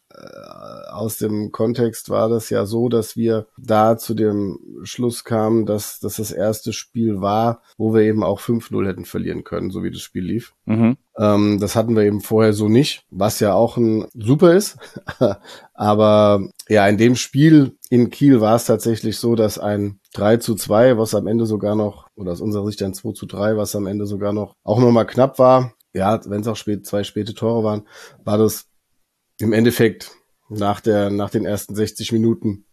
aus 0.92 1.18
dem 1.18 1.52
Kontext 1.52 2.10
war 2.10 2.30
das 2.30 2.50
ja 2.50 2.66
so, 2.66 2.90
dass 2.90 3.16
wir 3.16 3.48
da 3.58 3.98
zu 3.98 4.14
dem 4.14 4.60
Schluss 4.84 5.24
kamen, 5.24 5.66
dass, 5.66 6.00
dass 6.00 6.16
das 6.18 6.32
erste 6.32 6.74
Spiel 6.74 7.22
war, 7.22 7.62
wo 7.78 7.94
wir 7.94 8.02
eben 8.02 8.24
auch 8.24 8.40
5-0 8.40 8.88
hätten 8.88 9.06
verlieren 9.06 9.44
können, 9.44 9.70
so 9.70 9.84
wie 9.84 9.92
das 9.92 10.02
Spiel 10.02 10.24
lief. 10.24 10.54
Mhm. 10.66 10.98
Ähm, 11.18 11.60
das 11.60 11.76
hatten 11.76 11.96
wir 11.96 12.04
eben 12.04 12.22
vorher 12.22 12.54
so 12.54 12.70
nicht, 12.70 13.06
was 13.12 13.40
ja 13.40 13.54
auch 13.54 13.78
ein 13.78 14.08
super 14.14 14.54
ist. 14.54 14.78
Aber 15.74 16.50
ja, 16.68 16.88
in 16.88 16.98
dem 16.98 17.16
Spiel 17.16 17.78
in 17.90 18.10
Kiel 18.10 18.42
war 18.42 18.56
es 18.56 18.66
tatsächlich 18.66 19.18
so, 19.18 19.36
dass 19.36 19.60
ein 19.60 20.00
3 20.14 20.38
zu 20.38 20.56
2, 20.56 20.98
was 20.98 21.14
am 21.16 21.28
Ende 21.28 21.46
sogar 21.46 21.76
noch, 21.76 22.08
oder 22.16 22.32
aus 22.32 22.42
unserer 22.42 22.66
Sicht 22.66 22.82
ein 22.84 22.94
2 22.94 23.14
zu 23.14 23.26
3, 23.26 23.58
was 23.58 23.76
am 23.76 23.88
Ende 23.88 24.06
sogar 24.06 24.34
noch 24.34 24.56
auch 24.64 24.80
nochmal 24.80 25.06
knapp 25.06 25.40
war, 25.40 25.74
ja, 25.94 26.20
wenn 26.26 26.42
es 26.42 26.48
auch 26.48 26.56
spät, 26.56 26.86
zwei 26.86 27.04
späte 27.04 27.34
Tore 27.34 27.64
waren, 27.64 27.88
war 28.24 28.38
das 28.38 28.68
im 29.40 29.54
Endeffekt 29.54 30.12
nach 30.50 30.82
der, 30.82 31.10
nach 31.10 31.30
den 31.30 31.46
ersten 31.46 31.76
60 31.76 32.12
Minuten 32.12 32.66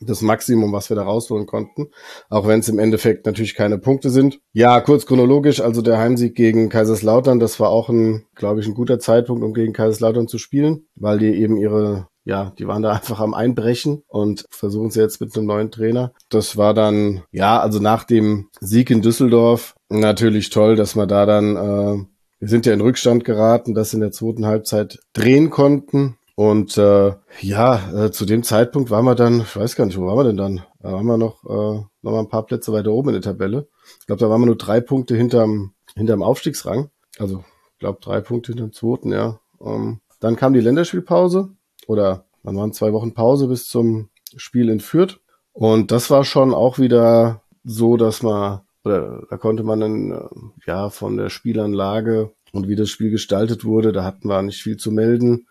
das 0.00 0.20
Maximum, 0.20 0.72
was 0.72 0.90
wir 0.90 0.94
da 0.94 1.04
rausholen 1.04 1.46
konnten. 1.46 1.88
Auch 2.28 2.46
wenn 2.46 2.60
es 2.60 2.68
im 2.68 2.78
Endeffekt 2.78 3.26
natürlich 3.26 3.54
keine 3.54 3.78
Punkte 3.78 4.10
sind. 4.10 4.40
Ja, 4.52 4.80
kurz 4.80 5.06
chronologisch, 5.06 5.60
also 5.60 5.82
der 5.82 5.98
Heimsieg 5.98 6.34
gegen 6.34 6.68
Kaiserslautern, 6.68 7.38
das 7.38 7.58
war 7.60 7.70
auch 7.70 7.88
ein, 7.88 8.26
glaube 8.34 8.60
ich, 8.60 8.66
ein 8.66 8.74
guter 8.74 8.98
Zeitpunkt, 8.98 9.42
um 9.42 9.54
gegen 9.54 9.72
Kaiserslautern 9.72 10.28
zu 10.28 10.38
spielen, 10.38 10.86
weil 10.96 11.18
die 11.18 11.34
eben 11.34 11.56
ihre, 11.56 12.08
ja, 12.24 12.52
die 12.58 12.66
waren 12.66 12.82
da 12.82 12.92
einfach 12.94 13.20
am 13.20 13.34
Einbrechen 13.34 14.02
und 14.06 14.44
versuchen 14.50 14.90
sie 14.90 15.00
jetzt 15.00 15.20
mit 15.20 15.36
einem 15.36 15.46
neuen 15.46 15.70
Trainer. 15.70 16.12
Das 16.28 16.56
war 16.56 16.74
dann, 16.74 17.22
ja, 17.30 17.58
also 17.60 17.78
nach 17.78 18.04
dem 18.04 18.48
Sieg 18.60 18.90
in 18.90 19.02
Düsseldorf 19.02 19.74
natürlich 19.88 20.50
toll, 20.50 20.76
dass 20.76 20.94
wir 20.94 21.06
da 21.06 21.24
dann 21.24 21.56
äh, 21.56 22.04
wir 22.38 22.48
sind 22.48 22.66
ja 22.66 22.72
in 22.72 22.80
Rückstand 22.80 23.24
geraten, 23.24 23.74
das 23.74 23.94
in 23.94 24.00
der 24.00 24.12
zweiten 24.12 24.46
Halbzeit 24.46 24.98
drehen 25.12 25.50
konnten. 25.50 26.16
Und 26.34 26.76
äh, 26.76 27.14
ja, 27.40 28.04
äh, 28.04 28.10
zu 28.10 28.26
dem 28.26 28.42
Zeitpunkt 28.42 28.90
waren 28.90 29.06
wir 29.06 29.14
dann, 29.14 29.40
ich 29.40 29.56
weiß 29.56 29.74
gar 29.74 29.86
nicht, 29.86 29.98
wo 29.98 30.06
waren 30.06 30.18
wir 30.18 30.24
denn 30.24 30.36
dann? 30.36 30.62
Da 30.80 30.92
waren 30.92 31.06
wir 31.06 31.16
noch, 31.16 31.42
äh, 31.44 31.82
noch 32.02 32.12
mal 32.12 32.18
ein 32.18 32.28
paar 32.28 32.44
Plätze 32.44 32.72
weiter 32.72 32.92
oben 32.92 33.08
in 33.08 33.14
der 33.14 33.22
Tabelle. 33.22 33.68
Ich 34.00 34.06
glaube, 34.06 34.20
da 34.20 34.28
waren 34.28 34.42
wir 34.42 34.46
nur 34.46 34.56
drei 34.56 34.80
Punkte 34.80 35.16
hinterm, 35.16 35.72
hinterm 35.94 36.22
Aufstiegsrang. 36.22 36.90
Also, 37.18 37.42
ich 37.72 37.78
glaube, 37.78 38.00
drei 38.02 38.20
Punkte 38.20 38.52
hinterm 38.52 38.72
zweiten, 38.72 39.12
ja. 39.12 39.40
Ähm, 39.64 40.00
dann 40.20 40.36
kam 40.36 40.52
die 40.52 40.60
Länderspielpause 40.60 41.50
oder 41.86 42.26
dann 42.42 42.56
waren 42.56 42.72
zwei 42.72 42.92
Wochen 42.92 43.14
Pause 43.14 43.48
bis 43.48 43.66
zum 43.68 44.10
Spiel 44.36 44.68
in 44.68 44.80
Fürth. 44.80 45.20
Und 45.52 45.90
das 45.90 46.10
war 46.10 46.24
schon 46.24 46.52
auch 46.52 46.78
wieder 46.78 47.42
so, 47.64 47.96
dass 47.96 48.22
man 48.22 48.60
oder 48.86 49.22
da 49.28 49.36
konnte 49.36 49.64
man 49.64 49.80
dann 49.80 50.12
äh, 50.12 50.66
ja 50.66 50.90
von 50.90 51.16
der 51.16 51.28
Spielanlage 51.28 52.30
und 52.52 52.68
wie 52.68 52.76
das 52.76 52.88
Spiel 52.88 53.10
gestaltet 53.10 53.64
wurde, 53.64 53.92
da 53.92 54.04
hatten 54.04 54.28
wir 54.28 54.40
nicht 54.42 54.62
viel 54.62 54.76
zu 54.76 54.92
melden. 54.92 55.48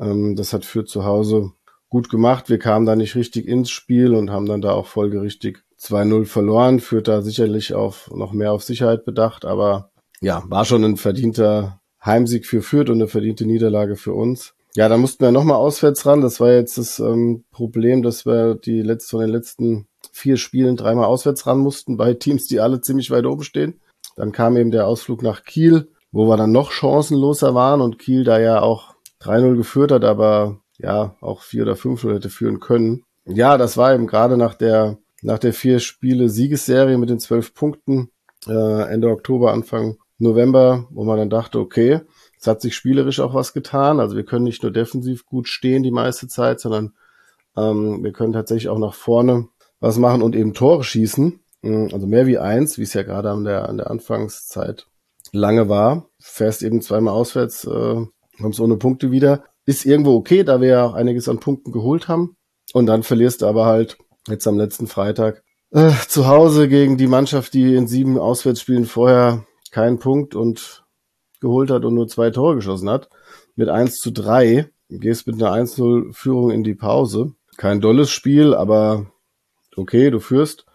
Ähm, 0.00 0.36
das 0.36 0.54
hat 0.54 0.64
für 0.64 0.86
zu 0.86 1.04
Hause 1.04 1.52
gut 1.90 2.08
gemacht. 2.08 2.48
Wir 2.48 2.58
kamen 2.58 2.86
da 2.86 2.96
nicht 2.96 3.14
richtig 3.14 3.46
ins 3.46 3.70
Spiel 3.70 4.14
und 4.14 4.30
haben 4.30 4.46
dann 4.46 4.62
da 4.62 4.72
auch 4.72 4.86
folgerichtig 4.86 5.62
2-0 5.78 6.24
verloren. 6.24 6.80
Führt 6.80 7.08
da 7.08 7.20
sicherlich 7.20 7.74
auf 7.74 8.10
noch 8.10 8.32
mehr 8.32 8.52
auf 8.52 8.64
Sicherheit 8.64 9.04
bedacht, 9.04 9.44
aber 9.44 9.90
ja, 10.20 10.42
war 10.48 10.64
schon 10.64 10.82
ein 10.82 10.96
verdienter 10.96 11.80
Heimsieg 12.02 12.46
für 12.46 12.62
Fürth 12.62 12.88
und 12.88 12.96
eine 12.96 13.08
verdiente 13.08 13.44
Niederlage 13.44 13.96
für 13.96 14.14
uns. 14.14 14.54
Ja, 14.74 14.88
da 14.88 14.96
mussten 14.96 15.24
wir 15.24 15.32
nochmal 15.32 15.56
auswärts 15.56 16.06
ran. 16.06 16.22
Das 16.22 16.40
war 16.40 16.52
jetzt 16.52 16.78
das 16.78 17.00
ähm, 17.00 17.44
Problem, 17.50 18.02
dass 18.02 18.24
wir 18.24 18.54
die 18.54 18.80
letzte, 18.80 19.10
von 19.10 19.20
den 19.20 19.30
letzten 19.30 19.88
vier 20.18 20.36
Spielen 20.36 20.76
dreimal 20.76 21.06
auswärts 21.06 21.46
ran 21.46 21.58
mussten 21.58 21.96
bei 21.96 22.14
Teams, 22.14 22.46
die 22.46 22.60
alle 22.60 22.80
ziemlich 22.80 23.10
weit 23.10 23.24
oben 23.24 23.42
stehen. 23.42 23.80
Dann 24.16 24.32
kam 24.32 24.56
eben 24.56 24.70
der 24.70 24.86
Ausflug 24.86 25.22
nach 25.22 25.44
Kiel, 25.44 25.88
wo 26.12 26.28
wir 26.28 26.36
dann 26.36 26.52
noch 26.52 26.72
chancenloser 26.72 27.54
waren 27.54 27.80
und 27.80 27.98
Kiel 27.98 28.24
da 28.24 28.38
ja 28.38 28.60
auch 28.60 28.94
3-0 29.22 29.56
geführt 29.56 29.92
hat, 29.92 30.04
aber 30.04 30.58
ja, 30.78 31.16
auch 31.20 31.42
4 31.42 31.62
oder 31.62 31.74
5-0 31.74 32.14
hätte 32.14 32.30
führen 32.30 32.60
können. 32.60 33.04
Ja, 33.26 33.58
das 33.58 33.76
war 33.76 33.94
eben 33.94 34.06
gerade 34.06 34.36
nach 34.36 34.54
der, 34.54 34.98
nach 35.22 35.38
der 35.38 35.52
vier 35.52 35.80
Spiele 35.80 36.28
Siegesserie 36.28 36.98
mit 36.98 37.10
den 37.10 37.18
zwölf 37.18 37.54
Punkten, 37.54 38.10
äh, 38.46 38.92
Ende 38.92 39.08
Oktober, 39.08 39.52
Anfang 39.52 39.98
November, 40.18 40.86
wo 40.90 41.04
man 41.04 41.18
dann 41.18 41.30
dachte, 41.30 41.58
okay, 41.58 42.00
es 42.40 42.46
hat 42.46 42.60
sich 42.60 42.74
spielerisch 42.74 43.20
auch 43.20 43.34
was 43.34 43.52
getan. 43.52 44.00
Also 44.00 44.16
wir 44.16 44.24
können 44.24 44.44
nicht 44.44 44.62
nur 44.62 44.72
defensiv 44.72 45.26
gut 45.26 45.48
stehen 45.48 45.82
die 45.82 45.90
meiste 45.90 46.28
Zeit, 46.28 46.60
sondern 46.60 46.92
ähm, 47.56 48.02
wir 48.02 48.12
können 48.12 48.32
tatsächlich 48.32 48.68
auch 48.68 48.78
nach 48.78 48.94
vorne 48.94 49.48
was 49.80 49.98
machen 49.98 50.22
und 50.22 50.34
eben 50.36 50.54
Tore 50.54 50.84
schießen. 50.84 51.40
Mm, 51.62 51.86
also 51.92 52.06
mehr 52.06 52.26
wie 52.26 52.38
eins, 52.38 52.78
wie 52.78 52.82
es 52.82 52.94
ja 52.94 53.02
gerade 53.02 53.30
an 53.30 53.44
der, 53.44 53.68
an 53.68 53.78
der 53.78 53.90
Anfangszeit 53.90 54.86
lange 55.32 55.68
war. 55.68 56.08
Fährst 56.20 56.62
eben 56.62 56.80
zweimal 56.80 57.14
auswärts, 57.14 57.64
äh, 57.64 58.04
kommst 58.40 58.60
ohne 58.60 58.76
Punkte 58.76 59.10
wieder. 59.10 59.44
Ist 59.66 59.84
irgendwo 59.84 60.14
okay, 60.14 60.44
da 60.44 60.60
wir 60.60 60.68
ja 60.68 60.86
auch 60.86 60.94
einiges 60.94 61.28
an 61.28 61.40
Punkten 61.40 61.72
geholt 61.72 62.08
haben. 62.08 62.36
Und 62.72 62.86
dann 62.86 63.02
verlierst 63.02 63.42
du 63.42 63.46
aber 63.46 63.66
halt 63.66 63.98
jetzt 64.28 64.46
am 64.46 64.58
letzten 64.58 64.86
Freitag 64.86 65.42
äh, 65.70 65.92
zu 66.08 66.26
Hause 66.26 66.68
gegen 66.68 66.96
die 66.96 67.06
Mannschaft, 67.06 67.54
die 67.54 67.74
in 67.74 67.86
sieben 67.86 68.18
Auswärtsspielen 68.18 68.86
vorher 68.86 69.44
keinen 69.70 69.98
Punkt 69.98 70.34
und 70.34 70.84
geholt 71.40 71.70
hat 71.70 71.84
und 71.84 71.94
nur 71.94 72.08
zwei 72.08 72.30
Tore 72.30 72.56
geschossen 72.56 72.90
hat, 72.90 73.08
mit 73.54 73.68
1 73.68 73.96
zu 73.96 74.10
3. 74.10 74.70
Gehst 74.90 75.26
mit 75.26 75.36
einer 75.36 75.52
1-0-Führung 75.52 76.50
in 76.50 76.64
die 76.64 76.74
Pause. 76.74 77.34
Kein 77.58 77.80
dolles 77.80 78.10
Spiel, 78.10 78.54
aber 78.54 79.12
okay, 79.78 80.10
du 80.10 80.20
führst. 80.20 80.66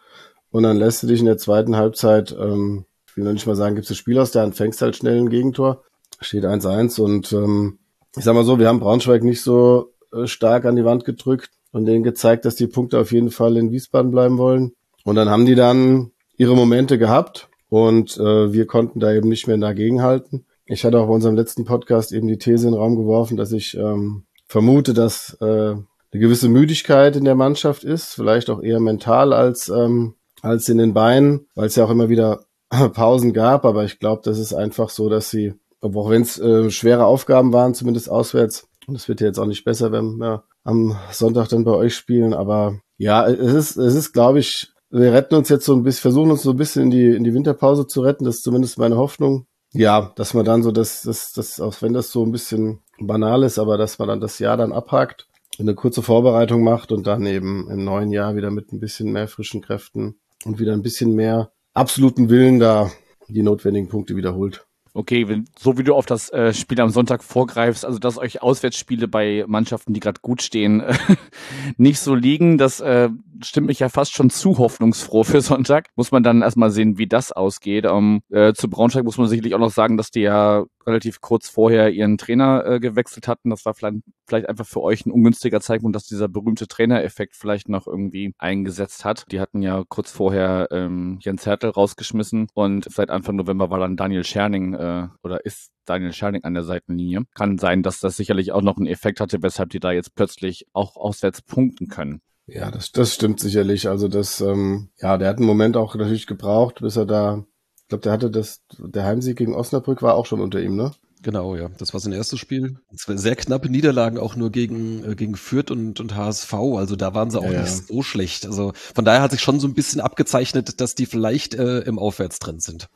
Und 0.51 0.63
dann 0.63 0.77
lässt 0.77 1.03
du 1.03 1.07
dich 1.07 1.19
in 1.19 1.25
der 1.25 1.37
zweiten 1.37 1.75
Halbzeit, 1.75 2.35
ähm, 2.39 2.85
ich 3.07 3.17
will 3.17 3.23
noch 3.23 3.33
nicht 3.33 3.47
mal 3.47 3.55
sagen, 3.55 3.75
gibst 3.75 3.89
du 3.89 3.95
Spiel 3.95 4.19
aus 4.19 4.31
der 4.31 4.43
Hand, 4.43 4.55
fängst 4.55 4.81
halt 4.81 4.95
schnell 4.95 5.17
ein 5.17 5.29
Gegentor. 5.29 5.83
Steht 6.19 6.45
1-1 6.45 7.01
und 7.01 7.31
ähm, 7.33 7.79
ich 8.15 8.23
sag 8.23 8.33
mal 8.33 8.43
so, 8.43 8.59
wir 8.59 8.67
haben 8.67 8.79
Braunschweig 8.79 9.23
nicht 9.23 9.41
so 9.41 9.93
äh, 10.13 10.27
stark 10.27 10.65
an 10.65 10.75
die 10.75 10.85
Wand 10.85 11.05
gedrückt 11.05 11.51
und 11.71 11.85
denen 11.85 12.03
gezeigt, 12.03 12.45
dass 12.45 12.55
die 12.55 12.67
Punkte 12.67 12.99
auf 12.99 13.11
jeden 13.11 13.31
Fall 13.31 13.57
in 13.57 13.71
Wiesbaden 13.71 14.11
bleiben 14.11 14.37
wollen. 14.37 14.73
Und 15.03 15.15
dann 15.15 15.29
haben 15.29 15.45
die 15.45 15.55
dann 15.55 16.11
ihre 16.37 16.55
Momente 16.55 16.97
gehabt 16.97 17.49
und 17.69 18.17
äh, 18.17 18.53
wir 18.53 18.67
konnten 18.67 18.99
da 18.99 19.11
eben 19.11 19.29
nicht 19.29 19.47
mehr 19.47 19.57
dagegenhalten. 19.57 20.45
Ich 20.65 20.85
hatte 20.85 20.99
auch 20.99 21.07
bei 21.07 21.13
unserem 21.13 21.35
letzten 21.35 21.65
Podcast 21.65 22.13
eben 22.13 22.27
die 22.27 22.37
These 22.37 22.67
in 22.67 22.73
den 22.73 22.79
Raum 22.79 22.95
geworfen, 22.95 23.35
dass 23.35 23.51
ich 23.51 23.75
ähm, 23.75 24.23
vermute, 24.47 24.93
dass 24.93 25.35
äh, 25.41 25.75
eine 26.13 26.21
gewisse 26.21 26.47
Müdigkeit 26.47 27.15
in 27.15 27.26
der 27.26 27.36
Mannschaft 27.36 27.84
ist, 27.84 28.13
vielleicht 28.13 28.49
auch 28.49 28.62
eher 28.62 28.80
mental 28.80 29.34
als, 29.34 29.69
ähm, 29.69 30.13
als 30.41 30.69
in 30.69 30.78
den 30.78 30.93
Beinen, 30.93 31.47
weil 31.56 31.67
es 31.67 31.76
ja 31.76 31.86
auch 31.86 31.89
immer 31.89 32.10
wieder 32.10 32.45
Pausen 32.93 33.34
gab. 33.34 33.65
Aber 33.65 33.84
ich 33.84 33.99
glaube, 33.99 34.21
das 34.23 34.38
ist 34.38 34.54
einfach 34.54 34.89
so, 34.89 35.10
dass 35.10 35.30
sie, 35.30 35.56
auch 35.82 36.10
wenn 36.10 36.21
es 36.21 36.39
äh, 36.39 36.69
schwere 36.69 37.06
Aufgaben 37.06 37.52
waren, 37.52 37.73
zumindest 37.73 38.10
auswärts, 38.10 38.67
und 38.86 38.95
es 38.95 39.08
wird 39.08 39.21
ja 39.21 39.28
jetzt 39.28 39.39
auch 39.39 39.45
nicht 39.45 39.63
besser, 39.63 39.91
wenn 39.91 40.17
wir 40.17 40.43
am 40.63 40.97
Sonntag 41.12 41.49
dann 41.49 41.63
bei 41.63 41.71
euch 41.71 41.95
spielen. 41.95 42.34
Aber 42.34 42.80
ja, 42.97 43.28
es 43.28 43.54
ist, 43.54 43.78
es 43.78 43.95
ist, 43.95 44.13
glaube 44.13 44.39
ich, 44.39 44.71
wir 44.89 45.13
retten 45.13 45.36
uns 45.36 45.49
jetzt 45.49 45.65
so 45.65 45.73
ein 45.73 45.84
bisschen, 45.84 46.02
versuchen 46.02 46.32
uns 46.32 46.43
so 46.43 46.52
ein 46.52 46.58
bisschen 46.58 46.84
in 46.84 46.91
die, 46.91 47.10
in 47.10 47.23
die 47.23 47.34
Winterpause 47.34 47.88
zu 47.88 48.02
retten. 48.02 48.26
Das 48.26 48.36
ist 48.36 48.43
zumindest 48.43 48.78
meine 48.78 48.97
Hoffnung. 48.97 49.47
Ja, 49.71 50.12
dass 50.15 50.36
man 50.36 50.45
dann 50.45 50.62
so, 50.62 50.71
dass, 50.71 51.02
dass, 51.02 51.34
dass, 51.34 51.60
auch 51.60 51.82
wenn 51.82 51.93
das 51.93 52.12
so 52.12 52.23
ein 52.23 52.32
bisschen 52.32 52.82
banal 52.99 53.41
ist, 53.41 53.58
aber 53.58 53.78
dass 53.78 53.97
man 53.97 54.08
dann 54.08 54.19
das 54.19 54.38
Jahr 54.38 54.56
dann 54.56 54.71
abhakt, 54.71 55.28
eine 55.59 55.75
kurze 55.75 56.01
Vorbereitung 56.01 56.63
macht 56.63 56.91
und 56.91 57.07
dann 57.07 57.25
eben 57.25 57.69
im 57.69 57.83
neuen 57.83 58.11
Jahr 58.11 58.35
wieder 58.35 58.51
mit 58.51 58.71
ein 58.71 58.79
bisschen 58.79 59.11
mehr 59.11 59.27
frischen 59.27 59.61
Kräften 59.61 60.15
und 60.45 60.59
wieder 60.59 60.73
ein 60.73 60.81
bisschen 60.81 61.15
mehr 61.15 61.51
absoluten 61.73 62.29
Willen 62.29 62.59
da 62.59 62.91
die 63.27 63.43
notwendigen 63.43 63.87
Punkte 63.87 64.15
wiederholt. 64.15 64.65
Okay, 64.95 65.27
wenn, 65.27 65.45
so 65.57 65.77
wie 65.79 65.83
du 65.83 65.95
auf 65.95 66.05
das 66.05 66.29
äh, 66.29 66.53
Spiel 66.53 66.79
am 66.79 66.91
Sonntag 66.91 67.23
vorgreifst, 67.23 67.83
also 67.83 67.97
dass 67.97 68.19
euch 68.19 68.43
Auswärtsspiele 68.43 69.07
bei 69.07 69.43
Mannschaften, 69.47 69.93
die 69.93 69.99
gerade 69.99 70.21
gut 70.21 70.43
stehen, 70.43 70.83
nicht 71.77 71.99
so 71.99 72.13
liegen, 72.13 72.59
das 72.59 72.79
äh, 72.79 73.09
stimmt 73.41 73.67
mich 73.67 73.80
ja 73.80 73.89
fast 73.89 74.13
schon 74.13 74.30
zu 74.30 74.58
hoffnungsfroh 74.58 75.24
für 75.24 75.41
Sonntag. 75.41 75.88
Muss 75.96 76.12
man 76.12 76.24
dann 76.24 76.41
erstmal 76.41 76.72
sehen, 76.72 76.98
wie 76.98 77.08
das 77.08 77.32
ausgeht. 77.32 77.86
Um, 77.86 78.22
äh, 78.30 78.54
zu 78.54 78.69
Braunschweig 78.69 79.04
muss 79.04 79.17
man 79.17 79.28
sicherlich 79.28 79.56
auch 79.56 79.60
noch 79.60 79.72
sagen, 79.72 79.98
dass 79.98 80.12
die 80.12 80.22
ja 80.22 80.65
relativ 80.86 81.22
kurz 81.22 81.50
vorher 81.50 81.91
ihren 81.91 82.17
Trainer 82.17 82.65
äh, 82.65 82.80
gewechselt 82.80 83.28
hatten. 83.28 83.50
Das 83.50 83.65
war 83.65 83.74
vielleicht, 83.74 83.98
vielleicht 84.28 84.50
einfach 84.50 84.65
für 84.65 84.82
euch 84.82 85.06
ein 85.06 85.12
ungünstiger 85.12 85.62
Zeitpunkt, 85.62 85.96
dass 85.96 86.06
dieser 86.06 86.28
berühmte 86.28 86.67
Trainereffekt 86.67 87.36
vielleicht 87.36 87.69
noch 87.69 87.88
irgendwie 87.88 88.34
eingesetzt 88.38 89.06
hat. 89.06 89.26
Die 89.32 89.39
hatten 89.39 89.62
ja 89.62 89.84
kurz 89.88 90.12
vorher 90.12 90.67
ähm, 90.72 91.17
Jens 91.22 91.46
Hertel 91.46 91.69
rausgeschmissen 91.69 92.48
und 92.54 92.91
seit 92.91 93.10
Anfang 93.10 93.36
November 93.36 93.69
war 93.69 93.80
dann 93.80 93.98
Daniel 93.98 94.24
Scherning 94.24 94.74
äh, 94.74 95.08
oder 95.24 95.46
ist 95.46 95.72
Daniel 95.86 96.13
Scherning 96.13 96.43
an 96.43 96.54
der 96.54 96.63
Seitenlinie. 96.63 97.24
Kann 97.34 97.58
sein, 97.58 97.84
dass 97.84 98.00
das 98.00 98.15
sicherlich 98.15 98.52
auch 98.52 98.62
noch 98.62 98.78
einen 98.78 98.88
Effekt 98.88 99.19
hatte, 99.19 99.41
weshalb 99.41 99.69
die 99.69 99.80
da 99.80 99.91
jetzt 99.91 100.15
plötzlich 100.15 100.65
auch 100.74 100.96
auswärts 100.96 101.41
punkten 101.41 101.88
können. 101.88 102.22
Ja, 102.45 102.71
das, 102.71 102.91
das 102.91 103.13
stimmt 103.13 103.39
sicherlich. 103.39 103.88
Also 103.88 104.08
das, 104.08 104.41
ähm, 104.41 104.89
ja, 104.99 105.17
der 105.17 105.29
hat 105.29 105.38
einen 105.38 105.47
Moment 105.47 105.77
auch 105.77 105.95
natürlich 105.95 106.27
gebraucht, 106.27 106.82
bis 106.82 106.97
er 106.97 107.06
da, 107.06 107.45
ich 107.82 107.88
glaube, 107.88 108.01
der 108.01 108.12
hatte 108.12 108.32
das, 108.32 108.63
der 108.77 109.06
Heimsieg 109.06 109.38
gegen 109.38 109.56
Osnabrück 109.56 110.01
war 110.01 110.15
auch 110.15 110.25
schon 110.25 110.41
unter 110.41 110.62
ihm, 110.62 110.75
ne? 110.75 110.91
Genau, 111.21 111.56
ja. 111.56 111.69
Das 111.77 111.93
war 111.93 112.01
sein 112.01 112.12
erstes 112.12 112.39
Spiel. 112.39 112.75
Sehr 112.91 113.38
knappe 113.38 113.69
Niederlagen 113.69 114.17
auch 114.17 114.36
nur 114.36 114.51
gegen, 114.51 115.10
äh, 115.10 115.15
gegen 115.15 115.38
Fürth 115.38 115.71
und, 115.71 116.01
und 116.01 116.15
HSV. 116.17 116.53
Also 116.53 116.97
da 116.97 117.13
waren 117.13 117.32
sie 117.32 117.39
auch 117.39 117.49
ja, 117.49 117.62
nicht 117.62 117.88
so 117.88 118.03
schlecht. 118.03 118.45
Also 118.45 118.73
von 118.93 119.06
daher 119.06 119.21
hat 119.21 119.32
sich 119.32 119.39
schon 119.39 119.62
so 119.62 119.67
ein 119.67 119.73
bisschen 119.73 120.01
abgezeichnet, 120.01 120.82
dass 120.82 120.95
die 120.95 121.06
vielleicht 121.06 121.56
äh, 121.56 121.79
im 121.79 121.97
Aufwärtstrend 121.97 122.62
sind. 122.62 122.89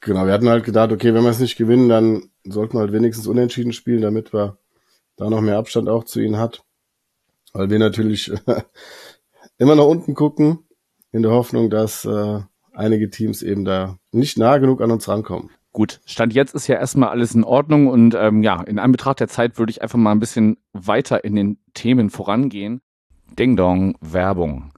Genau, 0.00 0.26
wir 0.26 0.34
hatten 0.34 0.50
halt 0.50 0.64
gedacht, 0.64 0.92
okay, 0.92 1.14
wenn 1.14 1.24
wir 1.24 1.30
es 1.30 1.38
nicht 1.38 1.56
gewinnen, 1.56 1.88
dann 1.88 2.28
sollten 2.44 2.74
wir 2.76 2.80
halt 2.80 2.92
wenigstens 2.92 3.26
unentschieden 3.26 3.72
spielen, 3.72 4.02
damit 4.02 4.34
wir 4.34 4.58
da 5.16 5.30
noch 5.30 5.40
mehr 5.40 5.56
Abstand 5.56 5.88
auch 5.88 6.04
zu 6.04 6.20
ihnen 6.20 6.36
hat 6.36 6.65
weil 7.56 7.70
wir 7.70 7.78
natürlich 7.78 8.30
immer 9.58 9.74
nach 9.74 9.84
unten 9.84 10.14
gucken, 10.14 10.58
in 11.12 11.22
der 11.22 11.30
Hoffnung, 11.30 11.70
dass 11.70 12.04
äh, 12.04 12.40
einige 12.74 13.08
Teams 13.08 13.42
eben 13.42 13.64
da 13.64 13.96
nicht 14.12 14.38
nah 14.38 14.58
genug 14.58 14.82
an 14.82 14.90
uns 14.90 15.08
rankommen. 15.08 15.50
Gut, 15.72 16.00
Stand 16.06 16.34
jetzt 16.34 16.54
ist 16.54 16.66
ja 16.68 16.76
erstmal 16.76 17.10
alles 17.10 17.34
in 17.34 17.44
Ordnung 17.44 17.88
und 17.88 18.14
ähm, 18.14 18.42
ja, 18.42 18.62
in 18.62 18.78
Anbetracht 18.78 19.20
der 19.20 19.28
Zeit 19.28 19.58
würde 19.58 19.70
ich 19.70 19.82
einfach 19.82 19.98
mal 19.98 20.12
ein 20.12 20.20
bisschen 20.20 20.56
weiter 20.72 21.24
in 21.24 21.34
den 21.34 21.58
Themen 21.74 22.10
vorangehen. 22.10 22.80
Ding 23.38 23.56
Dong, 23.56 23.96
Werbung. 24.00 24.72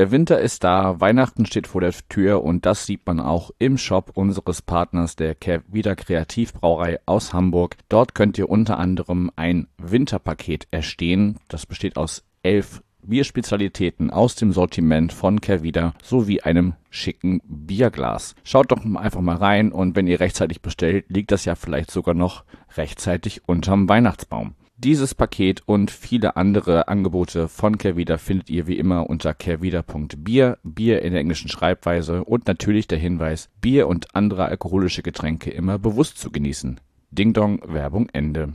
Der 0.00 0.10
Winter 0.10 0.40
ist 0.40 0.64
da, 0.64 0.98
Weihnachten 0.98 1.44
steht 1.44 1.66
vor 1.66 1.82
der 1.82 1.92
Tür 2.08 2.42
und 2.42 2.64
das 2.64 2.86
sieht 2.86 3.04
man 3.04 3.20
auch 3.20 3.50
im 3.58 3.76
Shop 3.76 4.12
unseres 4.14 4.62
Partners 4.62 5.14
der 5.14 5.36
Wieder 5.68 5.94
Kreativbrauerei 5.94 7.00
aus 7.04 7.34
Hamburg. 7.34 7.76
Dort 7.90 8.14
könnt 8.14 8.38
ihr 8.38 8.48
unter 8.48 8.78
anderem 8.78 9.30
ein 9.36 9.66
Winterpaket 9.76 10.68
erstehen. 10.70 11.36
Das 11.48 11.66
besteht 11.66 11.98
aus 11.98 12.24
elf 12.42 12.82
Bierspezialitäten 13.02 14.10
aus 14.10 14.36
dem 14.36 14.52
Sortiment 14.52 15.12
von 15.12 15.42
Kervida 15.42 15.92
sowie 16.02 16.40
einem 16.40 16.76
schicken 16.88 17.42
Bierglas. 17.44 18.34
Schaut 18.42 18.72
doch 18.72 18.82
einfach 18.82 19.20
mal 19.20 19.36
rein 19.36 19.70
und 19.70 19.96
wenn 19.96 20.06
ihr 20.06 20.20
rechtzeitig 20.20 20.62
bestellt, 20.62 21.04
liegt 21.08 21.30
das 21.30 21.44
ja 21.44 21.56
vielleicht 21.56 21.90
sogar 21.90 22.14
noch 22.14 22.44
rechtzeitig 22.74 23.42
unterm 23.46 23.86
Weihnachtsbaum. 23.86 24.54
Dieses 24.82 25.14
Paket 25.14 25.62
und 25.66 25.90
viele 25.90 26.38
andere 26.38 26.88
Angebote 26.88 27.48
von 27.48 27.76
Kervida 27.76 28.16
findet 28.16 28.48
ihr 28.48 28.66
wie 28.66 28.78
immer 28.78 29.10
unter 29.10 29.34
kervida.bier, 29.34 30.56
Bier 30.62 31.02
in 31.02 31.12
der 31.12 31.20
englischen 31.20 31.50
Schreibweise 31.50 32.24
und 32.24 32.46
natürlich 32.46 32.88
der 32.88 32.96
Hinweis, 32.96 33.50
Bier 33.60 33.88
und 33.88 34.14
andere 34.14 34.46
alkoholische 34.46 35.02
Getränke 35.02 35.50
immer 35.50 35.78
bewusst 35.78 36.16
zu 36.16 36.30
genießen. 36.30 36.80
Ding 37.10 37.34
Dong, 37.34 37.60
Werbung 37.66 38.08
Ende. 38.14 38.54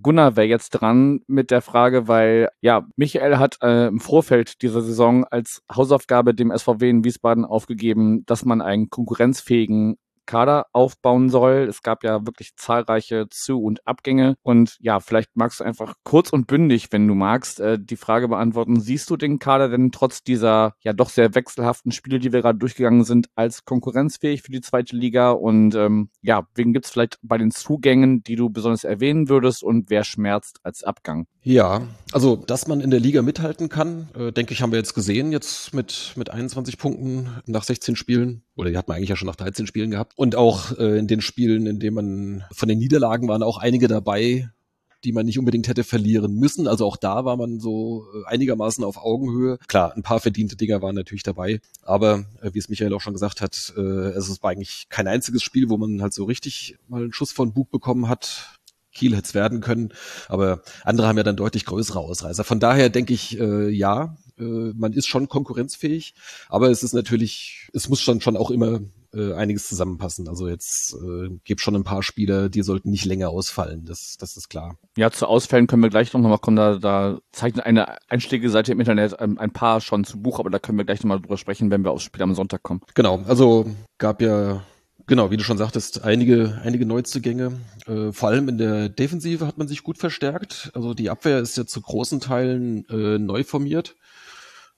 Gunnar 0.00 0.36
wäre 0.36 0.46
jetzt 0.46 0.70
dran 0.70 1.20
mit 1.26 1.50
der 1.50 1.60
Frage, 1.60 2.08
weil 2.08 2.48
ja, 2.62 2.86
Michael 2.96 3.36
hat 3.36 3.58
äh, 3.60 3.88
im 3.88 4.00
Vorfeld 4.00 4.62
dieser 4.62 4.80
Saison 4.80 5.26
als 5.26 5.62
Hausaufgabe 5.70 6.34
dem 6.34 6.50
SVW 6.50 6.88
in 6.88 7.04
Wiesbaden 7.04 7.44
aufgegeben, 7.44 8.24
dass 8.24 8.46
man 8.46 8.62
einen 8.62 8.88
konkurrenzfähigen 8.88 9.98
Kader 10.26 10.66
aufbauen 10.72 11.30
soll. 11.30 11.66
Es 11.68 11.82
gab 11.82 12.04
ja 12.04 12.26
wirklich 12.26 12.56
zahlreiche 12.56 13.28
Zu- 13.30 13.62
und 13.62 13.86
Abgänge. 13.86 14.36
Und 14.42 14.76
ja, 14.80 15.00
vielleicht 15.00 15.36
magst 15.36 15.60
du 15.60 15.64
einfach 15.64 15.94
kurz 16.04 16.30
und 16.30 16.46
bündig, 16.46 16.88
wenn 16.90 17.06
du 17.06 17.14
magst, 17.14 17.60
äh, 17.60 17.78
die 17.80 17.96
Frage 17.96 18.28
beantworten. 18.28 18.80
Siehst 18.80 19.08
du 19.10 19.16
den 19.16 19.38
Kader 19.38 19.68
denn 19.68 19.92
trotz 19.92 20.22
dieser 20.22 20.74
ja 20.80 20.92
doch 20.92 21.08
sehr 21.08 21.34
wechselhaften 21.34 21.92
Spiele, 21.92 22.18
die 22.18 22.32
wir 22.32 22.42
gerade 22.42 22.58
durchgegangen 22.58 23.04
sind, 23.04 23.28
als 23.34 23.64
konkurrenzfähig 23.64 24.42
für 24.42 24.52
die 24.52 24.60
zweite 24.60 24.96
Liga? 24.96 25.30
Und 25.30 25.74
ähm, 25.74 26.10
ja, 26.22 26.46
wen 26.54 26.72
gibt's 26.72 26.90
vielleicht 26.90 27.18
bei 27.22 27.38
den 27.38 27.50
Zugängen, 27.50 28.22
die 28.22 28.36
du 28.36 28.50
besonders 28.50 28.84
erwähnen 28.84 29.28
würdest 29.28 29.62
und 29.62 29.90
wer 29.90 30.04
schmerzt 30.04 30.60
als 30.62 30.84
Abgang? 30.84 31.26
Ja, 31.42 31.82
also 32.12 32.36
dass 32.36 32.68
man 32.68 32.80
in 32.80 32.90
der 32.90 33.00
Liga 33.00 33.22
mithalten 33.22 33.68
kann, 33.68 34.08
äh, 34.16 34.32
denke 34.32 34.52
ich, 34.52 34.62
haben 34.62 34.72
wir 34.72 34.78
jetzt 34.78 34.94
gesehen, 34.94 35.32
jetzt 35.32 35.74
mit, 35.74 36.12
mit 36.16 36.30
21 36.30 36.78
Punkten 36.78 37.30
nach 37.46 37.64
16 37.64 37.96
Spielen. 37.96 38.42
Oder 38.54 38.70
die 38.70 38.76
hat 38.76 38.88
man 38.88 38.96
eigentlich 38.96 39.10
ja 39.10 39.16
schon 39.16 39.26
nach 39.26 39.36
13 39.36 39.66
Spielen 39.66 39.90
gehabt. 39.90 40.12
Und 40.16 40.36
auch 40.36 40.78
äh, 40.78 40.98
in 40.98 41.08
den 41.08 41.20
Spielen, 41.20 41.66
in 41.66 41.80
denen 41.80 41.94
man 41.94 42.44
von 42.52 42.68
den 42.68 42.78
Niederlagen 42.78 43.28
waren 43.28 43.42
auch 43.42 43.58
einige 43.58 43.88
dabei, 43.88 44.50
die 45.04 45.12
man 45.12 45.26
nicht 45.26 45.38
unbedingt 45.38 45.68
hätte 45.68 45.84
verlieren 45.84 46.34
müssen. 46.34 46.66
Also 46.66 46.86
auch 46.86 46.96
da 46.96 47.24
war 47.24 47.36
man 47.36 47.60
so 47.60 48.06
äh, 48.12 48.26
einigermaßen 48.26 48.84
auf 48.84 48.96
Augenhöhe. 48.96 49.58
Klar, 49.68 49.94
ein 49.94 50.02
paar 50.02 50.20
verdiente 50.20 50.56
Dinger 50.56 50.82
waren 50.82 50.94
natürlich 50.94 51.22
dabei, 51.22 51.60
aber 51.82 52.24
äh, 52.42 52.50
wie 52.52 52.58
es 52.58 52.68
Michael 52.68 52.92
auch 52.92 53.00
schon 53.00 53.12
gesagt 53.12 53.40
hat, 53.40 53.72
äh, 53.76 53.80
es 53.80 54.42
war 54.42 54.50
eigentlich 54.50 54.86
kein 54.88 55.06
einziges 55.06 55.42
Spiel, 55.42 55.68
wo 55.68 55.76
man 55.76 56.02
halt 56.02 56.12
so 56.12 56.24
richtig 56.24 56.76
mal 56.88 57.02
einen 57.02 57.12
Schuss 57.12 57.32
von 57.32 57.52
Bug 57.52 57.70
bekommen 57.70 58.08
hat. 58.08 58.55
Kiel 58.96 59.14
hätte 59.14 59.28
es 59.28 59.34
werden 59.34 59.60
können, 59.60 59.92
aber 60.28 60.62
andere 60.84 61.06
haben 61.06 61.16
ja 61.16 61.22
dann 61.22 61.36
deutlich 61.36 61.64
größere 61.64 62.00
Ausreißer. 62.00 62.44
Von 62.44 62.60
daher 62.60 62.90
denke 62.90 63.14
ich, 63.14 63.38
äh, 63.38 63.68
ja, 63.68 64.16
äh, 64.38 64.42
man 64.74 64.92
ist 64.92 65.06
schon 65.06 65.28
konkurrenzfähig, 65.28 66.14
aber 66.48 66.70
es 66.70 66.82
ist 66.82 66.94
natürlich, 66.94 67.68
es 67.72 67.88
muss 67.88 68.00
schon 68.00 68.20
schon 68.20 68.36
auch 68.36 68.50
immer 68.50 68.80
äh, 69.16 69.32
einiges 69.34 69.68
zusammenpassen. 69.68 70.28
Also 70.28 70.48
jetzt 70.48 70.94
äh, 70.94 71.30
gibt 71.44 71.60
schon 71.60 71.74
ein 71.74 71.84
paar 71.84 72.02
Spieler, 72.02 72.48
die 72.48 72.62
sollten 72.62 72.90
nicht 72.90 73.04
länger 73.04 73.30
ausfallen. 73.30 73.84
Das, 73.84 74.16
das 74.18 74.36
ist 74.36 74.48
klar. 74.48 74.76
Ja, 74.96 75.10
zu 75.10 75.26
Ausfällen 75.26 75.66
können 75.66 75.82
wir 75.82 75.90
gleich 75.90 76.12
noch 76.12 76.20
mal 76.20 76.38
kommen. 76.38 76.56
Da, 76.56 76.78
da 76.78 77.18
zeichnet 77.32 77.64
eine 77.64 77.96
Einstiegeseite 78.10 78.72
im 78.72 78.80
Internet 78.80 79.18
ein, 79.18 79.38
ein, 79.38 79.52
paar 79.52 79.80
schon 79.80 80.04
zu 80.04 80.20
Buch, 80.20 80.38
aber 80.38 80.50
da 80.50 80.58
können 80.58 80.78
wir 80.78 80.84
gleich 80.84 81.02
noch 81.02 81.08
mal 81.08 81.20
drüber 81.20 81.38
sprechen, 81.38 81.70
wenn 81.70 81.84
wir 81.84 81.92
aufs 81.92 82.04
Spiel 82.04 82.22
am 82.22 82.34
Sonntag 82.34 82.62
kommen. 82.62 82.80
Genau, 82.94 83.22
also 83.26 83.66
gab 83.98 84.20
ja 84.20 84.62
Genau, 85.08 85.30
wie 85.30 85.36
du 85.36 85.44
schon 85.44 85.58
sagtest, 85.58 86.02
einige, 86.02 86.60
einige 86.64 86.84
Neuzugänge. 86.84 87.60
Äh, 87.86 88.12
vor 88.12 88.28
allem 88.28 88.48
in 88.48 88.58
der 88.58 88.88
Defensive 88.88 89.46
hat 89.46 89.56
man 89.56 89.68
sich 89.68 89.84
gut 89.84 89.98
verstärkt. 89.98 90.72
Also 90.74 90.94
die 90.94 91.10
Abwehr 91.10 91.38
ist 91.38 91.56
ja 91.56 91.64
zu 91.64 91.80
großen 91.80 92.18
Teilen 92.18 92.88
äh, 92.88 93.18
neu 93.18 93.44
formiert. 93.44 93.94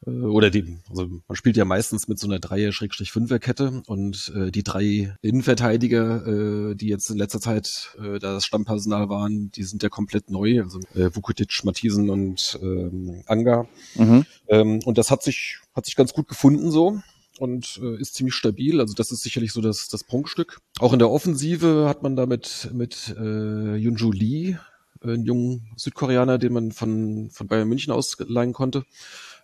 Äh, 0.06 0.10
oder 0.10 0.50
die, 0.50 0.76
also 0.90 1.06
man 1.06 1.36
spielt 1.36 1.56
ja 1.56 1.64
meistens 1.64 2.08
mit 2.08 2.18
so 2.18 2.26
einer 2.26 2.40
Dreier-Fünfer-Kette 2.40 3.82
und 3.86 4.30
äh, 4.36 4.50
die 4.50 4.62
drei 4.62 5.16
Innenverteidiger, 5.22 6.26
äh, 6.26 6.74
die 6.74 6.88
jetzt 6.88 7.08
in 7.08 7.16
letzter 7.16 7.40
Zeit 7.40 7.96
äh, 7.98 8.18
das 8.18 8.44
Stammpersonal 8.44 9.08
waren, 9.08 9.50
die 9.50 9.64
sind 9.64 9.82
ja 9.82 9.88
komplett 9.88 10.30
neu, 10.30 10.60
also 10.60 10.78
äh, 10.94 11.08
Vukutic, 11.14 11.64
Matthiesen 11.64 12.10
und 12.10 12.58
ähm, 12.62 13.22
Anga. 13.26 13.66
Mhm. 13.94 14.26
Ähm, 14.48 14.80
und 14.84 14.98
das 14.98 15.10
hat 15.10 15.22
sich, 15.22 15.58
hat 15.74 15.86
sich 15.86 15.96
ganz 15.96 16.12
gut 16.12 16.28
gefunden 16.28 16.70
so 16.70 17.00
und 17.38 17.80
äh, 17.82 18.00
ist 18.00 18.14
ziemlich 18.14 18.34
stabil. 18.34 18.80
Also 18.80 18.94
das 18.94 19.12
ist 19.12 19.22
sicherlich 19.22 19.52
so 19.52 19.60
das, 19.60 19.88
das 19.88 20.04
Prunkstück. 20.04 20.58
Auch 20.78 20.92
in 20.92 20.98
der 20.98 21.10
Offensive 21.10 21.86
hat 21.88 22.02
man 22.02 22.16
damit 22.16 22.70
mit 22.72 23.14
äh, 23.18 23.76
Yunju 23.76 24.12
Lee, 24.12 24.56
äh, 25.02 25.12
einen 25.12 25.24
jungen 25.24 25.68
Südkoreaner, 25.76 26.38
den 26.38 26.52
man 26.52 26.72
von, 26.72 27.30
von 27.30 27.46
Bayern 27.46 27.68
München 27.68 27.92
ausleihen 27.92 28.52
konnte, 28.52 28.84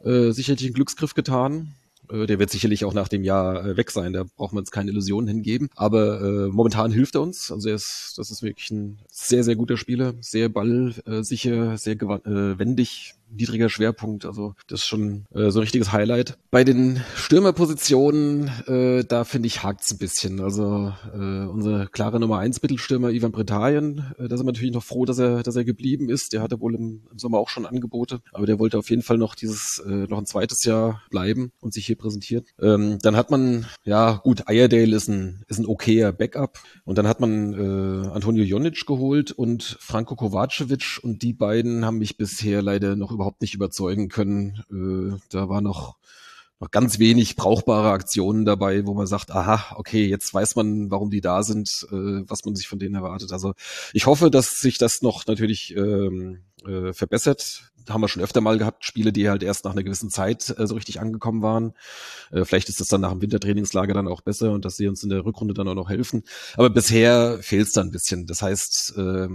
äh, 0.04 0.30
sicherlich 0.30 0.64
einen 0.64 0.74
Glücksgriff 0.74 1.14
getan. 1.14 1.74
Äh, 2.10 2.26
der 2.26 2.38
wird 2.38 2.50
sicherlich 2.50 2.84
auch 2.84 2.94
nach 2.94 3.08
dem 3.08 3.24
Jahr 3.24 3.64
äh, 3.64 3.76
weg 3.76 3.90
sein. 3.90 4.12
Da 4.12 4.24
braucht 4.36 4.52
man 4.52 4.62
uns 4.62 4.70
keine 4.70 4.90
Illusionen 4.90 5.28
hingeben. 5.28 5.70
Aber 5.74 6.20
äh, 6.20 6.48
momentan 6.48 6.92
hilft 6.92 7.14
er 7.14 7.22
uns. 7.22 7.50
Also 7.50 7.68
er 7.68 7.76
ist, 7.76 8.14
das 8.16 8.30
ist 8.30 8.42
wirklich 8.42 8.70
ein 8.70 8.98
sehr, 9.08 9.44
sehr 9.44 9.56
guter 9.56 9.76
Spieler. 9.76 10.14
Sehr 10.20 10.48
ballsicher, 10.48 11.78
sehr 11.78 11.94
äh, 11.94 12.58
wendig, 12.58 13.14
niedriger 13.30 13.68
Schwerpunkt. 13.68 14.24
Also 14.24 14.54
das 14.68 14.80
ist 14.80 14.86
schon 14.86 15.26
äh, 15.34 15.50
so 15.50 15.58
ein 15.58 15.62
richtiges 15.62 15.92
Highlight. 15.92 16.38
Bei 16.50 16.64
den 16.64 17.02
Stürmerpositionen, 17.16 18.50
äh, 18.66 19.04
da 19.04 19.24
finde 19.24 19.46
ich 19.46 19.62
hakt's 19.62 19.92
ein 19.92 19.98
bisschen. 19.98 20.40
Also 20.40 20.92
äh, 21.12 21.46
unser 21.46 21.86
klare 21.86 22.20
Nummer 22.20 22.38
eins 22.38 22.62
Mittelstürmer 22.62 23.10
Ivan 23.10 23.32
Britannien, 23.32 24.14
äh, 24.18 24.28
da 24.28 24.36
sind 24.36 24.46
wir 24.46 24.52
natürlich 24.52 24.74
noch 24.74 24.84
froh, 24.84 25.04
dass 25.04 25.18
er, 25.18 25.42
dass 25.42 25.56
er 25.56 25.64
geblieben 25.64 26.08
ist. 26.08 26.32
Der 26.32 26.42
hatte 26.42 26.60
wohl 26.60 26.74
im, 26.74 27.02
im 27.10 27.18
Sommer 27.18 27.38
auch 27.38 27.48
schon 27.48 27.66
Angebote, 27.66 28.20
aber 28.32 28.46
der 28.46 28.58
wollte 28.58 28.78
auf 28.78 28.90
jeden 28.90 29.02
Fall 29.02 29.18
noch 29.18 29.34
dieses 29.34 29.82
äh, 29.86 30.06
noch 30.08 30.18
ein 30.18 30.26
zweites 30.26 30.64
Jahr 30.64 31.02
bleiben 31.10 31.52
und 31.60 31.74
sich 31.74 31.86
hier 31.86 31.96
präsentieren. 31.96 32.44
Ähm, 32.60 32.98
dann 33.02 33.16
hat 33.16 33.30
man, 33.30 33.66
ja 33.84 34.20
gut, 34.22 34.44
Iredale 34.48 34.94
ist 34.94 35.08
ein 35.08 35.44
ist 35.48 35.58
ein 35.58 35.66
okayer 35.66 36.12
Backup 36.12 36.58
und 36.84 36.98
dann 36.98 37.08
hat 37.08 37.20
man 37.20 37.54
äh, 37.54 38.08
Antonio 38.08 38.44
Jonic 38.44 38.86
geholt 38.86 39.32
und 39.32 39.76
Franco 39.80 40.16
Kovacevic 40.16 41.00
und 41.02 41.22
die 41.22 41.32
beiden 41.32 41.84
haben 41.84 41.98
mich 41.98 42.16
bisher 42.16 42.62
leider 42.62 42.96
noch 42.96 43.10
überhaupt 43.10 43.23
nicht 43.40 43.54
überzeugen 43.54 44.08
können. 44.08 44.64
Äh, 44.70 45.18
da 45.30 45.48
war 45.48 45.60
noch 45.60 45.96
noch 46.60 46.70
ganz 46.70 46.98
wenig 46.98 47.36
brauchbare 47.36 47.90
Aktionen 47.90 48.44
dabei, 48.44 48.86
wo 48.86 48.94
man 48.94 49.06
sagt, 49.06 49.30
aha, 49.32 49.74
okay, 49.76 50.06
jetzt 50.06 50.32
weiß 50.32 50.56
man, 50.56 50.90
warum 50.90 51.10
die 51.10 51.20
da 51.20 51.42
sind, 51.42 51.86
äh, 51.90 52.22
was 52.28 52.44
man 52.44 52.54
sich 52.54 52.68
von 52.68 52.78
denen 52.78 52.94
erwartet. 52.94 53.32
Also 53.32 53.54
ich 53.92 54.06
hoffe, 54.06 54.30
dass 54.30 54.60
sich 54.60 54.78
das 54.78 55.02
noch 55.02 55.26
natürlich 55.26 55.76
ähm, 55.76 56.40
äh, 56.66 56.92
verbessert 56.92 57.72
haben 57.88 58.00
wir 58.00 58.08
schon 58.08 58.22
öfter 58.22 58.40
mal 58.40 58.58
gehabt, 58.58 58.84
Spiele, 58.84 59.12
die 59.12 59.28
halt 59.28 59.42
erst 59.42 59.64
nach 59.64 59.72
einer 59.72 59.82
gewissen 59.82 60.10
Zeit 60.10 60.54
äh, 60.58 60.66
so 60.66 60.74
richtig 60.74 61.00
angekommen 61.00 61.42
waren. 61.42 61.74
Äh, 62.30 62.44
vielleicht 62.44 62.68
ist 62.68 62.80
das 62.80 62.88
dann 62.88 63.02
nach 63.02 63.10
dem 63.12 63.22
Wintertrainingslager 63.22 63.94
dann 63.94 64.08
auch 64.08 64.20
besser 64.22 64.52
und 64.52 64.64
dass 64.64 64.76
sie 64.76 64.88
uns 64.88 65.02
in 65.02 65.10
der 65.10 65.24
Rückrunde 65.24 65.54
dann 65.54 65.68
auch 65.68 65.74
noch 65.74 65.90
helfen. 65.90 66.22
Aber 66.56 66.70
bisher 66.70 67.38
fehlt 67.42 67.66
es 67.66 67.72
dann 67.72 67.88
ein 67.88 67.92
bisschen. 67.92 68.26
Das 68.26 68.42
heißt, 68.42 68.94
äh, 68.96 69.28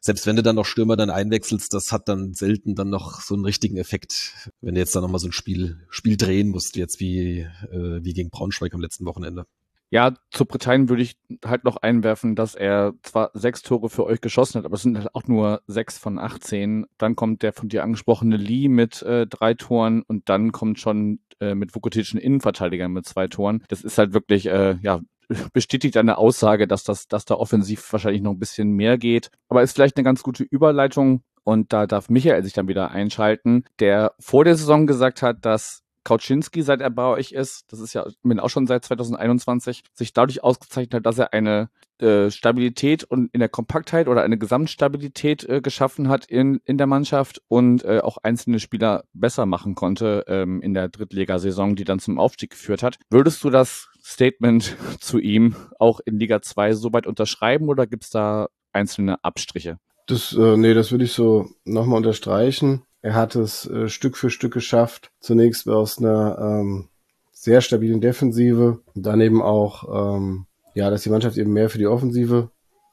selbst 0.00 0.26
wenn 0.26 0.36
du 0.36 0.42
dann 0.42 0.56
noch 0.56 0.66
Stürmer 0.66 0.96
dann 0.96 1.10
einwechselst, 1.10 1.72
das 1.72 1.92
hat 1.92 2.08
dann 2.08 2.34
selten 2.34 2.74
dann 2.74 2.90
noch 2.90 3.20
so 3.20 3.34
einen 3.34 3.44
richtigen 3.44 3.76
Effekt, 3.76 4.32
wenn 4.60 4.74
du 4.74 4.80
jetzt 4.80 4.94
dann 4.94 5.02
nochmal 5.02 5.20
so 5.20 5.28
ein 5.28 5.32
Spiel, 5.32 5.78
Spiel 5.88 6.16
drehen 6.16 6.48
musst, 6.48 6.76
jetzt 6.76 7.00
wie, 7.00 7.40
äh, 7.40 8.00
wie 8.02 8.12
gegen 8.12 8.30
Braunschweig 8.30 8.74
am 8.74 8.80
letzten 8.80 9.06
Wochenende. 9.06 9.46
Ja, 9.90 10.14
zu 10.30 10.44
Britannien 10.44 10.88
würde 10.88 11.02
ich 11.02 11.16
halt 11.44 11.64
noch 11.64 11.76
einwerfen, 11.76 12.34
dass 12.34 12.54
er 12.54 12.94
zwar 13.02 13.30
sechs 13.34 13.62
Tore 13.62 13.88
für 13.88 14.04
euch 14.04 14.20
geschossen 14.20 14.58
hat, 14.58 14.64
aber 14.64 14.74
es 14.74 14.82
sind 14.82 14.98
halt 14.98 15.14
auch 15.14 15.24
nur 15.28 15.62
sechs 15.66 15.98
von 15.98 16.18
18. 16.18 16.86
Dann 16.98 17.14
kommt 17.14 17.42
der 17.42 17.52
von 17.52 17.68
dir 17.68 17.84
angesprochene 17.84 18.36
Lee 18.36 18.68
mit 18.68 19.02
äh, 19.02 19.26
drei 19.26 19.54
Toren 19.54 20.02
und 20.02 20.28
dann 20.28 20.50
kommt 20.52 20.80
schon 20.80 21.20
äh, 21.40 21.54
mit 21.54 21.74
Vukotic 21.74 22.14
Innenverteidiger 22.14 22.88
mit 22.88 23.06
zwei 23.06 23.28
Toren. 23.28 23.62
Das 23.68 23.82
ist 23.82 23.98
halt 23.98 24.14
wirklich, 24.14 24.46
äh, 24.46 24.76
ja, 24.82 25.00
bestätigt 25.52 25.96
eine 25.96 26.18
Aussage, 26.18 26.66
dass 26.66 26.84
das, 26.84 27.08
dass 27.08 27.24
da 27.24 27.34
offensiv 27.34 27.92
wahrscheinlich 27.92 28.22
noch 28.22 28.32
ein 28.32 28.38
bisschen 28.38 28.72
mehr 28.72 28.98
geht. 28.98 29.30
Aber 29.48 29.62
ist 29.62 29.74
vielleicht 29.74 29.96
eine 29.96 30.04
ganz 30.04 30.22
gute 30.22 30.44
Überleitung. 30.44 31.22
Und 31.44 31.74
da 31.74 31.86
darf 31.86 32.08
Michael 32.08 32.42
sich 32.42 32.54
dann 32.54 32.68
wieder 32.68 32.90
einschalten, 32.90 33.64
der 33.78 34.14
vor 34.18 34.44
der 34.44 34.56
Saison 34.56 34.86
gesagt 34.86 35.20
hat, 35.20 35.44
dass 35.44 35.83
Kauczynski, 36.04 36.62
seit 36.62 36.80
er 36.80 36.90
bei 36.90 37.06
euch 37.06 37.32
ist, 37.32 37.72
das 37.72 37.80
ist 37.80 37.94
ja 37.94 38.06
auch 38.38 38.50
schon 38.50 38.66
seit 38.66 38.84
2021, 38.84 39.82
sich 39.94 40.12
dadurch 40.12 40.44
ausgezeichnet 40.44 40.94
hat, 40.94 41.06
dass 41.06 41.18
er 41.18 41.32
eine 41.32 41.70
äh, 41.98 42.30
Stabilität 42.30 43.04
und 43.04 43.30
in 43.32 43.40
der 43.40 43.48
Kompaktheit 43.48 44.08
oder 44.08 44.22
eine 44.22 44.36
Gesamtstabilität 44.36 45.48
äh, 45.48 45.60
geschaffen 45.60 46.08
hat 46.08 46.26
in, 46.26 46.60
in 46.64 46.76
der 46.76 46.86
Mannschaft 46.86 47.40
und 47.48 47.84
äh, 47.84 48.00
auch 48.00 48.18
einzelne 48.22 48.60
Spieler 48.60 49.04
besser 49.12 49.46
machen 49.46 49.74
konnte 49.74 50.24
ähm, 50.26 50.60
in 50.60 50.74
der 50.74 50.88
Drittligasaison, 50.88 51.76
die 51.76 51.84
dann 51.84 52.00
zum 52.00 52.18
Aufstieg 52.18 52.50
geführt 52.50 52.82
hat. 52.82 52.98
Würdest 53.10 53.42
du 53.44 53.50
das 53.50 53.88
Statement 54.02 54.76
zu 55.00 55.18
ihm 55.18 55.56
auch 55.78 56.00
in 56.04 56.18
Liga 56.18 56.42
2 56.42 56.74
soweit 56.74 57.06
unterschreiben 57.06 57.68
oder 57.68 57.86
gibt 57.86 58.04
es 58.04 58.10
da 58.10 58.48
einzelne 58.72 59.22
Abstriche? 59.24 59.78
Das, 60.06 60.34
äh, 60.34 60.56
nee, 60.56 60.74
das 60.74 60.90
würde 60.90 61.04
ich 61.04 61.12
so 61.12 61.48
nochmal 61.64 61.98
unterstreichen. 61.98 62.82
Er 63.04 63.14
hat 63.14 63.36
es 63.36 63.66
äh, 63.66 63.90
Stück 63.90 64.16
für 64.16 64.30
Stück 64.30 64.54
geschafft, 64.54 65.10
zunächst 65.20 65.68
aus 65.68 65.98
einer 65.98 66.38
ähm, 66.38 66.88
sehr 67.32 67.60
stabilen 67.60 68.00
Defensive, 68.00 68.80
dann 68.94 69.20
eben 69.20 69.42
auch, 69.42 70.16
ähm, 70.16 70.46
ja, 70.72 70.88
dass 70.88 71.02
die 71.02 71.10
Mannschaft 71.10 71.36
eben 71.36 71.52
mehr 71.52 71.68
für 71.68 71.76
die 71.76 71.86
Offensive 71.86 72.50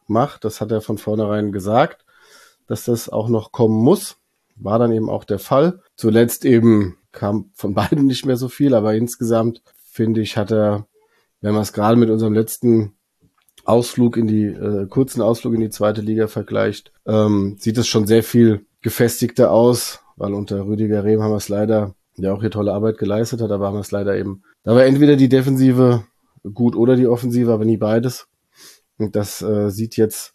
macht. 0.08 0.44
Das 0.44 0.60
hat 0.60 0.70
er 0.70 0.82
von 0.82 0.98
vornherein 0.98 1.54
gesagt, 1.54 2.04
dass 2.68 2.84
das 2.84 3.08
auch 3.08 3.30
noch 3.30 3.54
kommen 3.54 3.82
muss. 3.82 4.18
War 4.58 4.80
dann 4.80 4.92
eben 4.92 5.10
auch 5.10 5.24
der 5.24 5.40
Fall. 5.40 5.80
Zuletzt 5.96 6.44
eben 6.44 6.98
kam 7.14 7.50
von 7.54 7.74
beiden 7.74 8.06
nicht 8.06 8.26
mehr 8.26 8.36
so 8.36 8.50
viel, 8.50 8.74
aber 8.76 8.94
insgesamt 8.96 9.62
finde 9.90 10.20
ich, 10.20 10.36
hat 10.36 10.52
er, 10.52 10.88
wenn 11.40 11.54
man 11.54 11.64
es 11.64 11.72
gerade 11.72 11.96
mit 11.96 12.10
unserem 12.10 12.34
letzten 12.34 12.96
Ausflug 13.64 14.18
in 14.18 14.28
die, 14.28 14.48
äh, 14.48 14.88
kurzen 14.88 15.22
Ausflug 15.22 15.54
in 15.54 15.62
die 15.62 15.70
zweite 15.70 16.02
Liga 16.02 16.28
vergleicht, 16.28 16.92
ähm, 17.06 17.56
sieht 17.62 17.78
es 17.78 17.88
schon 17.88 18.08
sehr 18.08 18.24
viel 18.24 18.66
gefestigter 18.82 19.52
aus, 19.52 20.01
weil 20.16 20.34
unter 20.34 20.66
Rüdiger 20.66 21.04
Rehm 21.04 21.22
haben 21.22 21.32
wir 21.32 21.38
es 21.38 21.50
leider, 21.50 21.96
der 22.18 22.34
auch 22.34 22.42
hier 22.42 22.52
tolle 22.52 22.74
Arbeit 22.74 22.98
geleistet 22.98 23.42
hat, 23.42 23.52
aber 23.52 23.68
haben 23.68 23.76
wir 23.76 23.82
es 23.82 23.92
leider 23.92 24.16
eben, 24.16 24.44
da 24.64 24.76
war 24.76 24.86
entweder 24.86 25.16
die 25.16 25.30
Defensive 25.30 26.04
gut 26.54 26.76
oder 26.76 26.96
die 26.96 27.08
Offensive, 27.08 27.52
aber 27.52 27.66
nie 27.66 27.78
beides. 27.78 28.28
Und 28.98 29.16
das 29.16 29.42
äh, 29.42 29.70
sieht 29.70 29.98
jetzt 29.98 30.34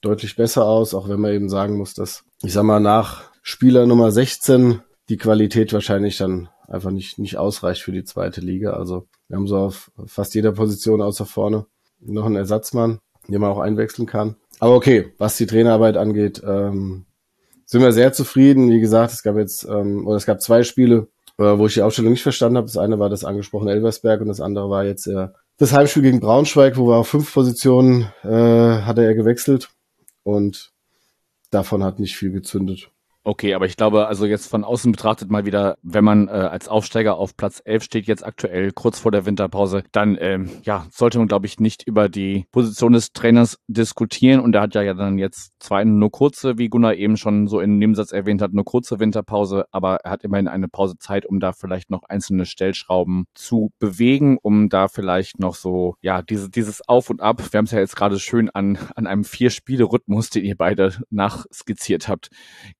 deutlich 0.00 0.36
besser 0.36 0.64
aus, 0.64 0.94
auch 0.94 1.08
wenn 1.08 1.20
man 1.20 1.32
eben 1.32 1.48
sagen 1.48 1.76
muss, 1.76 1.94
dass, 1.94 2.24
ich 2.42 2.52
sag 2.52 2.64
mal, 2.64 2.80
nach 2.80 3.30
Spieler 3.42 3.86
Nummer 3.86 4.10
16 4.10 4.80
die 5.08 5.16
Qualität 5.16 5.72
wahrscheinlich 5.72 6.18
dann 6.18 6.48
einfach 6.66 6.90
nicht, 6.90 7.18
nicht 7.18 7.38
ausreicht 7.38 7.82
für 7.82 7.92
die 7.92 8.04
zweite 8.04 8.40
Liga. 8.40 8.72
Also 8.72 9.06
wir 9.28 9.36
haben 9.36 9.46
so 9.46 9.56
auf 9.56 9.90
fast 10.06 10.34
jeder 10.34 10.52
Position 10.52 11.00
außer 11.00 11.26
vorne 11.26 11.66
noch 12.00 12.26
einen 12.26 12.36
Ersatzmann, 12.36 13.00
den 13.26 13.40
man 13.40 13.50
auch 13.50 13.58
einwechseln 13.58 14.06
kann. 14.06 14.36
Aber 14.60 14.74
okay, 14.74 15.12
was 15.18 15.36
die 15.36 15.46
Trainerarbeit 15.46 15.96
angeht, 15.96 16.42
ähm, 16.44 17.06
sind 17.68 17.82
wir 17.82 17.92
sehr 17.92 18.12
zufrieden. 18.12 18.70
Wie 18.70 18.80
gesagt, 18.80 19.12
es 19.12 19.22
gab 19.22 19.36
jetzt, 19.36 19.64
ähm, 19.64 20.06
oder 20.06 20.16
es 20.16 20.26
gab 20.26 20.40
zwei 20.40 20.62
Spiele, 20.62 21.08
äh, 21.38 21.44
wo 21.58 21.66
ich 21.66 21.74
die 21.74 21.82
Aufstellung 21.82 22.12
nicht 22.12 22.22
verstanden 22.22 22.56
habe. 22.56 22.66
Das 22.66 22.78
eine 22.78 22.98
war 22.98 23.10
das 23.10 23.24
angesprochene 23.24 23.70
Elversberg 23.72 24.22
und 24.22 24.28
das 24.28 24.40
andere 24.40 24.70
war 24.70 24.84
jetzt 24.84 25.06
äh, 25.06 25.28
das 25.58 25.72
Heimspiel 25.72 26.02
gegen 26.02 26.20
Braunschweig, 26.20 26.76
wo 26.78 26.88
wir 26.88 26.96
auf 26.96 27.08
fünf 27.08 27.32
Positionen 27.32 28.12
äh, 28.22 28.28
hatte 28.28 29.04
er 29.04 29.14
gewechselt 29.14 29.68
und 30.22 30.72
davon 31.50 31.84
hat 31.84 31.98
nicht 31.98 32.16
viel 32.16 32.32
gezündet. 32.32 32.90
Okay, 33.28 33.52
aber 33.52 33.66
ich 33.66 33.76
glaube, 33.76 34.06
also 34.06 34.24
jetzt 34.24 34.46
von 34.46 34.64
außen 34.64 34.90
betrachtet 34.90 35.30
mal 35.30 35.44
wieder, 35.44 35.76
wenn 35.82 36.02
man 36.02 36.28
äh, 36.28 36.30
als 36.30 36.66
Aufsteiger 36.66 37.18
auf 37.18 37.36
Platz 37.36 37.60
11 37.62 37.82
steht, 37.84 38.06
jetzt 38.06 38.24
aktuell 38.24 38.72
kurz 38.72 39.00
vor 39.00 39.12
der 39.12 39.26
Winterpause, 39.26 39.82
dann 39.92 40.16
ähm, 40.18 40.48
ja, 40.62 40.86
sollte 40.90 41.18
man, 41.18 41.28
glaube 41.28 41.44
ich, 41.44 41.60
nicht 41.60 41.82
über 41.86 42.08
die 42.08 42.46
Position 42.52 42.94
des 42.94 43.12
Trainers 43.12 43.58
diskutieren. 43.68 44.40
Und 44.40 44.54
er 44.54 44.62
hat 44.62 44.74
ja, 44.74 44.94
dann 44.94 45.18
jetzt 45.18 45.52
zwar 45.58 45.84
nur 45.84 46.10
kurze, 46.10 46.56
wie 46.56 46.70
Gunnar 46.70 46.94
eben 46.94 47.18
schon 47.18 47.48
so 47.48 47.60
in 47.60 47.72
dem 47.72 47.78
Nebensatz 47.80 48.12
erwähnt 48.12 48.40
hat, 48.40 48.54
nur 48.54 48.64
kurze 48.64 48.98
Winterpause, 48.98 49.66
aber 49.72 49.96
er 49.96 50.10
hat 50.10 50.24
immerhin 50.24 50.48
eine 50.48 50.68
Pause 50.68 50.96
Zeit, 50.96 51.26
um 51.26 51.38
da 51.38 51.52
vielleicht 51.52 51.90
noch 51.90 52.04
einzelne 52.04 52.46
Stellschrauben 52.46 53.26
zu 53.34 53.72
bewegen, 53.78 54.38
um 54.40 54.70
da 54.70 54.88
vielleicht 54.88 55.38
noch 55.38 55.54
so, 55.54 55.96
ja, 56.00 56.22
diese, 56.22 56.48
dieses 56.48 56.88
Auf 56.88 57.10
und 57.10 57.20
Ab, 57.20 57.42
wir 57.52 57.58
haben 57.58 57.66
es 57.66 57.72
ja 57.72 57.80
jetzt 57.80 57.94
gerade 57.94 58.18
schön 58.18 58.48
an, 58.48 58.78
an 58.94 59.06
einem 59.06 59.24
Vier-Spiele-Rhythmus, 59.24 60.30
den 60.30 60.46
ihr 60.46 60.56
beide 60.56 60.94
nachskizziert 61.10 62.08
habt, 62.08 62.30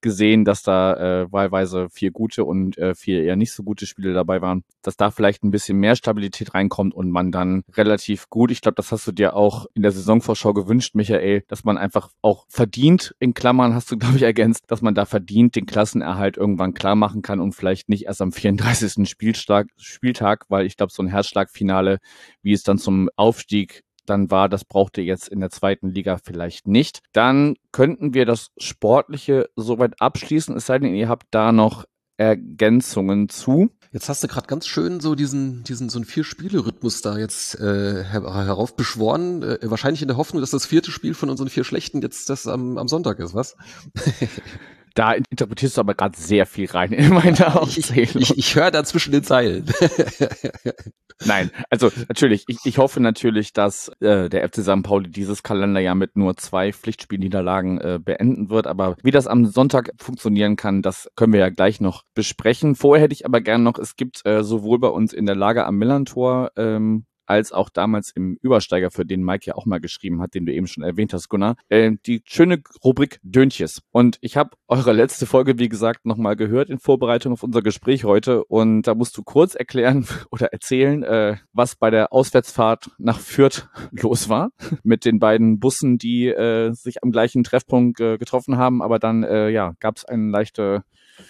gesehen, 0.00 0.37
sehen, 0.38 0.44
dass 0.44 0.62
da 0.62 1.22
äh, 1.22 1.32
wahlweise 1.32 1.88
vier 1.90 2.10
gute 2.10 2.44
und 2.44 2.78
äh, 2.78 2.94
vier 2.94 3.22
eher 3.22 3.36
nicht 3.36 3.52
so 3.52 3.62
gute 3.62 3.86
Spiele 3.86 4.12
dabei 4.12 4.40
waren, 4.40 4.64
dass 4.82 4.96
da 4.96 5.10
vielleicht 5.10 5.42
ein 5.42 5.50
bisschen 5.50 5.78
mehr 5.78 5.96
Stabilität 5.96 6.54
reinkommt 6.54 6.94
und 6.94 7.10
man 7.10 7.32
dann 7.32 7.62
relativ 7.74 8.28
gut, 8.28 8.50
ich 8.50 8.60
glaube, 8.60 8.76
das 8.76 8.92
hast 8.92 9.06
du 9.06 9.12
dir 9.12 9.34
auch 9.34 9.66
in 9.74 9.82
der 9.82 9.92
Saisonvorschau 9.92 10.52
gewünscht, 10.52 10.94
Michael, 10.94 11.44
dass 11.48 11.64
man 11.64 11.78
einfach 11.78 12.10
auch 12.22 12.46
verdient, 12.48 13.14
in 13.18 13.34
Klammern 13.34 13.74
hast 13.74 13.90
du, 13.90 13.98
glaube 13.98 14.16
ich, 14.16 14.22
ergänzt, 14.22 14.64
dass 14.68 14.82
man 14.82 14.94
da 14.94 15.04
verdient 15.04 15.56
den 15.56 15.66
Klassenerhalt 15.66 16.36
irgendwann 16.36 16.74
klar 16.74 16.96
machen 16.96 17.22
kann 17.22 17.40
und 17.40 17.52
vielleicht 17.52 17.88
nicht 17.88 18.06
erst 18.06 18.22
am 18.22 18.32
34. 18.32 19.08
Spieltag, 19.08 19.68
Spieltag 19.76 20.44
weil 20.48 20.66
ich 20.66 20.76
glaube, 20.76 20.92
so 20.92 21.02
ein 21.02 21.08
Herzschlagfinale, 21.08 21.98
wie 22.42 22.52
es 22.52 22.62
dann 22.62 22.78
zum 22.78 23.08
Aufstieg 23.16 23.82
dann 24.08 24.30
war, 24.30 24.48
das 24.48 24.64
braucht 24.64 24.98
ihr 24.98 25.04
jetzt 25.04 25.28
in 25.28 25.40
der 25.40 25.50
zweiten 25.50 25.90
Liga 25.90 26.18
vielleicht 26.22 26.66
nicht. 26.66 27.00
Dann 27.12 27.56
könnten 27.72 28.14
wir 28.14 28.26
das 28.26 28.50
Sportliche 28.58 29.48
soweit 29.56 30.00
abschließen, 30.00 30.56
es 30.56 30.66
sei 30.66 30.78
denn, 30.78 30.94
ihr 30.94 31.08
habt 31.08 31.26
da 31.30 31.52
noch 31.52 31.84
Ergänzungen 32.18 33.28
zu. 33.28 33.70
Jetzt 33.92 34.08
hast 34.08 34.22
du 34.22 34.28
gerade 34.28 34.48
ganz 34.48 34.66
schön 34.66 35.00
so 35.00 35.14
diesen, 35.14 35.62
diesen 35.64 35.88
so 35.88 35.98
einen 35.98 36.04
Vier-Spiele-Rhythmus 36.04 37.00
da 37.00 37.16
jetzt 37.16 37.54
äh, 37.58 38.04
her 38.04 38.22
heraufbeschworen. 38.22 39.42
Äh, 39.42 39.58
wahrscheinlich 39.62 40.02
in 40.02 40.08
der 40.08 40.16
Hoffnung, 40.16 40.40
dass 40.40 40.50
das 40.50 40.66
vierte 40.66 40.90
Spiel 40.90 41.14
von 41.14 41.30
unseren 41.30 41.48
vier 41.48 41.64
Schlechten 41.64 42.02
jetzt 42.02 42.28
das 42.28 42.46
am, 42.46 42.76
am 42.76 42.88
Sonntag 42.88 43.18
ist, 43.20 43.34
was? 43.34 43.56
Da 44.94 45.12
interpretierst 45.12 45.76
du 45.76 45.80
aber 45.80 45.94
gerade 45.94 46.18
sehr 46.18 46.46
viel 46.46 46.70
rein 46.70 46.92
in 46.92 47.10
meine 47.10 47.54
Aufzählung. 47.54 48.22
Ich, 48.22 48.30
ich, 48.30 48.38
ich 48.38 48.54
höre 48.54 48.70
da 48.70 48.84
zwischen 48.84 49.12
den 49.12 49.22
Zeilen. 49.22 49.66
Nein, 51.24 51.50
also 51.68 51.90
natürlich, 52.08 52.44
ich, 52.46 52.58
ich 52.64 52.78
hoffe 52.78 53.00
natürlich, 53.00 53.52
dass 53.52 53.88
äh, 54.00 54.28
der 54.28 54.48
FC 54.48 54.62
St. 54.62 54.82
Pauli 54.84 55.10
dieses 55.10 55.42
Kalenderjahr 55.42 55.96
mit 55.96 56.16
nur 56.16 56.36
zwei 56.36 56.72
Pflichtspielniederlagen 56.72 57.80
äh, 57.80 57.98
beenden 58.02 58.50
wird. 58.50 58.68
Aber 58.68 58.96
wie 59.02 59.10
das 59.10 59.26
am 59.26 59.46
Sonntag 59.46 59.90
funktionieren 59.98 60.54
kann, 60.54 60.80
das 60.80 61.10
können 61.16 61.32
wir 61.32 61.40
ja 61.40 61.48
gleich 61.48 61.80
noch 61.80 62.04
besprechen. 62.14 62.76
Vorher 62.76 63.04
hätte 63.04 63.14
ich 63.14 63.26
aber 63.26 63.40
gerne 63.40 63.64
noch, 63.64 63.78
es 63.78 63.96
gibt 63.96 64.24
äh, 64.26 64.44
sowohl 64.44 64.78
bei 64.78 64.88
uns 64.88 65.12
in 65.12 65.26
der 65.26 65.34
Lage 65.34 65.66
am 65.66 65.76
Millantor 65.76 66.52
ähm, 66.56 67.04
als 67.28 67.52
auch 67.52 67.68
damals 67.68 68.10
im 68.10 68.38
Übersteiger, 68.40 68.90
für 68.90 69.04
den 69.04 69.22
Mike 69.22 69.46
ja 69.46 69.54
auch 69.54 69.66
mal 69.66 69.80
geschrieben 69.80 70.22
hat, 70.22 70.34
den 70.34 70.46
du 70.46 70.52
eben 70.52 70.66
schon 70.66 70.82
erwähnt 70.82 71.12
hast, 71.12 71.28
Gunnar, 71.28 71.56
äh, 71.68 71.92
die 72.06 72.22
schöne 72.24 72.62
Rubrik 72.82 73.20
Döntjes. 73.22 73.82
Und 73.90 74.18
ich 74.22 74.36
habe 74.36 74.50
eure 74.66 74.92
letzte 74.92 75.26
Folge, 75.26 75.58
wie 75.58 75.68
gesagt, 75.68 76.06
nochmal 76.06 76.36
gehört 76.36 76.70
in 76.70 76.78
Vorbereitung 76.78 77.34
auf 77.34 77.42
unser 77.42 77.62
Gespräch 77.62 78.04
heute. 78.04 78.44
Und 78.44 78.82
da 78.82 78.94
musst 78.94 79.16
du 79.16 79.22
kurz 79.22 79.54
erklären 79.54 80.06
oder 80.30 80.52
erzählen, 80.52 81.02
äh, 81.02 81.36
was 81.52 81.76
bei 81.76 81.90
der 81.90 82.12
Auswärtsfahrt 82.12 82.90
nach 82.98 83.20
Fürth 83.20 83.68
los 83.90 84.28
war 84.28 84.50
mit 84.82 85.04
den 85.04 85.18
beiden 85.18 85.60
Bussen, 85.60 85.98
die 85.98 86.28
äh, 86.28 86.72
sich 86.72 87.02
am 87.02 87.10
gleichen 87.10 87.44
Treffpunkt 87.44 88.00
äh, 88.00 88.16
getroffen 88.16 88.56
haben. 88.56 88.82
Aber 88.82 88.98
dann 88.98 89.22
äh, 89.22 89.50
ja, 89.50 89.74
gab 89.80 89.98
es 89.98 90.04
eine 90.06 90.30
leichte 90.30 90.82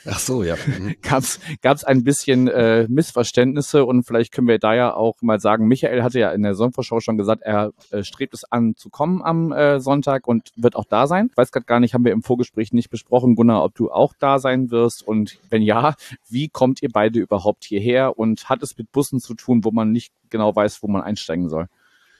Ach 0.06 0.18
so, 0.18 0.42
ja. 0.42 0.56
Mhm. 0.66 0.96
gab's 1.02 1.40
gab's 1.62 1.84
ein 1.84 2.04
bisschen 2.04 2.48
äh, 2.48 2.86
Missverständnisse 2.88 3.84
und 3.84 4.04
vielleicht 4.04 4.32
können 4.32 4.48
wir 4.48 4.58
da 4.58 4.74
ja 4.74 4.94
auch 4.94 5.16
mal 5.20 5.40
sagen, 5.40 5.68
Michael 5.68 6.02
hatte 6.02 6.18
ja 6.18 6.30
in 6.32 6.42
der 6.42 6.54
Sonnenvorschau 6.54 7.00
schon 7.00 7.16
gesagt, 7.16 7.42
er 7.42 7.72
äh, 7.90 8.02
strebt 8.02 8.34
es 8.34 8.44
an 8.44 8.74
zu 8.76 8.90
kommen 8.90 9.22
am 9.22 9.52
äh, 9.52 9.80
Sonntag 9.80 10.26
und 10.26 10.50
wird 10.56 10.76
auch 10.76 10.84
da 10.84 11.06
sein. 11.06 11.30
Weiß 11.34 11.52
gerade 11.52 11.66
gar 11.66 11.80
nicht, 11.80 11.94
haben 11.94 12.04
wir 12.04 12.12
im 12.12 12.22
Vorgespräch 12.22 12.72
nicht 12.72 12.90
besprochen, 12.90 13.34
Gunnar, 13.34 13.64
ob 13.64 13.74
du 13.74 13.90
auch 13.90 14.14
da 14.18 14.38
sein 14.38 14.70
wirst 14.70 15.06
und 15.06 15.38
wenn 15.50 15.62
ja, 15.62 15.94
wie 16.28 16.48
kommt 16.48 16.82
ihr 16.82 16.90
beide 16.92 17.18
überhaupt 17.18 17.64
hierher 17.64 18.18
und 18.18 18.48
hat 18.48 18.62
es 18.62 18.76
mit 18.76 18.92
Bussen 18.92 19.20
zu 19.20 19.34
tun, 19.34 19.64
wo 19.64 19.70
man 19.70 19.92
nicht 19.92 20.12
genau 20.30 20.54
weiß, 20.54 20.82
wo 20.82 20.88
man 20.88 21.02
einsteigen 21.02 21.48
soll? 21.48 21.68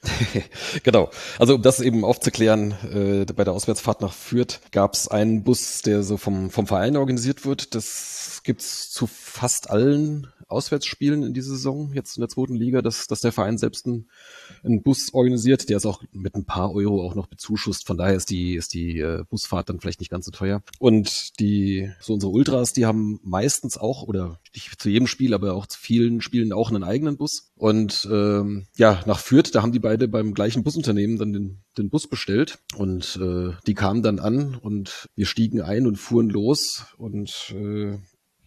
genau. 0.83 1.11
Also 1.39 1.57
um 1.57 1.63
das 1.63 1.81
eben 1.81 2.05
aufzuklären, 2.05 2.75
äh, 2.93 3.33
bei 3.33 3.45
der 3.45 3.53
Auswärtsfahrt 3.53 4.01
nach 4.01 4.13
Fürth 4.13 4.61
gab 4.71 4.95
es 4.95 5.09
einen 5.09 5.43
Bus, 5.43 5.83
der 5.83 6.03
so 6.03 6.17
vom, 6.17 6.51
vom 6.51 6.67
Verein 6.67 6.97
organisiert 6.97 7.45
wird. 7.45 7.75
Das 7.75 8.41
gibt's 8.45 8.91
zu 8.91 9.07
fast 9.07 9.71
allen 9.71 10.29
Auswärtsspielen 10.49 11.23
in 11.23 11.35
dieser 11.35 11.51
Saison, 11.51 11.93
jetzt 11.93 12.17
in 12.17 12.23
der 12.23 12.29
zweiten 12.29 12.57
Liga, 12.57 12.83
dass, 12.83 13.07
dass 13.07 13.21
der 13.21 13.33
Verein 13.33 13.59
selbst 13.59 13.87
einen, 13.87 14.09
einen 14.65 14.83
Bus 14.83 15.13
organisiert, 15.13 15.69
der 15.69 15.77
ist 15.77 15.87
auch 15.87 16.03
mit 16.13 16.35
ein 16.35 16.45
paar 16.45 16.73
Euro 16.75 17.05
auch 17.05 17.15
noch 17.15 17.27
bezuschusst. 17.27 17.87
Von 17.87 17.99
daher 17.99 18.15
ist 18.15 18.31
die, 18.31 18.55
ist 18.55 18.75
die 18.75 18.99
äh, 18.99 19.25
Busfahrt 19.29 19.69
dann 19.69 19.81
vielleicht 19.81 20.01
nicht 20.01 20.11
ganz 20.11 20.25
so 20.25 20.31
teuer. 20.31 20.63
Und 20.79 21.39
die, 21.39 21.91
so 22.01 22.15
unsere 22.15 22.33
Ultras, 22.33 22.73
die 22.73 22.87
haben 22.87 23.21
meistens 23.23 23.77
auch, 23.77 24.03
oder 24.03 24.41
nicht 24.55 24.81
zu 24.81 24.89
jedem 24.89 25.07
Spiel, 25.07 25.35
aber 25.35 25.55
auch 25.55 25.67
zu 25.67 25.79
vielen 25.79 26.21
Spielen 26.21 26.53
auch 26.53 26.71
einen 26.71 26.85
eigenen 26.85 27.17
Bus. 27.17 27.53
Und 27.57 28.09
ähm, 28.11 28.67
ja, 28.77 29.03
nach 29.07 29.19
Fürth, 29.19 29.55
da 29.55 29.63
haben 29.63 29.73
die 29.73 29.79
beide 29.79 30.09
beim 30.09 30.35
gleichen 30.35 30.65
Busunternehmen 30.65 31.19
dann 31.19 31.33
den, 31.33 31.59
den 31.77 31.91
Bus 31.91 32.09
bestellt. 32.09 32.59
Und 32.77 33.19
äh, 33.21 33.53
die 33.67 33.75
kamen 33.75 34.03
dann 34.03 34.19
an 34.19 34.55
und 34.55 35.09
wir 35.15 35.27
stiegen 35.27 35.61
ein 35.61 35.87
und 35.87 35.97
fuhren 35.97 36.31
los. 36.31 36.87
Und 36.97 37.55
äh, 37.55 37.99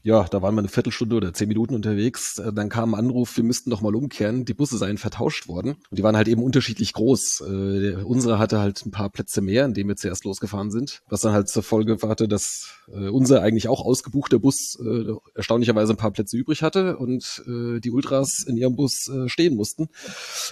ja, 0.04 0.24
da 0.24 0.42
waren 0.42 0.56
wir 0.56 0.60
eine 0.60 0.68
Viertelstunde 0.68 1.16
oder 1.16 1.34
zehn 1.34 1.48
Minuten 1.48 1.76
unterwegs. 1.76 2.40
Äh, 2.40 2.52
dann 2.54 2.70
kam 2.70 2.94
ein 2.94 3.00
Anruf, 3.00 3.38
wir 3.38 3.44
müssten 3.44 3.70
noch 3.70 3.82
mal 3.82 3.96
umkehren. 3.96 4.46
Die 4.46 4.54
Busse 4.54 4.78
seien 4.78 4.98
vertauscht 4.98 5.48
worden. 5.48 5.76
Und 5.90 6.00
die 6.00 6.04
waren 6.04 6.18
halt 6.18 6.28
eben 6.28 6.44
unterschiedlich 6.44 6.94
groß. 6.94 7.42
Äh, 7.42 7.96
unsere 8.04 8.40
hatte 8.40 8.60
halt 8.60 8.84
ein 8.86 8.92
paar 8.92 9.10
Plätze 9.10 9.42
mehr, 9.42 9.66
in 9.66 9.74
dem 9.74 9.88
wir 9.88 9.96
zuerst 9.96 10.26
losgefahren 10.26 10.72
sind. 10.72 11.02
Was 11.10 11.22
dann 11.22 11.34
halt 11.34 11.50
zur 11.50 11.64
Folge 11.64 11.98
hatte, 12.02 12.28
dass 12.28 12.70
äh, 12.92 13.10
unser 13.10 13.42
eigentlich 13.42 13.68
auch 13.68 13.86
ausgebuchter 13.86 14.40
Bus 14.40 14.80
äh, 14.84 15.14
erstaunlicherweise 15.36 15.94
ein 15.94 15.98
paar 15.98 16.12
Plätze 16.12 16.36
übrig 16.36 16.64
hatte 16.64 16.98
und 16.98 17.44
äh, 17.48 17.80
die 17.80 17.92
Ultras 17.92 18.44
in 18.44 18.58
ihrem 18.58 18.76
Bus 18.76 19.08
äh, 19.08 19.30
stehen 19.30 19.56
mussten. 19.56 19.90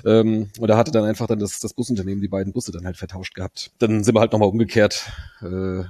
Ähm, 0.06 0.50
und 0.60 0.68
da 0.68 0.78
hatte 0.78 0.92
dann 0.92 1.06
einfach 1.06 1.28
dann 1.28 1.40
das, 1.40 1.60
das 1.60 1.74
Busunternehmen 1.74 2.22
die 2.22 2.28
beiden 2.28 2.54
Busse 2.54 2.72
dann 2.72 2.86
halt 2.86 2.98
vertauscht 2.98 3.34
gehabt. 3.34 3.72
Dann 3.80 4.04
sind 4.04 4.16
wir 4.16 4.20
halt 4.20 4.32
nochmal 4.32 4.50
umgekehrt 4.50 5.12
äh, 5.42 5.46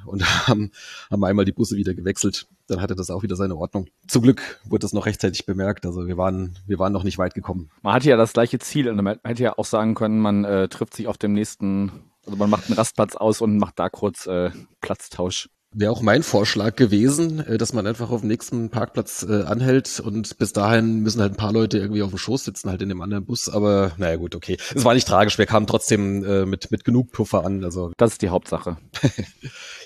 und 0.05 0.23
haben, 0.47 0.71
haben 1.11 1.23
einmal 1.23 1.45
die 1.45 1.51
Busse 1.51 1.75
wieder 1.75 1.93
gewechselt 1.93 2.47
dann 2.69 2.81
hatte 2.81 2.95
das 2.95 3.09
auch 3.09 3.23
wieder 3.23 3.35
seine 3.35 3.55
Ordnung. 3.55 3.87
Zum 4.07 4.21
Glück 4.21 4.59
wurde 4.65 4.81
das 4.81 4.93
noch 4.93 5.05
rechtzeitig 5.05 5.45
bemerkt. 5.45 5.85
Also 5.85 6.07
wir 6.07 6.17
waren, 6.17 6.57
wir 6.67 6.79
waren 6.79 6.93
noch 6.93 7.03
nicht 7.03 7.17
weit 7.17 7.33
gekommen. 7.33 7.69
Man 7.81 7.93
hatte 7.93 8.09
ja 8.09 8.17
das 8.17 8.33
gleiche 8.33 8.59
Ziel 8.59 8.89
und 8.89 9.01
man 9.01 9.19
hätte 9.23 9.43
ja 9.43 9.57
auch 9.57 9.65
sagen 9.65 9.95
können, 9.95 10.19
man 10.19 10.45
äh, 10.45 10.67
trifft 10.67 10.93
sich 10.93 11.07
auf 11.07 11.17
dem 11.17 11.33
nächsten, 11.33 11.91
also 12.25 12.37
man 12.37 12.49
macht 12.49 12.67
einen 12.67 12.75
Rastplatz 12.75 13.15
aus 13.15 13.41
und 13.41 13.57
macht 13.57 13.79
da 13.79 13.89
kurz 13.89 14.27
äh, 14.27 14.51
Platztausch. 14.81 15.49
Wäre 15.71 15.91
auch 15.91 16.01
mein 16.01 16.23
Vorschlag 16.23 16.75
gewesen, 16.75 17.45
äh, 17.45 17.59
dass 17.59 17.73
man 17.73 17.85
einfach 17.85 18.09
auf 18.09 18.21
dem 18.21 18.29
nächsten 18.29 18.69
Parkplatz 18.69 19.23
äh, 19.29 19.43
anhält 19.43 19.99
und 19.99 20.37
bis 20.39 20.51
dahin 20.51 21.01
müssen 21.01 21.21
halt 21.21 21.33
ein 21.33 21.37
paar 21.37 21.53
Leute 21.53 21.77
irgendwie 21.77 22.01
auf 22.01 22.09
dem 22.09 22.17
Schoß 22.17 22.43
sitzen, 22.43 22.71
halt 22.71 22.81
in 22.81 22.89
dem 22.89 23.01
anderen 23.01 23.25
Bus. 23.25 23.49
Aber 23.49 23.91
naja 23.97 24.15
gut, 24.15 24.33
okay. 24.33 24.57
Es 24.73 24.83
war 24.83 24.95
nicht 24.95 25.07
tragisch, 25.07 25.37
wir 25.37 25.45
kamen 25.45 25.67
trotzdem 25.67 26.23
äh, 26.23 26.45
mit, 26.47 26.71
mit 26.71 26.85
genug 26.85 27.11
Puffer 27.11 27.45
an. 27.45 27.63
Also 27.63 27.91
Das 27.97 28.13
ist 28.13 28.21
die 28.23 28.29
Hauptsache. 28.29 28.77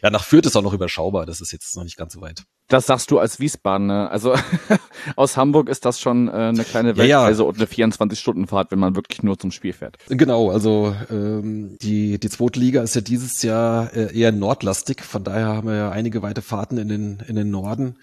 ja, 0.01 0.09
nach 0.09 0.23
Fürth 0.23 0.45
ist 0.45 0.55
auch 0.55 0.61
noch 0.61 0.73
überschaubar, 0.73 1.25
das 1.25 1.41
ist 1.41 1.51
jetzt 1.51 1.75
noch 1.75 1.83
nicht 1.83 1.97
ganz 1.97 2.13
so 2.13 2.21
weit. 2.21 2.43
Das 2.69 2.87
sagst 2.87 3.11
du 3.11 3.19
als 3.19 3.39
Wiesbaden, 3.39 3.87
ne? 3.87 4.09
Also 4.09 4.35
aus 5.17 5.35
Hamburg 5.35 5.67
ist 5.67 5.83
das 5.83 5.99
schon 5.99 6.29
äh, 6.29 6.31
eine 6.31 6.63
kleine 6.63 6.95
Weltreise 6.97 7.07
ja, 7.09 7.43
ja. 7.43 7.43
und 7.43 7.57
eine 7.57 7.65
24-Stunden-Fahrt, 7.65 8.71
wenn 8.71 8.79
man 8.79 8.95
wirklich 8.95 9.21
nur 9.21 9.37
zum 9.37 9.51
Spiel 9.51 9.73
fährt. 9.73 9.97
Genau, 10.07 10.49
also 10.49 10.95
ähm, 11.11 11.77
die, 11.81 12.19
die 12.19 12.29
zweite 12.29 12.59
Liga 12.59 12.81
ist 12.81 12.95
ja 12.95 13.01
dieses 13.01 13.43
Jahr 13.43 13.93
äh, 13.93 14.17
eher 14.17 14.31
nordlastig, 14.31 15.03
von 15.03 15.23
daher 15.25 15.47
haben 15.47 15.67
wir 15.67 15.72
ja 15.73 15.91
einige 15.91 16.21
weite 16.21 16.41
Fahrten 16.41 16.77
in 16.77 16.87
den, 16.87 17.23
in 17.27 17.35
den 17.35 17.49
Norden 17.49 17.99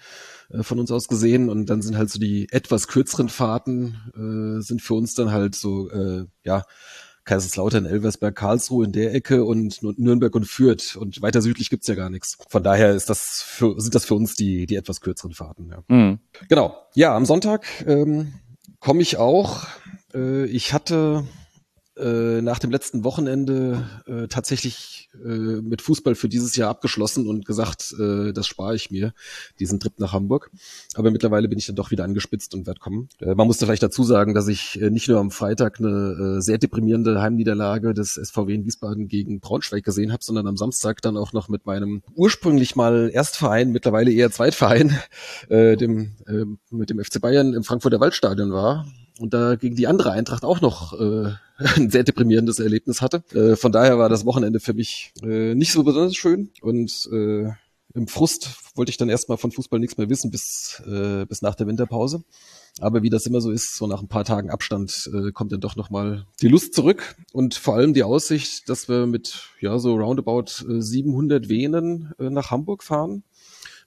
äh, 0.49 0.63
von 0.63 0.79
uns 0.79 0.91
aus 0.91 1.07
gesehen 1.07 1.49
und 1.49 1.69
dann 1.69 1.81
sind 1.81 1.97
halt 1.97 2.09
so 2.09 2.19
die 2.19 2.47
etwas 2.51 2.87
kürzeren 2.87 3.29
Fahrten 3.29 3.97
äh, 4.15 4.61
sind 4.61 4.81
für 4.81 4.95
uns 4.95 5.13
dann 5.13 5.31
halt 5.31 5.55
so, 5.55 5.89
äh, 5.89 6.25
ja, 6.43 6.63
Kaiserslautern, 7.23 7.85
Elversberg, 7.85 8.35
Karlsruhe 8.35 8.85
in 8.85 8.91
der 8.91 9.13
Ecke 9.13 9.43
und 9.43 9.81
Nürnberg 9.83 10.33
und 10.35 10.45
Fürth. 10.45 10.95
Und 10.95 11.21
weiter 11.21 11.41
südlich 11.41 11.69
gibt's 11.69 11.87
ja 11.87 11.95
gar 11.95 12.09
nichts. 12.09 12.37
Von 12.49 12.63
daher 12.63 12.95
ist 12.95 13.09
das 13.09 13.43
für, 13.43 13.79
sind 13.79 13.93
das 13.93 14.05
für 14.05 14.15
uns 14.15 14.35
die, 14.35 14.65
die 14.65 14.75
etwas 14.75 15.01
kürzeren 15.01 15.33
Fahrten. 15.33 15.69
Ja. 15.69 15.83
Mhm. 15.87 16.19
Genau. 16.49 16.75
Ja, 16.95 17.15
am 17.15 17.25
Sonntag 17.25 17.67
ähm, 17.85 18.33
komme 18.79 19.03
ich 19.03 19.17
auch. 19.17 19.67
Äh, 20.15 20.45
ich 20.45 20.73
hatte 20.73 21.25
äh, 21.97 22.41
nach 22.41 22.59
dem 22.59 22.71
letzten 22.71 23.03
Wochenende 23.03 23.85
äh, 24.05 24.27
tatsächlich 24.27 25.09
äh, 25.13 25.27
mit 25.27 25.81
Fußball 25.81 26.15
für 26.15 26.29
dieses 26.29 26.55
Jahr 26.55 26.69
abgeschlossen 26.69 27.27
und 27.27 27.45
gesagt, 27.45 27.93
äh, 27.99 28.31
das 28.31 28.47
spare 28.47 28.75
ich 28.75 28.91
mir, 28.91 29.13
diesen 29.59 29.79
Trip 29.79 29.99
nach 29.99 30.13
Hamburg. 30.13 30.51
Aber 30.95 31.11
mittlerweile 31.11 31.49
bin 31.49 31.59
ich 31.59 31.65
dann 31.65 31.75
doch 31.75 31.91
wieder 31.91 32.05
angespitzt 32.05 32.53
und 32.53 32.65
werde 32.65 32.79
kommen. 32.79 33.09
Äh, 33.19 33.35
man 33.35 33.45
musste 33.47 33.65
vielleicht 33.65 33.83
dazu 33.83 34.03
sagen, 34.03 34.33
dass 34.33 34.47
ich 34.47 34.81
äh, 34.81 34.89
nicht 34.89 35.09
nur 35.09 35.19
am 35.19 35.31
Freitag 35.31 35.79
eine 35.79 36.37
äh, 36.37 36.41
sehr 36.41 36.57
deprimierende 36.57 37.21
Heimniederlage 37.21 37.93
des 37.93 38.13
SVW 38.13 38.53
in 38.53 38.65
Wiesbaden 38.65 39.07
gegen 39.09 39.41
Braunschweig 39.41 39.83
gesehen 39.83 40.13
habe, 40.13 40.23
sondern 40.23 40.47
am 40.47 40.57
Samstag 40.57 41.01
dann 41.01 41.17
auch 41.17 41.33
noch 41.33 41.49
mit 41.49 41.65
meinem 41.65 42.03
ursprünglich 42.15 42.75
mal 42.75 43.09
Erstverein, 43.13 43.71
mittlerweile 43.71 44.11
eher 44.11 44.31
Zweitverein, 44.31 44.97
äh, 45.49 45.75
dem, 45.75 46.15
äh, 46.25 46.45
mit 46.69 46.89
dem 46.89 47.03
FC 47.03 47.19
Bayern 47.19 47.53
im 47.53 47.63
Frankfurter 47.63 47.99
Waldstadion 47.99 48.51
war 48.51 48.85
und 49.21 49.33
da 49.33 49.55
gegen 49.55 49.75
die 49.75 49.87
andere 49.87 50.11
Eintracht 50.11 50.43
auch 50.43 50.61
noch 50.61 50.99
äh, 50.99 51.31
ein 51.57 51.89
sehr 51.89 52.03
deprimierendes 52.03 52.59
Erlebnis 52.59 53.01
hatte. 53.01 53.23
Äh, 53.33 53.55
von 53.55 53.71
daher 53.71 53.97
war 53.97 54.09
das 54.09 54.25
Wochenende 54.25 54.59
für 54.59 54.73
mich 54.73 55.13
äh, 55.23 55.55
nicht 55.55 55.71
so 55.71 55.83
besonders 55.83 56.15
schön 56.15 56.49
und 56.61 57.09
äh, 57.11 57.49
im 57.93 58.07
Frust 58.07 58.49
wollte 58.75 58.89
ich 58.89 58.97
dann 58.97 59.09
erstmal 59.09 59.37
von 59.37 59.51
Fußball 59.51 59.79
nichts 59.79 59.97
mehr 59.97 60.09
wissen 60.09 60.31
bis, 60.31 60.81
äh, 60.87 61.25
bis 61.25 61.41
nach 61.41 61.55
der 61.55 61.67
Winterpause. 61.67 62.23
Aber 62.79 63.03
wie 63.03 63.09
das 63.09 63.25
immer 63.25 63.41
so 63.41 63.51
ist, 63.51 63.75
so 63.75 63.85
nach 63.85 64.01
ein 64.01 64.07
paar 64.07 64.23
Tagen 64.23 64.49
Abstand 64.49 65.09
äh, 65.13 65.33
kommt 65.33 65.51
dann 65.51 65.59
doch 65.59 65.75
nochmal 65.75 66.25
die 66.41 66.47
Lust 66.47 66.73
zurück 66.73 67.15
und 67.33 67.53
vor 67.53 67.75
allem 67.75 67.93
die 67.93 68.03
Aussicht, 68.03 68.69
dass 68.69 68.87
wir 68.87 69.07
mit 69.07 69.49
ja 69.59 69.77
so 69.77 69.95
roundabout 69.95 70.65
äh, 70.69 70.81
700 70.81 71.49
Venen 71.49 72.13
äh, 72.17 72.29
nach 72.29 72.49
Hamburg 72.49 72.83
fahren 72.83 73.23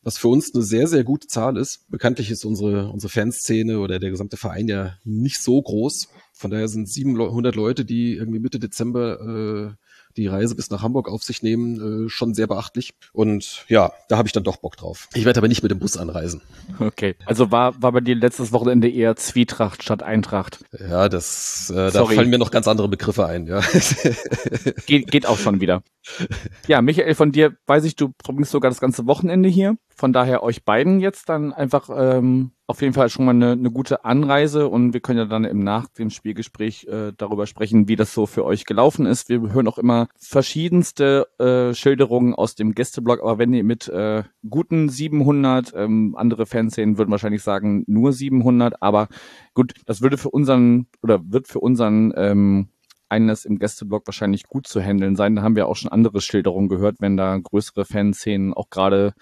was 0.05 0.19
für 0.19 0.29
uns 0.29 0.55
eine 0.55 0.63
sehr, 0.63 0.87
sehr 0.87 1.03
gute 1.03 1.27
Zahl 1.27 1.57
ist. 1.57 1.91
Bekanntlich 1.91 2.31
ist 2.31 2.45
unsere, 2.45 2.89
unsere 2.91 3.11
Fanszene 3.11 3.81
oder 3.81 3.99
der 3.99 4.11
gesamte 4.11 4.37
Verein 4.37 4.69
ja 4.69 4.99
nicht 5.05 5.43
so 5.43 5.61
groß. 5.61 6.09
Von 6.33 6.51
daher 6.51 6.69
sind 6.69 6.89
700 6.89 7.57
Leute, 7.57 7.85
die 7.85 8.15
irgendwie 8.15 8.39
Mitte 8.39 8.59
Dezember 8.59 9.75
äh, 9.75 9.85
die 10.17 10.27
Reise 10.27 10.55
bis 10.55 10.71
nach 10.71 10.83
Hamburg 10.83 11.09
auf 11.09 11.23
sich 11.23 11.43
nehmen, 11.43 12.07
äh, 12.07 12.09
schon 12.09 12.35
sehr 12.35 12.47
beachtlich. 12.47 12.95
Und 13.13 13.65
ja, 13.69 13.93
da 14.09 14.17
habe 14.17 14.29
ich 14.29 14.33
dann 14.33 14.45
doch 14.45 14.59
Bock 14.59 14.77
drauf. 14.77 15.09
Ich 15.15 15.25
werde 15.25 15.39
aber 15.39 15.49
nicht 15.49 15.63
mit 15.63 15.73
dem 15.73 15.79
Bus 15.79 15.97
anreisen. 15.97 16.41
Okay. 16.79 17.17
Also 17.27 17.51
war, 17.51 17.81
war 17.83 17.93
bei 17.93 18.01
dir 18.01 18.15
letztes 18.15 18.53
Wochenende 18.53 18.89
eher 18.89 19.17
Zwietracht 19.17 19.83
statt 19.83 20.03
Eintracht? 20.03 20.61
Ja, 20.79 21.09
das 21.09 21.71
äh, 21.71 21.91
da 21.91 22.05
fallen 22.05 22.31
mir 22.31 22.39
noch 22.39 22.51
ganz 22.51 22.69
andere 22.69 22.89
Begriffe 22.89 23.27
ein, 23.27 23.47
ja. 23.47 23.61
geht, 24.87 25.11
geht 25.11 25.27
auch 25.27 25.39
schon 25.39 25.61
wieder. 25.61 25.83
Ja, 26.67 26.83
Michael, 26.83 27.15
von 27.15 27.33
dir 27.33 27.57
weiß 27.67 27.85
ich, 27.85 27.97
du 27.97 28.11
probierst 28.17 28.51
sogar 28.51 28.71
das 28.71 28.81
ganze 28.81 29.07
Wochenende 29.07 29.49
hier. 29.49 29.77
Von 29.97 30.13
daher 30.13 30.43
euch 30.43 30.65
beiden 30.65 31.01
jetzt 31.01 31.29
dann 31.29 31.53
einfach 31.53 31.89
ähm, 31.95 32.51
auf 32.67 32.81
jeden 32.81 32.95
Fall 32.95 33.09
schon 33.11 33.27
mal 33.27 33.33
eine, 33.33 33.53
eine 33.53 33.71
gute 33.71 34.05
Anreise 34.05 34.69
und 34.69 34.93
wir 34.93 35.01
können 35.01 35.19
ja 35.19 35.25
dann 35.27 35.45
im 35.45 35.63
Nach 35.63 35.87
dem 35.89 36.11
Spielgespräch 36.11 36.87
äh, 36.89 37.13
darüber 37.17 37.47
sprechen, 37.47 37.89
wie 37.89 37.97
das 37.97 38.13
so 38.13 38.27
für 38.27 38.45
euch 38.45 38.65
gelaufen 38.65 39.07
ist. 39.07 39.29
Wir 39.29 39.41
hören 39.53 39.69
auch 39.69 39.79
immer 39.79 40.09
verschiedenste 40.19 41.29
äh, 41.39 41.75
Schilderungen 41.75 42.35
aus 42.35 42.55
dem 42.55 42.75
Gästeblog, 42.75 43.21
aber 43.21 43.39
wenn 43.39 43.53
ihr 43.53 43.65
mit 43.65 43.89
äh, 43.89 44.25
guten 44.49 44.89
700, 44.89 45.75
ähm, 45.77 46.15
andere 46.17 46.47
Fanszenen 46.47 46.99
würden 46.99 47.11
wahrscheinlich 47.11 47.43
sagen 47.43 47.85
nur 47.87 48.13
700, 48.13 48.83
aber 48.83 49.09
gut, 49.53 49.75
das 49.87 50.01
würde 50.01 50.17
für 50.17 50.31
unseren 50.31 50.87
oder 51.03 51.21
wird 51.25 51.47
für 51.47 51.61
unseren 51.61 52.13
ähm, 52.17 52.69
eines 53.15 53.45
im 53.45 53.59
Gästeblog 53.59 54.07
wahrscheinlich 54.07 54.45
gut 54.45 54.67
zu 54.67 54.83
handeln 54.83 55.15
sein. 55.15 55.37
Da 55.37 55.43
haben 55.43 55.57
wir 55.57 55.69
auch 55.69 55.77
schon 55.77 55.93
andere 55.93 56.21
Schilderungen 56.21 56.69
gehört, 56.69 56.97
wenn 56.99 57.17
da 57.17 57.39
größere 57.39 57.85
Fanszenen 57.85 58.53
auch 58.53 58.71
gerade 58.71 59.15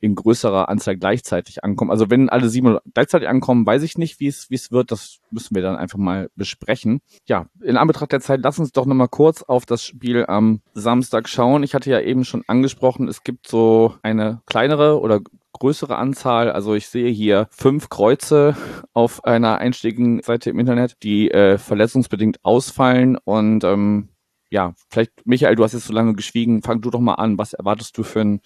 in 0.00 0.16
größerer 0.16 0.68
Anzahl 0.68 0.96
gleichzeitig 0.96 1.62
ankommen. 1.62 1.92
Also 1.92 2.10
wenn 2.10 2.28
alle 2.28 2.48
sieben 2.48 2.76
gleichzeitig 2.92 3.28
ankommen, 3.28 3.64
weiß 3.64 3.84
ich 3.84 3.96
nicht, 3.96 4.18
wie 4.18 4.26
es 4.26 4.50
wie 4.50 4.56
es 4.56 4.72
wird. 4.72 4.90
Das 4.90 5.20
müssen 5.30 5.54
wir 5.54 5.62
dann 5.62 5.76
einfach 5.76 5.98
mal 5.98 6.28
besprechen. 6.34 7.00
Ja, 7.26 7.46
in 7.62 7.76
Anbetracht 7.76 8.10
der 8.10 8.20
Zeit, 8.20 8.40
lass 8.42 8.58
uns 8.58 8.72
doch 8.72 8.84
nochmal 8.84 9.08
kurz 9.08 9.42
auf 9.42 9.64
das 9.64 9.84
Spiel 9.84 10.26
am 10.26 10.60
Samstag 10.74 11.28
schauen. 11.28 11.62
Ich 11.62 11.74
hatte 11.74 11.88
ja 11.88 12.00
eben 12.00 12.24
schon 12.24 12.42
angesprochen, 12.48 13.06
es 13.06 13.22
gibt 13.22 13.46
so 13.46 13.94
eine 14.02 14.42
kleinere 14.44 15.00
oder 15.00 15.20
größere 15.52 15.96
Anzahl. 15.96 16.50
Also 16.50 16.74
ich 16.74 16.88
sehe 16.88 17.10
hier 17.10 17.48
fünf 17.50 17.88
Kreuze 17.88 18.56
auf 18.92 19.24
einer 19.24 19.58
einstiegigen 19.58 20.22
Seite 20.22 20.50
im 20.50 20.58
Internet, 20.58 20.96
die 21.02 21.30
äh, 21.30 21.58
verletzungsbedingt 21.58 22.44
ausfallen. 22.44 23.16
Und 23.24 23.64
ähm, 23.64 24.08
ja, 24.50 24.74
vielleicht, 24.88 25.12
Michael, 25.24 25.56
du 25.56 25.64
hast 25.64 25.72
jetzt 25.72 25.86
so 25.86 25.92
lange 25.92 26.14
geschwiegen. 26.14 26.62
Fang 26.62 26.80
du 26.80 26.90
doch 26.90 27.00
mal 27.00 27.14
an. 27.14 27.38
Was 27.38 27.52
erwartest 27.52 27.96
du 27.96 28.02
für 28.02 28.20
ein 28.20 28.40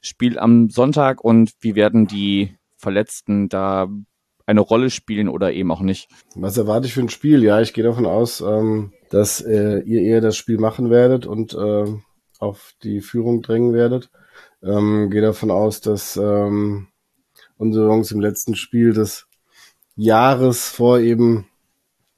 Spiel 0.00 0.38
am 0.38 0.70
Sonntag 0.70 1.24
und 1.24 1.52
wie 1.60 1.74
werden 1.74 2.06
die 2.06 2.54
Verletzten 2.76 3.48
da 3.48 3.88
eine 4.46 4.60
Rolle 4.60 4.90
spielen 4.90 5.28
oder 5.28 5.52
eben 5.52 5.70
auch 5.70 5.80
nicht? 5.80 6.08
Was 6.34 6.56
erwarte 6.56 6.86
ich 6.86 6.94
für 6.94 7.00
ein 7.00 7.10
Spiel? 7.10 7.42
Ja, 7.42 7.60
ich 7.60 7.74
gehe 7.74 7.84
davon 7.84 8.06
aus, 8.06 8.40
ähm, 8.40 8.92
dass 9.10 9.40
äh, 9.40 9.80
ihr 9.80 10.00
eher 10.00 10.20
das 10.20 10.36
Spiel 10.36 10.58
machen 10.58 10.90
werdet 10.90 11.26
und 11.26 11.54
äh, 11.54 11.84
auf 12.38 12.72
die 12.82 13.00
Führung 13.00 13.42
drängen 13.42 13.74
werdet. 13.74 14.10
Ähm, 14.62 15.10
gehe 15.10 15.22
davon 15.22 15.50
aus, 15.50 15.80
dass 15.80 16.16
ähm, 16.16 16.88
unsere 17.56 17.86
Jungs 17.86 18.10
im 18.10 18.20
letzten 18.20 18.56
Spiel 18.56 18.92
des 18.92 19.26
Jahres 19.94 20.68
vor 20.68 21.00
eben 21.00 21.46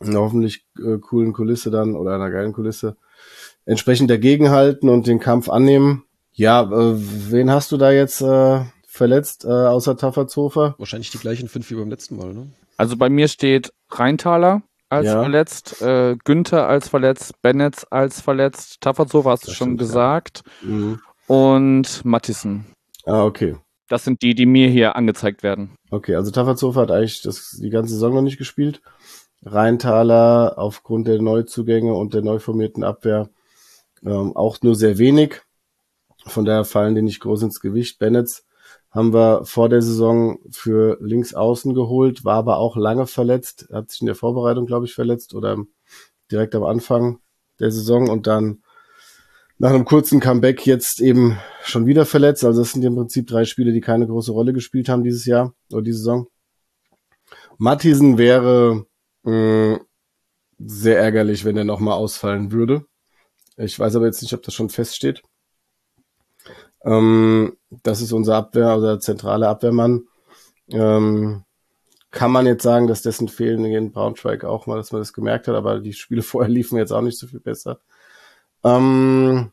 einer 0.01 0.20
hoffentlich 0.20 0.66
äh, 0.78 0.99
coolen 0.99 1.32
Kulisse 1.32 1.70
dann 1.70 1.95
oder 1.95 2.14
einer 2.14 2.30
geilen 2.30 2.53
Kulisse 2.53 2.97
entsprechend 3.66 4.11
dagegenhalten 4.11 4.88
und 4.88 5.07
den 5.07 5.20
Kampf 5.20 5.49
annehmen. 5.49 6.05
Ja, 6.32 6.62
äh, 6.62 6.95
wen 6.97 7.51
hast 7.51 7.72
du 7.72 7.76
da 7.76 7.91
jetzt 7.91 8.22
äh, 8.22 8.61
verletzt, 8.86 9.45
äh, 9.45 9.49
außer 9.49 9.97
Tafferzofer? 9.97 10.74
Wahrscheinlich 10.78 11.11
die 11.11 11.18
gleichen 11.18 11.49
fünf 11.49 11.70
wie 11.70 11.74
beim 11.74 11.91
letzten 11.91 12.16
Mal, 12.16 12.32
ne? 12.32 12.47
Also 12.76 12.97
bei 12.97 13.11
mir 13.11 13.28
steht 13.28 13.72
Rheintaler 13.91 14.62
als 14.88 15.07
ja. 15.07 15.20
verletzt, 15.20 15.82
äh, 15.82 16.16
Günther 16.24 16.66
als 16.66 16.88
verletzt, 16.88 17.41
Bennett 17.43 17.86
als 17.91 18.20
verletzt, 18.20 18.80
Tafferzofer 18.80 19.30
hast 19.30 19.43
das 19.43 19.51
du 19.51 19.57
schon 19.57 19.68
stimmt, 19.68 19.78
gesagt 19.80 20.43
ja. 20.62 20.68
mhm. 20.68 21.01
Und 21.31 22.05
Mattissen. 22.05 22.66
Ah, 23.07 23.24
okay. 23.24 23.57
Das 23.89 24.03
sind 24.05 24.20
die, 24.20 24.35
die 24.35 24.47
mir 24.47 24.68
hier 24.68 24.97
angezeigt 24.97 25.45
werden. 25.45 25.76
Okay, 25.89 26.16
also 26.16 26.33
Tafferzofer 26.33 26.81
hat 26.81 26.91
eigentlich 26.91 27.22
das, 27.22 27.57
die 27.62 27.70
ganze 27.70 27.95
Saison 27.95 28.14
noch 28.14 28.22
nicht 28.22 28.37
gespielt. 28.37 28.83
Rheintaler 29.45 30.55
aufgrund 30.57 31.07
der 31.07 31.22
Neuzugänge 31.22 31.95
und 31.95 32.14
der 32.14 32.22
neu 32.22 32.41
formierten 32.41 32.83
Abwehr 32.83 33.31
ähm, 34.05 34.35
auch 34.35 34.61
nur 34.62 34.74
sehr 34.74 34.99
wenig. 34.99 35.43
Von 36.26 36.45
daher 36.45 36.64
fallen 36.64 36.97
die 36.97 37.03
nicht 37.03 37.20
groß 37.20 37.43
ins 37.43 37.61
Gewicht. 37.61 38.01
Bennett 38.01 38.43
haben 38.91 39.14
wir 39.14 39.45
vor 39.45 39.68
der 39.68 39.83
Saison 39.83 40.41
für 40.51 40.99
links 41.01 41.33
außen 41.33 41.74
geholt, 41.74 42.24
war 42.24 42.39
aber 42.39 42.59
auch 42.59 42.76
lange 42.76 43.07
verletzt, 43.07 43.68
hat 43.72 43.93
sich 43.93 44.01
in 44.01 44.07
der 44.07 44.16
Vorbereitung, 44.16 44.66
glaube 44.66 44.87
ich, 44.87 44.95
verletzt 44.95 45.33
oder 45.37 45.59
direkt 46.33 46.57
am 46.57 46.64
Anfang 46.64 47.20
der 47.61 47.70
Saison 47.70 48.11
und 48.11 48.26
dann 48.26 48.62
nach 49.61 49.71
einem 49.71 49.85
kurzen 49.85 50.21
Comeback 50.21 50.67
jetzt 50.67 51.03
eben 51.03 51.39
schon 51.63 51.85
wieder 51.85 52.07
verletzt. 52.07 52.45
Also 52.45 52.63
das 52.63 52.73
sind 52.73 52.83
im 52.83 52.97
Prinzip 52.97 53.27
drei 53.27 53.45
Spiele, 53.45 53.73
die 53.73 53.83
keine 53.83 54.07
große 54.07 54.33
Rolle 54.33 54.55
gespielt 54.55 54.89
haben 54.89 55.05
dieses 55.05 55.27
Jahr 55.27 55.53
oder 55.71 55.83
diese 55.83 55.99
Saison. 55.99 56.29
Mattisen 57.59 58.17
wäre 58.17 58.87
mh, 59.23 59.77
mm, 59.77 59.81
sehr 60.61 60.99
ärgerlich, 60.99 61.45
wenn 61.45 61.59
er 61.59 61.65
nochmal 61.65 61.95
ausfallen 61.95 62.53
würde. 62.53 62.87
Ich 63.59 63.79
weiß 63.79 63.97
aber 63.97 64.07
jetzt 64.07 64.23
nicht, 64.23 64.33
ob 64.33 64.43
das 64.43 64.55
schon 64.55 64.71
feststeht. 64.71 65.23
Ähm, 66.83 67.59
das 67.83 68.01
ist 68.01 68.13
unser 68.13 68.37
Abwehr, 68.37 68.75
unser 68.77 68.99
zentrale 68.99 69.47
Abwehrmann. 69.47 70.05
Ähm, 70.69 71.45
kann 72.11 72.33
man 72.33 72.47
jetzt 72.47 72.63
sagen, 72.63 72.87
dass 72.87 73.03
dessen 73.03 73.29
Fehlen 73.29 73.67
in 73.67 73.93
Braunschweig 73.93 74.43
auch 74.45 74.67
mal, 74.67 74.77
dass 74.77 74.91
man 74.91 75.03
das 75.03 75.13
gemerkt 75.13 75.49
hat, 75.49 75.55
aber 75.55 75.81
die 75.81 75.93
Spiele 75.93 76.23
vorher 76.23 76.51
liefen 76.51 76.79
jetzt 76.79 76.93
auch 76.93 77.03
nicht 77.03 77.19
so 77.19 77.27
viel 77.27 77.41
besser. 77.41 77.83
Ähm, 78.65 79.51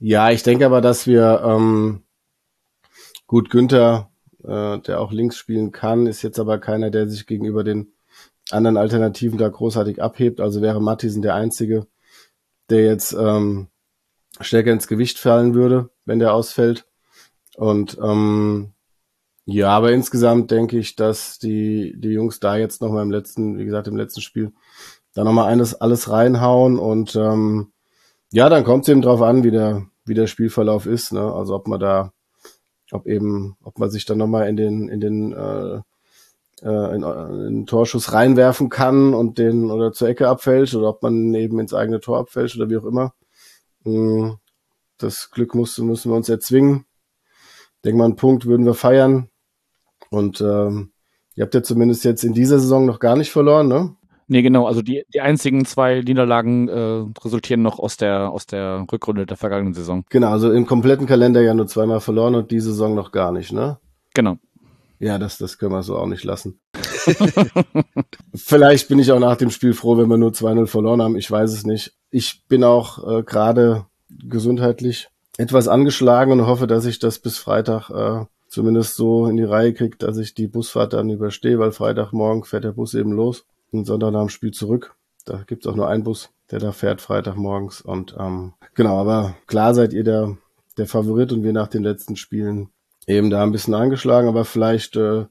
ja, 0.00 0.30
ich 0.30 0.42
denke 0.42 0.66
aber, 0.66 0.80
dass 0.80 1.06
wir 1.06 1.42
ähm, 1.44 2.04
gut 3.26 3.50
Günther, 3.50 4.10
äh, 4.44 4.78
der 4.78 5.00
auch 5.00 5.12
links 5.12 5.36
spielen 5.36 5.72
kann, 5.72 6.06
ist 6.06 6.22
jetzt 6.22 6.38
aber 6.38 6.58
keiner, 6.58 6.90
der 6.90 7.08
sich 7.08 7.26
gegenüber 7.26 7.64
den 7.64 7.92
anderen 8.50 8.76
Alternativen 8.76 9.38
da 9.38 9.48
großartig 9.48 10.02
abhebt. 10.02 10.40
Also 10.40 10.62
wäre 10.62 10.80
Mattisen 10.80 11.22
der 11.22 11.34
einzige, 11.34 11.86
der 12.70 12.84
jetzt 12.84 13.12
ähm, 13.12 13.68
stärker 14.40 14.72
ins 14.72 14.88
Gewicht 14.88 15.18
fallen 15.18 15.54
würde, 15.54 15.90
wenn 16.04 16.18
der 16.18 16.34
ausfällt. 16.34 16.86
Und 17.56 17.98
ähm, 18.02 18.72
ja, 19.44 19.70
aber 19.70 19.92
insgesamt 19.92 20.50
denke 20.50 20.78
ich, 20.78 20.94
dass 20.94 21.38
die, 21.38 21.94
die 21.96 22.10
Jungs 22.10 22.38
da 22.38 22.56
jetzt 22.56 22.82
nochmal 22.82 23.02
im 23.02 23.10
letzten, 23.10 23.58
wie 23.58 23.64
gesagt, 23.64 23.88
im 23.88 23.96
letzten 23.96 24.20
Spiel 24.20 24.52
da 25.14 25.24
nochmal 25.24 25.50
eines, 25.50 25.74
alles 25.74 26.10
reinhauen 26.10 26.78
und 26.78 27.16
ähm, 27.16 27.72
ja, 28.32 28.48
dann 28.48 28.64
kommt 28.64 28.84
es 28.84 28.88
eben 28.88 29.02
drauf 29.02 29.22
an, 29.22 29.44
wie 29.44 29.50
der, 29.50 29.86
wie 30.04 30.14
der 30.14 30.26
Spielverlauf 30.26 30.86
ist, 30.86 31.12
ne? 31.12 31.32
Also 31.32 31.54
ob 31.54 31.68
man 31.68 31.80
da, 31.80 32.12
ob 32.92 33.06
eben, 33.06 33.56
ob 33.62 33.78
man 33.78 33.90
sich 33.90 34.04
dann 34.04 34.18
nochmal 34.18 34.48
in 34.48 34.56
den, 34.56 34.88
in 34.88 35.00
den 35.00 35.32
äh, 35.32 35.80
äh, 36.62 36.94
in, 36.94 37.02
in 37.02 37.54
den 37.54 37.66
Torschuss 37.66 38.12
reinwerfen 38.12 38.68
kann 38.68 39.14
und 39.14 39.38
den 39.38 39.70
oder 39.70 39.92
zur 39.92 40.08
Ecke 40.08 40.28
abfälscht 40.28 40.74
oder 40.74 40.88
ob 40.88 41.02
man 41.02 41.34
eben 41.34 41.58
ins 41.60 41.74
eigene 41.74 42.00
Tor 42.00 42.18
abfälscht 42.18 42.56
oder 42.56 42.70
wie 42.70 42.76
auch 42.76 42.84
immer. 42.84 43.14
Hm, 43.84 44.38
das 44.98 45.30
Glück 45.30 45.54
musste, 45.54 45.82
müssen 45.82 46.10
wir 46.10 46.16
uns 46.16 46.28
erzwingen. 46.28 46.84
Denke 47.84 47.98
mal, 47.98 48.06
einen 48.06 48.16
Punkt 48.16 48.46
würden 48.46 48.66
wir 48.66 48.74
feiern. 48.74 49.28
Und 50.10 50.40
ähm, 50.40 50.92
ihr 51.34 51.44
habt 51.44 51.54
ja 51.54 51.62
zumindest 51.62 52.04
jetzt 52.04 52.24
in 52.24 52.32
dieser 52.32 52.58
Saison 52.58 52.86
noch 52.86 52.98
gar 52.98 53.16
nicht 53.16 53.30
verloren, 53.30 53.68
ne? 53.68 53.94
Nee, 54.30 54.42
genau. 54.42 54.66
Also 54.66 54.82
die, 54.82 55.04
die 55.12 55.22
einzigen 55.22 55.64
zwei 55.64 56.02
Niederlagen 56.02 56.68
äh, 56.68 57.04
resultieren 57.24 57.62
noch 57.62 57.78
aus 57.78 57.96
der, 57.96 58.30
aus 58.30 58.46
der 58.46 58.84
Rückrunde 58.92 59.24
der 59.24 59.38
vergangenen 59.38 59.72
Saison. 59.72 60.04
Genau, 60.10 60.28
also 60.28 60.52
im 60.52 60.66
kompletten 60.66 61.06
Kalender 61.06 61.40
ja 61.40 61.54
nur 61.54 61.66
zweimal 61.66 62.00
verloren 62.00 62.34
und 62.34 62.50
die 62.50 62.60
Saison 62.60 62.94
noch 62.94 63.10
gar 63.10 63.32
nicht, 63.32 63.52
ne? 63.52 63.78
Genau. 64.12 64.36
Ja, 64.98 65.16
das, 65.16 65.38
das 65.38 65.56
können 65.56 65.72
wir 65.72 65.82
so 65.82 65.96
auch 65.96 66.06
nicht 66.06 66.24
lassen. 66.24 66.60
Vielleicht 68.34 68.88
bin 68.88 68.98
ich 68.98 69.10
auch 69.12 69.20
nach 69.20 69.36
dem 69.36 69.50
Spiel 69.50 69.72
froh, 69.72 69.96
wenn 69.96 70.08
wir 70.08 70.18
nur 70.18 70.32
2-0 70.32 70.66
verloren 70.66 71.00
haben. 71.00 71.16
Ich 71.16 71.30
weiß 71.30 71.52
es 71.52 71.64
nicht. 71.64 71.94
Ich 72.10 72.42
bin 72.48 72.64
auch 72.64 73.20
äh, 73.20 73.22
gerade 73.22 73.86
gesundheitlich 74.10 75.08
etwas 75.38 75.68
angeschlagen 75.68 76.32
und 76.32 76.46
hoffe, 76.46 76.66
dass 76.66 76.84
ich 76.84 76.98
das 76.98 77.18
bis 77.18 77.38
Freitag 77.38 77.88
äh, 77.90 78.26
zumindest 78.48 78.96
so 78.96 79.26
in 79.26 79.36
die 79.36 79.44
Reihe 79.44 79.72
kriege, 79.72 79.96
dass 79.96 80.18
ich 80.18 80.34
die 80.34 80.48
Busfahrt 80.48 80.92
dann 80.92 81.08
überstehe, 81.08 81.58
weil 81.58 81.72
Freitagmorgen 81.72 82.44
fährt 82.44 82.64
der 82.64 82.72
Bus 82.72 82.92
eben 82.94 83.12
los 83.12 83.46
Sonntag 83.72 84.12
nach 84.12 84.20
dem 84.20 84.28
Spiel 84.28 84.52
zurück. 84.52 84.94
Da 85.24 85.42
gibt's 85.46 85.66
auch 85.66 85.76
nur 85.76 85.88
einen 85.88 86.04
Bus, 86.04 86.30
der 86.50 86.58
da 86.58 86.72
fährt 86.72 87.00
Freitagmorgens. 87.00 87.80
Und 87.80 88.16
ähm, 88.18 88.54
genau, 88.74 88.98
aber 88.98 89.34
klar 89.46 89.74
seid 89.74 89.92
ihr 89.92 90.04
der, 90.04 90.36
der 90.76 90.86
Favorit 90.86 91.32
und 91.32 91.42
wir 91.42 91.52
nach 91.52 91.68
den 91.68 91.82
letzten 91.82 92.16
Spielen 92.16 92.70
eben 93.06 93.30
da 93.30 93.42
ein 93.42 93.52
bisschen 93.52 93.74
angeschlagen, 93.74 94.28
aber 94.28 94.44
vielleicht 94.44 94.96
äh, 94.96 95.26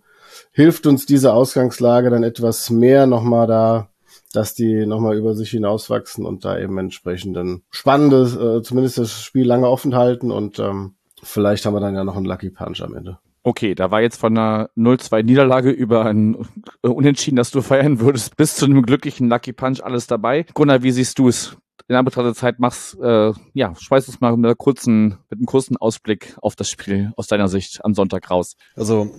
hilft 0.51 0.87
uns 0.87 1.05
diese 1.05 1.33
Ausgangslage 1.33 2.09
dann 2.09 2.23
etwas 2.23 2.69
mehr 2.69 3.07
nochmal 3.07 3.47
da, 3.47 3.89
dass 4.33 4.53
die 4.53 4.85
nochmal 4.85 5.17
über 5.17 5.35
sich 5.35 5.51
hinauswachsen 5.51 6.25
und 6.25 6.43
da 6.43 6.59
eben 6.59 6.77
entsprechend 6.77 7.37
ein 7.37 7.63
spannendes, 7.69 8.35
äh, 8.35 8.61
zumindest 8.61 8.97
das 8.97 9.21
Spiel 9.21 9.45
lange 9.45 9.69
offen 9.69 9.95
halten 9.95 10.31
und 10.31 10.59
ähm, 10.59 10.95
vielleicht 11.23 11.65
haben 11.65 11.73
wir 11.73 11.79
dann 11.79 11.95
ja 11.95 12.03
noch 12.03 12.17
einen 12.17 12.25
Lucky 12.25 12.49
Punch 12.49 12.81
am 12.81 12.95
Ende. 12.95 13.19
Okay, 13.47 13.75
da 13.75 13.91
war 13.91 14.01
jetzt 14.01 14.19
von 14.19 14.37
einer 14.37 14.69
0-2 14.75 15.23
Niederlage 15.23 15.69
über 15.71 16.03
ein 16.03 16.35
äh, 16.83 16.89
Unentschieden, 16.89 17.37
dass 17.37 17.49
du 17.49 17.61
feiern 17.61 18.01
würdest, 18.01 18.35
bis 18.35 18.55
zu 18.55 18.65
einem 18.65 18.81
glücklichen 18.81 19.29
Lucky 19.29 19.53
Punch 19.53 19.81
alles 19.81 20.05
dabei. 20.05 20.45
Gunnar, 20.53 20.83
wie 20.83 20.91
siehst 20.91 21.17
du 21.17 21.29
es? 21.29 21.55
in 21.87 21.95
Anbetracht 21.95 22.25
der 22.25 22.33
Zeit 22.33 22.59
machst, 22.59 22.99
äh, 22.99 23.31
ja, 23.53 23.73
schmeiß 23.73 24.09
uns 24.09 24.19
mal 24.19 24.35
mit, 24.35 24.45
einer 24.45 24.55
kurzen, 24.55 25.19
mit 25.29 25.39
einem 25.39 25.45
kurzen 25.45 25.77
Ausblick 25.77 26.35
auf 26.41 26.57
das 26.57 26.69
Spiel 26.69 27.13
aus 27.15 27.27
deiner 27.27 27.47
Sicht 27.47 27.85
am 27.85 27.93
Sonntag 27.93 28.29
raus. 28.29 28.57
Also 28.75 29.09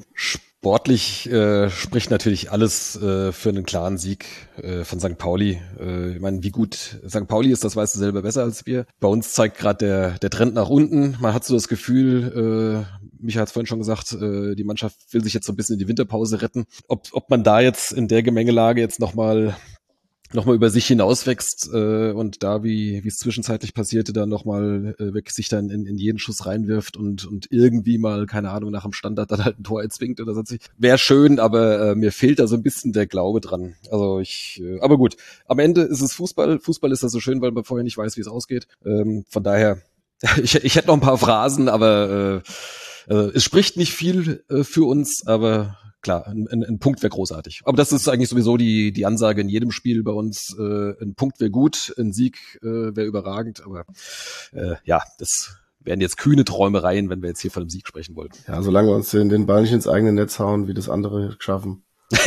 Sportlich 0.60 1.30
äh, 1.30 1.70
spricht 1.70 2.10
natürlich 2.10 2.50
alles 2.50 3.00
äh, 3.00 3.30
für 3.30 3.50
einen 3.50 3.64
klaren 3.64 3.96
Sieg 3.96 4.26
äh, 4.60 4.82
von 4.82 4.98
St. 4.98 5.16
Pauli. 5.16 5.60
Äh, 5.78 6.14
ich 6.14 6.20
meine, 6.20 6.42
wie 6.42 6.50
gut 6.50 6.98
St. 7.08 7.28
Pauli 7.28 7.52
ist, 7.52 7.62
das 7.62 7.76
weißt 7.76 7.94
du 7.94 8.00
selber 8.00 8.22
besser 8.22 8.42
als 8.42 8.66
wir. 8.66 8.84
Bei 8.98 9.06
uns 9.06 9.34
zeigt 9.34 9.56
gerade 9.56 9.86
der, 9.86 10.18
der 10.18 10.30
Trend 10.30 10.54
nach 10.54 10.68
unten. 10.68 11.16
Man 11.20 11.32
hat 11.32 11.44
so 11.44 11.54
das 11.54 11.68
Gefühl, 11.68 12.84
äh, 12.84 13.08
Micha 13.20 13.40
hat 13.40 13.46
es 13.46 13.52
vorhin 13.52 13.68
schon 13.68 13.78
gesagt, 13.78 14.12
äh, 14.14 14.56
die 14.56 14.64
Mannschaft 14.64 14.96
will 15.12 15.22
sich 15.22 15.32
jetzt 15.32 15.46
so 15.46 15.52
ein 15.52 15.56
bisschen 15.56 15.74
in 15.74 15.78
die 15.78 15.86
Winterpause 15.86 16.42
retten. 16.42 16.64
Ob, 16.88 17.06
ob 17.12 17.30
man 17.30 17.44
da 17.44 17.60
jetzt 17.60 17.92
in 17.92 18.08
der 18.08 18.24
Gemengelage 18.24 18.80
jetzt 18.80 18.98
nochmal 18.98 19.56
nochmal 20.32 20.56
über 20.56 20.70
sich 20.70 20.86
hinauswächst 20.86 21.70
äh, 21.72 22.12
und 22.12 22.42
da, 22.42 22.62
wie 22.62 23.02
wie 23.04 23.08
es 23.08 23.18
zwischenzeitlich 23.18 23.74
passierte, 23.74 24.12
dann 24.12 24.28
nochmal 24.28 24.94
äh, 24.98 25.14
wirklich 25.14 25.34
sich 25.34 25.48
dann 25.48 25.70
in, 25.70 25.86
in 25.86 25.96
jeden 25.96 26.18
Schuss 26.18 26.46
reinwirft 26.46 26.96
und 26.96 27.24
und 27.26 27.46
irgendwie 27.50 27.98
mal, 27.98 28.26
keine 28.26 28.50
Ahnung, 28.50 28.70
nach 28.70 28.82
dem 28.82 28.92
Standard 28.92 29.30
dann 29.30 29.44
halt 29.44 29.58
ein 29.58 29.64
Tor 29.64 29.82
erzwingt 29.82 30.20
oder 30.20 30.34
sonst 30.34 30.48
Wäre 30.76 30.98
schön, 30.98 31.38
aber 31.38 31.90
äh, 31.90 31.94
mir 31.94 32.12
fehlt 32.12 32.38
da 32.38 32.46
so 32.46 32.56
ein 32.56 32.62
bisschen 32.62 32.92
der 32.92 33.06
Glaube 33.06 33.40
dran. 33.40 33.74
Also 33.90 34.20
ich, 34.20 34.60
äh, 34.62 34.80
aber 34.80 34.96
gut, 34.96 35.16
am 35.46 35.58
Ende 35.58 35.82
ist 35.82 36.00
es 36.00 36.12
Fußball. 36.14 36.58
Fußball 36.58 36.92
ist 36.92 37.02
da 37.02 37.08
so 37.08 37.20
schön, 37.20 37.40
weil 37.40 37.52
man 37.52 37.64
vorher 37.64 37.84
nicht 37.84 37.98
weiß, 37.98 38.16
wie 38.16 38.20
es 38.20 38.28
ausgeht. 38.28 38.66
Ähm, 38.84 39.24
von 39.28 39.42
daher, 39.42 39.82
ich, 40.42 40.54
ich 40.56 40.76
hätte 40.76 40.88
noch 40.88 40.94
ein 40.94 41.00
paar 41.00 41.18
Phrasen, 41.18 41.68
aber 41.68 42.42
äh, 43.08 43.12
äh, 43.12 43.30
es 43.34 43.44
spricht 43.44 43.76
nicht 43.76 43.92
viel 43.92 44.44
äh, 44.48 44.64
für 44.64 44.86
uns, 44.86 45.26
aber 45.26 45.78
klar, 46.00 46.26
ein, 46.26 46.48
ein, 46.48 46.78
Punkt 46.78 47.02
wäre 47.02 47.10
großartig. 47.10 47.62
Aber 47.64 47.76
das 47.76 47.92
ist 47.92 48.08
eigentlich 48.08 48.28
sowieso 48.28 48.56
die, 48.56 48.92
die 48.92 49.06
Ansage 49.06 49.40
in 49.40 49.48
jedem 49.48 49.70
Spiel 49.70 50.02
bei 50.02 50.12
uns. 50.12 50.56
Äh, 50.58 51.02
ein 51.02 51.14
Punkt 51.14 51.40
wäre 51.40 51.50
gut, 51.50 51.94
ein 51.98 52.12
Sieg 52.12 52.38
äh, 52.62 52.96
wäre 52.96 53.06
überragend, 53.06 53.62
aber 53.64 53.84
äh, 54.52 54.76
ja, 54.84 55.02
das 55.18 55.56
wären 55.80 56.00
jetzt 56.00 56.18
kühne 56.18 56.44
Träumereien, 56.44 57.10
wenn 57.10 57.22
wir 57.22 57.28
jetzt 57.28 57.40
hier 57.40 57.50
von 57.50 57.62
einem 57.62 57.70
Sieg 57.70 57.86
sprechen 57.86 58.16
wollten. 58.16 58.38
Ja, 58.46 58.62
solange 58.62 58.88
wir 58.88 58.94
uns 58.94 59.10
den, 59.10 59.28
den 59.28 59.46
Ball 59.46 59.62
nicht 59.62 59.72
ins 59.72 59.88
eigene 59.88 60.12
Netz 60.12 60.38
hauen, 60.38 60.68
wie 60.68 60.74
das 60.74 60.88
andere 60.88 61.36
schaffen. 61.38 61.82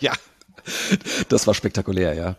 ja, 0.00 0.12
das 1.28 1.46
war 1.46 1.54
spektakulär, 1.54 2.14
ja. 2.14 2.36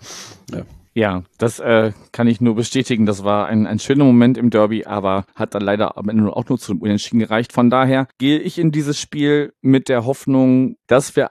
ja. 0.51 0.65
Ja, 0.93 1.23
das 1.37 1.59
äh, 1.59 1.93
kann 2.11 2.27
ich 2.27 2.41
nur 2.41 2.55
bestätigen. 2.55 3.05
Das 3.05 3.23
war 3.23 3.47
ein, 3.47 3.65
ein 3.65 3.79
schöner 3.79 4.03
Moment 4.03 4.37
im 4.37 4.49
Derby, 4.49 4.85
aber 4.85 5.25
hat 5.35 5.55
dann 5.55 5.61
leider 5.61 5.97
am 5.97 6.09
Ende 6.09 6.35
auch 6.35 6.47
nur 6.49 6.59
zu 6.59 6.73
einem 6.73 6.81
Unentschieden 6.81 7.19
gereicht. 7.19 7.53
Von 7.53 7.69
daher 7.69 8.07
gehe 8.17 8.39
ich 8.39 8.59
in 8.59 8.71
dieses 8.71 8.99
Spiel 8.99 9.53
mit 9.61 9.87
der 9.87 10.05
Hoffnung, 10.05 10.75
dass 10.87 11.15
wir 11.15 11.29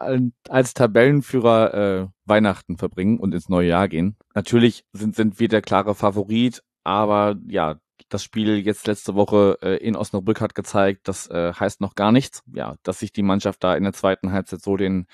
als 0.49 0.75
Tabellenführer 0.75 1.75
äh, 1.75 2.07
Weihnachten 2.25 2.79
verbringen 2.79 3.19
und 3.19 3.35
ins 3.35 3.51
neue 3.51 3.69
Jahr 3.69 3.89
gehen. 3.89 4.17
Natürlich 4.35 4.85
sind, 4.93 5.15
sind 5.15 5.39
wir 5.41 5.49
der 5.49 5.61
klare 5.61 5.95
Favorit, 5.95 6.63
aber 6.83 7.37
ja, 7.47 7.77
das 8.09 8.25
Spiel 8.25 8.59
jetzt 8.59 8.87
letzte 8.87 9.15
Woche 9.15 9.59
äh, 9.63 9.77
in 9.77 9.97
Osnabrück 9.97 10.41
hat 10.41 10.55
gezeigt, 10.55 11.09
das 11.09 11.29
äh, 11.29 11.53
heißt 11.53 11.81
noch 11.81 11.95
gar 11.95 12.13
nichts. 12.13 12.43
Ja, 12.53 12.77
dass 12.83 13.01
sich 13.01 13.13
die 13.13 13.23
Mannschaft 13.23 13.63
da 13.63 13.75
in 13.75 13.85
der 13.85 13.93
zweiten 13.93 14.33
Halbzeit 14.33 14.63
so 14.63 14.77
den 14.77 15.07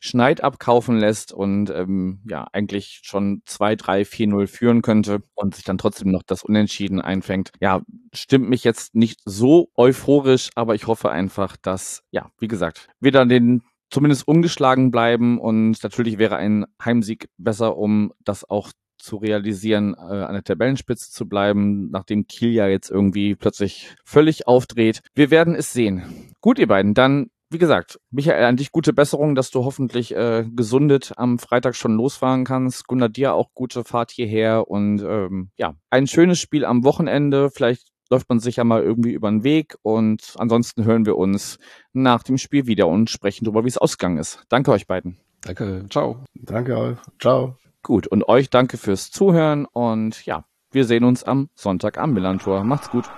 Schneid 0.00 0.42
abkaufen 0.42 0.98
lässt 0.98 1.32
und 1.32 1.70
ähm, 1.70 2.20
ja, 2.28 2.46
eigentlich 2.52 3.00
schon 3.04 3.42
2, 3.46 3.76
3, 3.76 4.02
4-0 4.02 4.46
führen 4.46 4.82
könnte 4.82 5.22
und 5.34 5.54
sich 5.54 5.64
dann 5.64 5.78
trotzdem 5.78 6.10
noch 6.10 6.22
das 6.22 6.42
Unentschieden 6.42 7.00
einfängt. 7.00 7.52
Ja, 7.60 7.80
stimmt 8.12 8.48
mich 8.48 8.64
jetzt 8.64 8.94
nicht 8.94 9.20
so 9.24 9.70
euphorisch, 9.76 10.50
aber 10.54 10.74
ich 10.74 10.86
hoffe 10.86 11.10
einfach, 11.10 11.56
dass, 11.56 12.02
ja, 12.10 12.30
wie 12.38 12.48
gesagt, 12.48 12.88
wir 13.00 13.12
dann 13.12 13.30
den 13.30 13.62
zumindest 13.90 14.26
ungeschlagen 14.26 14.90
bleiben 14.90 15.38
und 15.38 15.82
natürlich 15.82 16.18
wäre 16.18 16.36
ein 16.36 16.66
Heimsieg 16.84 17.28
besser, 17.38 17.76
um 17.76 18.12
das 18.24 18.48
auch 18.48 18.72
zu 19.04 19.16
realisieren, 19.16 19.94
äh, 19.94 20.00
an 20.00 20.34
der 20.34 20.42
Tabellenspitze 20.42 21.10
zu 21.10 21.28
bleiben, 21.28 21.90
nachdem 21.90 22.26
Kiel 22.26 22.50
ja 22.50 22.66
jetzt 22.66 22.90
irgendwie 22.90 23.34
plötzlich 23.36 23.94
völlig 24.04 24.48
aufdreht. 24.48 25.02
Wir 25.14 25.30
werden 25.30 25.54
es 25.54 25.72
sehen. 25.72 26.32
Gut, 26.40 26.58
ihr 26.58 26.68
beiden, 26.68 26.94
dann 26.94 27.30
wie 27.50 27.58
gesagt, 27.58 28.00
Michael, 28.10 28.44
an 28.44 28.56
dich 28.56 28.72
gute 28.72 28.92
Besserung, 28.92 29.36
dass 29.36 29.50
du 29.50 29.64
hoffentlich 29.64 30.14
äh, 30.16 30.44
gesundet 30.56 31.12
am 31.16 31.38
Freitag 31.38 31.76
schon 31.76 31.94
losfahren 31.94 32.44
kannst. 32.44 32.88
Gunnar, 32.88 33.08
dir 33.08 33.34
auch 33.34 33.50
gute 33.54 33.84
Fahrt 33.84 34.10
hierher 34.10 34.68
und 34.68 35.02
ähm, 35.02 35.50
ja, 35.56 35.74
ein 35.88 36.08
schönes 36.08 36.40
Spiel 36.40 36.64
am 36.64 36.82
Wochenende. 36.82 37.50
Vielleicht 37.50 37.92
läuft 38.10 38.28
man 38.28 38.40
sich 38.40 38.56
ja 38.56 38.64
mal 38.64 38.82
irgendwie 38.82 39.12
über 39.12 39.30
den 39.30 39.44
Weg 39.44 39.76
und 39.82 40.34
ansonsten 40.36 40.84
hören 40.84 41.06
wir 41.06 41.16
uns 41.16 41.58
nach 41.92 42.22
dem 42.22 42.38
Spiel 42.38 42.66
wieder 42.66 42.88
und 42.88 43.08
sprechen 43.08 43.44
darüber, 43.44 43.64
wie 43.64 43.68
es 43.68 43.78
ausgegangen 43.78 44.18
ist. 44.18 44.42
Danke 44.48 44.72
euch 44.72 44.86
beiden. 44.86 45.18
Danke, 45.42 45.86
ciao. 45.90 46.24
Danke 46.34 46.76
euch, 46.76 46.98
ciao. 47.20 47.56
Gut, 47.84 48.06
und 48.06 48.26
euch 48.30 48.48
danke 48.48 48.78
fürs 48.78 49.10
Zuhören 49.10 49.66
und 49.66 50.24
ja, 50.24 50.46
wir 50.70 50.86
sehen 50.86 51.04
uns 51.04 51.22
am 51.22 51.50
Sonntag 51.54 51.98
am 51.98 52.14
Millantor. 52.14 52.64
Macht's 52.64 52.88
gut. 52.88 53.10